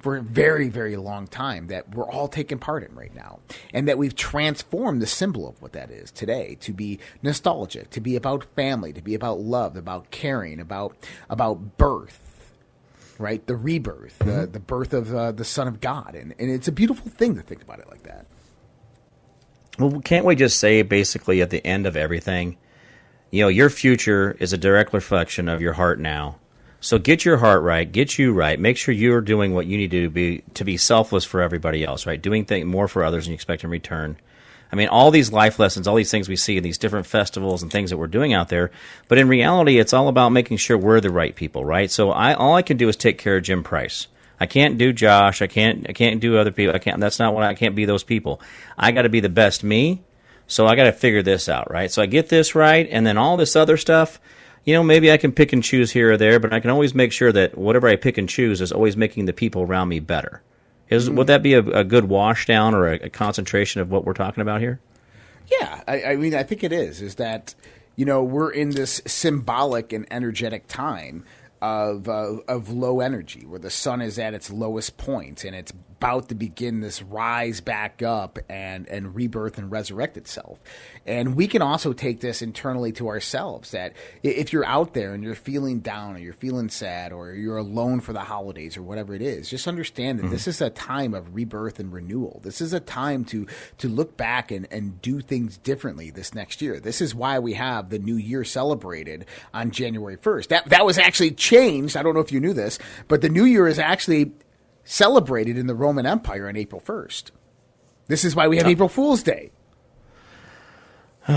for 0.04 0.18
a 0.18 0.22
very, 0.22 0.68
very 0.68 0.96
long 0.96 1.26
time 1.26 1.68
that 1.68 1.94
we're 1.94 2.08
all 2.08 2.28
taking 2.28 2.58
part 2.58 2.84
in 2.84 2.94
right 2.94 3.14
now. 3.14 3.40
And 3.72 3.88
that 3.88 3.96
we've 3.96 4.14
transformed 4.14 5.00
the 5.00 5.06
symbol 5.06 5.48
of 5.48 5.62
what 5.62 5.72
that 5.72 5.90
is 5.90 6.10
today 6.10 6.58
to 6.60 6.74
be 6.74 6.98
nostalgic, 7.22 7.88
to 7.90 8.02
be 8.02 8.14
about 8.14 8.44
family, 8.54 8.92
to 8.92 9.00
be 9.00 9.14
about 9.14 9.40
love, 9.40 9.78
about 9.78 10.10
caring, 10.10 10.60
about, 10.60 10.94
about 11.30 11.78
birth, 11.78 12.52
right? 13.18 13.46
The 13.46 13.56
rebirth, 13.56 14.18
the, 14.18 14.46
the 14.46 14.60
birth 14.60 14.92
of 14.92 15.14
uh, 15.14 15.32
the 15.32 15.44
Son 15.44 15.66
of 15.66 15.80
God. 15.80 16.14
And, 16.14 16.34
and 16.38 16.50
it's 16.50 16.68
a 16.68 16.72
beautiful 16.72 17.10
thing 17.10 17.36
to 17.36 17.42
think 17.42 17.62
about 17.62 17.78
it 17.78 17.88
like 17.88 18.02
that. 18.02 18.26
Well, 19.78 20.02
can't 20.02 20.26
we 20.26 20.36
just 20.36 20.60
say 20.60 20.82
basically 20.82 21.40
at 21.40 21.48
the 21.48 21.66
end 21.66 21.86
of 21.86 21.96
everything, 21.96 22.58
you 23.34 23.42
know, 23.42 23.48
your 23.48 23.68
future 23.68 24.36
is 24.38 24.52
a 24.52 24.56
direct 24.56 24.92
reflection 24.92 25.48
of 25.48 25.60
your 25.60 25.72
heart 25.72 25.98
now. 25.98 26.36
So 26.80 26.98
get 26.98 27.24
your 27.24 27.38
heart 27.38 27.64
right, 27.64 27.90
get 27.90 28.16
you 28.16 28.32
right. 28.32 28.60
Make 28.60 28.76
sure 28.76 28.94
you're 28.94 29.20
doing 29.20 29.54
what 29.54 29.66
you 29.66 29.76
need 29.76 29.90
to 29.90 30.08
be 30.08 30.44
to 30.54 30.64
be 30.64 30.76
selfless 30.76 31.24
for 31.24 31.42
everybody 31.42 31.82
else, 31.82 32.06
right? 32.06 32.22
Doing 32.22 32.46
more 32.64 32.86
for 32.86 33.02
others 33.02 33.24
than 33.24 33.32
you 33.32 33.34
expect 33.34 33.64
in 33.64 33.70
return. 33.70 34.18
I 34.70 34.76
mean, 34.76 34.86
all 34.86 35.10
these 35.10 35.32
life 35.32 35.58
lessons, 35.58 35.88
all 35.88 35.96
these 35.96 36.12
things 36.12 36.28
we 36.28 36.36
see 36.36 36.58
in 36.58 36.62
these 36.62 36.78
different 36.78 37.06
festivals 37.06 37.60
and 37.60 37.72
things 37.72 37.90
that 37.90 37.96
we're 37.96 38.06
doing 38.06 38.32
out 38.32 38.50
there. 38.50 38.70
But 39.08 39.18
in 39.18 39.26
reality, 39.26 39.80
it's 39.80 39.92
all 39.92 40.06
about 40.06 40.28
making 40.28 40.58
sure 40.58 40.78
we're 40.78 41.00
the 41.00 41.10
right 41.10 41.34
people, 41.34 41.64
right? 41.64 41.90
So 41.90 42.12
I 42.12 42.34
all 42.34 42.54
I 42.54 42.62
can 42.62 42.76
do 42.76 42.88
is 42.88 42.94
take 42.94 43.18
care 43.18 43.38
of 43.38 43.42
Jim 43.42 43.64
Price. 43.64 44.06
I 44.38 44.46
can't 44.46 44.78
do 44.78 44.92
Josh. 44.92 45.42
I 45.42 45.48
can't. 45.48 45.88
I 45.88 45.92
can't 45.92 46.20
do 46.20 46.38
other 46.38 46.52
people. 46.52 46.72
I 46.72 46.78
can't. 46.78 47.00
That's 47.00 47.18
not 47.18 47.34
what 47.34 47.42
I, 47.42 47.48
I 47.48 47.54
can't 47.54 47.74
be. 47.74 47.84
Those 47.84 48.04
people. 48.04 48.40
I 48.78 48.92
got 48.92 49.02
to 49.02 49.08
be 49.08 49.18
the 49.18 49.28
best 49.28 49.64
me. 49.64 50.02
So 50.46 50.66
I 50.66 50.76
got 50.76 50.84
to 50.84 50.92
figure 50.92 51.22
this 51.22 51.48
out, 51.48 51.70
right? 51.70 51.90
So 51.90 52.02
I 52.02 52.06
get 52.06 52.28
this 52.28 52.54
right, 52.54 52.86
and 52.90 53.06
then 53.06 53.16
all 53.16 53.36
this 53.36 53.56
other 53.56 53.76
stuff 53.76 54.20
you 54.64 54.72
know, 54.72 54.82
maybe 54.82 55.12
I 55.12 55.18
can 55.18 55.32
pick 55.32 55.52
and 55.52 55.62
choose 55.62 55.90
here 55.90 56.12
or 56.12 56.16
there, 56.16 56.40
but 56.40 56.52
I 56.52 56.60
can 56.60 56.70
always 56.70 56.94
make 56.94 57.12
sure 57.12 57.30
that 57.32 57.56
whatever 57.56 57.86
I 57.86 57.96
pick 57.96 58.16
and 58.18 58.28
choose 58.28 58.60
is 58.60 58.72
always 58.72 58.96
making 58.96 59.26
the 59.26 59.32
people 59.32 59.62
around 59.62 59.88
me 59.88 60.00
better. 60.00 60.42
Is 60.88 61.08
would 61.08 61.26
that 61.26 61.42
be 61.42 61.54
a, 61.54 61.60
a 61.60 61.84
good 61.84 62.06
wash 62.06 62.46
down 62.46 62.74
or 62.74 62.88
a, 62.88 62.94
a 62.96 63.10
concentration 63.10 63.80
of 63.80 63.90
what 63.90 64.04
we're 64.04 64.14
talking 64.14 64.40
about 64.40 64.60
here? 64.60 64.80
Yeah, 65.50 65.82
I, 65.86 66.02
I 66.04 66.16
mean, 66.16 66.34
I 66.34 66.42
think 66.42 66.64
it 66.64 66.72
is. 66.72 67.02
Is 67.02 67.16
that 67.16 67.54
you 67.96 68.04
know 68.04 68.22
we're 68.22 68.50
in 68.50 68.70
this 68.70 69.02
symbolic 69.06 69.92
and 69.92 70.06
energetic 70.10 70.66
time 70.66 71.24
of 71.60 72.08
uh, 72.08 72.36
of 72.48 72.70
low 72.70 73.00
energy, 73.00 73.44
where 73.46 73.58
the 73.58 73.70
sun 73.70 74.00
is 74.00 74.18
at 74.18 74.34
its 74.34 74.50
lowest 74.50 74.96
point, 74.96 75.44
and 75.44 75.54
it's 75.54 75.72
about 76.04 76.28
to 76.28 76.34
begin 76.34 76.80
this 76.80 77.02
rise 77.02 77.62
back 77.62 78.02
up 78.02 78.38
and 78.50 78.86
and 78.88 79.14
rebirth 79.14 79.56
and 79.56 79.72
resurrect 79.72 80.18
itself. 80.18 80.58
And 81.06 81.34
we 81.34 81.48
can 81.48 81.62
also 81.62 81.94
take 81.94 82.20
this 82.20 82.42
internally 82.42 82.92
to 82.92 83.08
ourselves 83.08 83.70
that 83.70 83.94
if 84.22 84.52
you're 84.52 84.66
out 84.66 84.92
there 84.92 85.14
and 85.14 85.24
you're 85.24 85.34
feeling 85.34 85.80
down 85.80 86.16
or 86.16 86.18
you're 86.18 86.34
feeling 86.34 86.68
sad 86.68 87.10
or 87.10 87.32
you're 87.32 87.56
alone 87.56 88.00
for 88.00 88.12
the 88.12 88.20
holidays 88.20 88.76
or 88.76 88.82
whatever 88.82 89.14
it 89.14 89.22
is, 89.22 89.48
just 89.48 89.66
understand 89.66 90.18
that 90.18 90.24
mm-hmm. 90.24 90.32
this 90.32 90.46
is 90.46 90.60
a 90.60 90.68
time 90.68 91.14
of 91.14 91.34
rebirth 91.34 91.80
and 91.80 91.90
renewal. 91.90 92.38
This 92.44 92.60
is 92.60 92.74
a 92.74 92.80
time 92.80 93.24
to 93.26 93.46
to 93.78 93.88
look 93.88 94.14
back 94.14 94.50
and, 94.50 94.68
and 94.70 95.00
do 95.00 95.22
things 95.22 95.56
differently 95.56 96.10
this 96.10 96.34
next 96.34 96.60
year. 96.60 96.80
This 96.80 97.00
is 97.00 97.14
why 97.14 97.38
we 97.38 97.54
have 97.54 97.88
the 97.88 97.98
new 97.98 98.16
year 98.16 98.44
celebrated 98.44 99.24
on 99.54 99.70
January 99.70 100.18
1st. 100.18 100.48
That 100.48 100.68
that 100.68 100.84
was 100.84 100.98
actually 100.98 101.30
changed. 101.30 101.96
I 101.96 102.02
don't 102.02 102.12
know 102.12 102.20
if 102.20 102.30
you 102.30 102.40
knew 102.40 102.52
this, 102.52 102.78
but 103.08 103.22
the 103.22 103.30
new 103.30 103.44
year 103.46 103.66
is 103.66 103.78
actually 103.78 104.32
celebrated 104.84 105.56
in 105.56 105.66
the 105.66 105.74
Roman 105.74 106.06
Empire 106.06 106.48
on 106.48 106.56
April 106.56 106.80
1st. 106.80 107.30
This 108.06 108.24
is 108.24 108.36
why 108.36 108.48
we 108.48 108.58
have 108.58 108.66
April 108.66 108.88
Fool's 108.88 109.22
Day. 109.22 109.50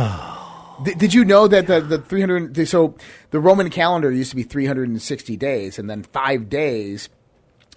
did, 0.83 0.97
did 0.97 1.13
you 1.13 1.23
know 1.23 1.47
that 1.47 1.67
the, 1.67 1.79
the 1.79 1.97
300 1.97 2.67
so 2.67 2.95
the 3.31 3.39
Roman 3.39 3.69
calendar 3.69 4.11
used 4.11 4.31
to 4.31 4.35
be 4.35 4.43
360 4.43 5.37
days 5.37 5.79
and 5.79 5.89
then 5.89 6.03
5 6.03 6.49
days 6.49 7.09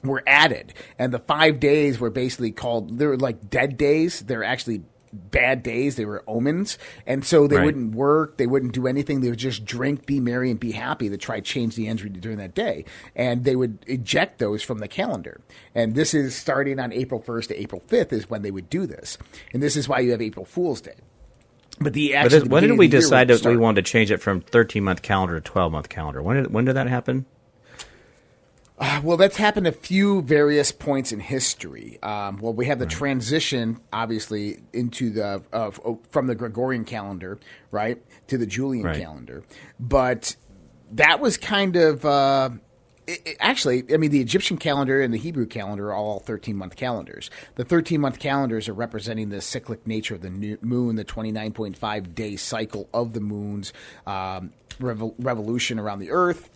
were 0.02 0.22
added 0.26 0.74
and 0.98 1.14
the 1.14 1.20
5 1.20 1.60
days 1.60 2.00
were 2.00 2.10
basically 2.10 2.50
called 2.50 2.98
they 2.98 3.06
were 3.06 3.16
like 3.16 3.48
dead 3.48 3.76
days 3.76 4.20
they're 4.20 4.42
actually 4.42 4.82
bad 5.12 5.62
days. 5.62 5.96
They 5.96 6.04
were 6.04 6.22
omens. 6.26 6.78
And 7.06 7.24
so 7.24 7.46
they 7.46 7.56
right. 7.56 7.64
wouldn't 7.64 7.94
work. 7.94 8.36
They 8.36 8.46
wouldn't 8.46 8.72
do 8.72 8.86
anything. 8.86 9.20
They 9.20 9.30
would 9.30 9.38
just 9.38 9.64
drink, 9.64 10.06
be 10.06 10.20
merry, 10.20 10.50
and 10.50 10.58
be 10.58 10.72
happy 10.72 11.08
to 11.08 11.16
try 11.16 11.40
change 11.40 11.76
the 11.76 11.88
energy 11.88 12.08
during 12.08 12.38
that 12.38 12.54
day. 12.54 12.84
And 13.14 13.44
they 13.44 13.56
would 13.56 13.84
eject 13.86 14.38
those 14.38 14.62
from 14.62 14.78
the 14.78 14.88
calendar. 14.88 15.40
And 15.74 15.94
this 15.94 16.14
is 16.14 16.34
starting 16.34 16.78
on 16.78 16.92
April 16.92 17.20
1st 17.20 17.48
to 17.48 17.60
April 17.60 17.82
5th 17.88 18.12
is 18.12 18.30
when 18.30 18.42
they 18.42 18.50
would 18.50 18.70
do 18.70 18.86
this. 18.86 19.18
And 19.52 19.62
this 19.62 19.76
is 19.76 19.88
why 19.88 20.00
you 20.00 20.12
have 20.12 20.22
April 20.22 20.44
Fool's 20.44 20.80
Day. 20.80 20.96
But 21.80 21.94
the 21.94 22.14
actually, 22.14 22.40
but 22.40 22.48
when 22.48 22.62
did 22.64 22.78
we 22.78 22.88
decide 22.88 23.28
that 23.28 23.44
we 23.44 23.56
wanted 23.56 23.84
to 23.86 23.90
change 23.90 24.10
it 24.10 24.18
from 24.18 24.42
13 24.42 24.84
month 24.84 25.00
calendar 25.00 25.40
to 25.40 25.40
12 25.40 25.72
month 25.72 25.88
calendar? 25.88 26.22
When 26.22 26.36
did 26.36 26.52
when 26.52 26.66
did 26.66 26.76
that 26.76 26.88
happen? 26.88 27.24
Uh, 28.80 28.98
well, 29.04 29.18
that's 29.18 29.36
happened 29.36 29.66
a 29.66 29.72
few 29.72 30.22
various 30.22 30.72
points 30.72 31.12
in 31.12 31.20
history. 31.20 31.98
Um, 32.02 32.38
well, 32.38 32.54
we 32.54 32.64
have 32.66 32.78
the 32.78 32.86
right. 32.86 32.90
transition, 32.90 33.78
obviously, 33.92 34.62
into 34.72 35.10
the 35.10 35.42
uh, 35.52 35.70
from 36.08 36.26
the 36.26 36.34
Gregorian 36.34 36.86
calendar, 36.86 37.38
right, 37.70 38.02
to 38.28 38.38
the 38.38 38.46
Julian 38.46 38.86
right. 38.86 38.98
calendar. 38.98 39.44
But 39.78 40.34
that 40.92 41.20
was 41.20 41.36
kind 41.36 41.76
of 41.76 42.06
uh, 42.06 42.50
it, 43.06 43.20
it, 43.26 43.36
actually, 43.38 43.84
I 43.92 43.98
mean, 43.98 44.12
the 44.12 44.20
Egyptian 44.20 44.56
calendar 44.56 45.02
and 45.02 45.12
the 45.12 45.18
Hebrew 45.18 45.46
calendar 45.46 45.88
are 45.88 45.94
all 45.94 46.20
13 46.20 46.56
month 46.56 46.76
calendars. 46.76 47.30
The 47.56 47.64
13 47.64 48.00
month 48.00 48.18
calendars 48.18 48.66
are 48.66 48.74
representing 48.74 49.28
the 49.28 49.42
cyclic 49.42 49.86
nature 49.86 50.14
of 50.14 50.22
the 50.22 50.30
new 50.30 50.56
moon, 50.62 50.96
the 50.96 51.04
29.5 51.04 52.14
day 52.14 52.36
cycle 52.36 52.88
of 52.94 53.12
the 53.12 53.20
moon's 53.20 53.74
um, 54.06 54.54
revo- 54.78 55.14
revolution 55.18 55.78
around 55.78 55.98
the 55.98 56.10
earth 56.10 56.48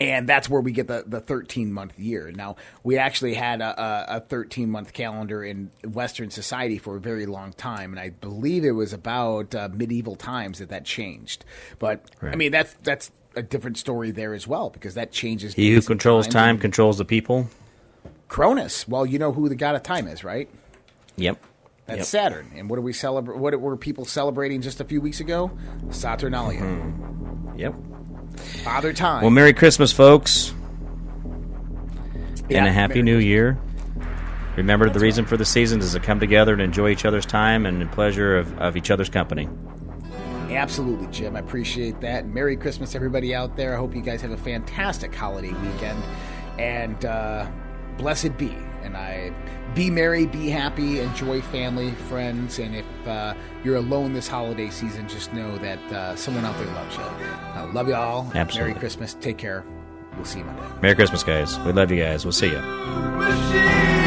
and 0.00 0.28
that's 0.28 0.48
where 0.48 0.60
we 0.60 0.72
get 0.72 0.88
the, 0.88 1.04
the 1.06 1.20
13 1.20 1.72
month 1.72 1.98
year. 1.98 2.32
Now, 2.32 2.56
we 2.82 2.98
actually 2.98 3.34
had 3.34 3.60
a, 3.60 4.16
a 4.16 4.20
13 4.20 4.70
month 4.70 4.92
calendar 4.92 5.44
in 5.44 5.70
Western 5.84 6.30
society 6.30 6.78
for 6.78 6.96
a 6.96 7.00
very 7.00 7.26
long 7.26 7.52
time, 7.52 7.92
and 7.92 8.00
I 8.00 8.10
believe 8.10 8.64
it 8.64 8.72
was 8.72 8.92
about 8.92 9.54
uh, 9.54 9.68
medieval 9.72 10.16
times 10.16 10.58
that 10.58 10.70
that 10.70 10.84
changed. 10.84 11.44
But 11.78 12.04
right. 12.20 12.32
I 12.32 12.36
mean, 12.36 12.52
that's 12.52 12.74
that's 12.82 13.10
a 13.36 13.42
different 13.42 13.78
story 13.78 14.10
there 14.10 14.34
as 14.34 14.46
well 14.46 14.70
because 14.70 14.94
that 14.94 15.12
changes. 15.12 15.54
He 15.54 15.72
who 15.72 15.80
controls 15.80 16.26
time, 16.26 16.56
time 16.56 16.58
controls 16.58 16.98
the 16.98 17.04
people. 17.04 17.48
Cronus. 18.28 18.88
Well, 18.88 19.04
you 19.04 19.18
know 19.18 19.32
who 19.32 19.48
the 19.48 19.54
god 19.54 19.74
of 19.74 19.82
time 19.82 20.08
is, 20.08 20.24
right? 20.24 20.48
Yep. 21.16 21.38
That's 21.86 21.98
yep. 21.98 22.06
Saturn. 22.06 22.50
And 22.54 22.70
what 22.70 22.78
are 22.78 22.82
we 22.82 22.92
celebrate? 22.92 23.38
What 23.38 23.60
were 23.60 23.76
people 23.76 24.04
celebrating 24.04 24.62
just 24.62 24.80
a 24.80 24.84
few 24.84 25.00
weeks 25.00 25.20
ago? 25.20 25.50
Saturnalia. 25.90 26.60
Mm-hmm. 26.60 27.58
Yep. 27.58 27.74
Father 28.58 28.92
Time. 28.92 29.22
Well, 29.22 29.30
Merry 29.30 29.52
Christmas, 29.52 29.92
folks. 29.92 30.54
Yeah, 32.48 32.58
and 32.58 32.66
a 32.66 32.72
Happy 32.72 33.02
Merry 33.02 33.04
New. 33.04 33.18
Year. 33.18 33.58
Remember, 34.56 34.86
That's 34.86 34.98
the 34.98 35.02
reason 35.02 35.24
right. 35.24 35.30
for 35.30 35.36
the 35.36 35.44
seasons 35.44 35.84
is 35.84 35.92
to 35.92 36.00
come 36.00 36.20
together 36.20 36.52
and 36.52 36.60
enjoy 36.60 36.90
each 36.90 37.04
other's 37.04 37.24
time 37.24 37.64
and 37.64 37.80
the 37.80 37.86
pleasure 37.86 38.36
of, 38.36 38.58
of 38.58 38.76
each 38.76 38.90
other's 38.90 39.08
company. 39.08 39.48
Absolutely, 40.50 41.06
Jim. 41.06 41.36
I 41.36 41.38
appreciate 41.38 42.00
that. 42.02 42.26
Merry 42.26 42.56
Christmas, 42.56 42.94
everybody 42.94 43.34
out 43.34 43.56
there. 43.56 43.74
I 43.74 43.78
hope 43.78 43.94
you 43.94 44.02
guys 44.02 44.20
have 44.20 44.32
a 44.32 44.36
fantastic 44.36 45.14
holiday 45.14 45.52
weekend. 45.52 46.02
And 46.58 47.02
uh, 47.06 47.50
blessed 47.96 48.36
be. 48.36 48.54
And 48.82 48.96
I 48.96 49.32
be 49.74 49.90
merry, 49.90 50.26
be 50.26 50.48
happy, 50.48 51.00
enjoy 51.00 51.40
family, 51.40 51.92
friends, 51.92 52.58
and 52.58 52.74
if 52.74 52.86
uh, 53.06 53.34
you're 53.64 53.76
alone 53.76 54.12
this 54.12 54.28
holiday 54.28 54.70
season, 54.70 55.08
just 55.08 55.32
know 55.32 55.56
that 55.58 55.78
uh, 55.92 56.16
someone 56.16 56.44
out 56.44 56.56
there 56.58 56.66
loves 56.74 56.96
you. 56.96 57.02
Uh, 57.02 57.70
love 57.72 57.88
you 57.88 57.94
all. 57.94 58.30
Absolutely. 58.34 58.72
Merry 58.72 58.80
Christmas. 58.80 59.14
Take 59.14 59.38
care. 59.38 59.64
We'll 60.16 60.24
see 60.24 60.40
you 60.40 60.44
Monday. 60.44 60.62
Merry 60.82 60.94
Christmas, 60.94 61.22
guys. 61.22 61.58
We 61.60 61.72
love 61.72 61.90
you 61.90 62.02
guys. 62.02 62.24
We'll 62.24 62.32
see 62.32 62.50
you. 62.50 64.01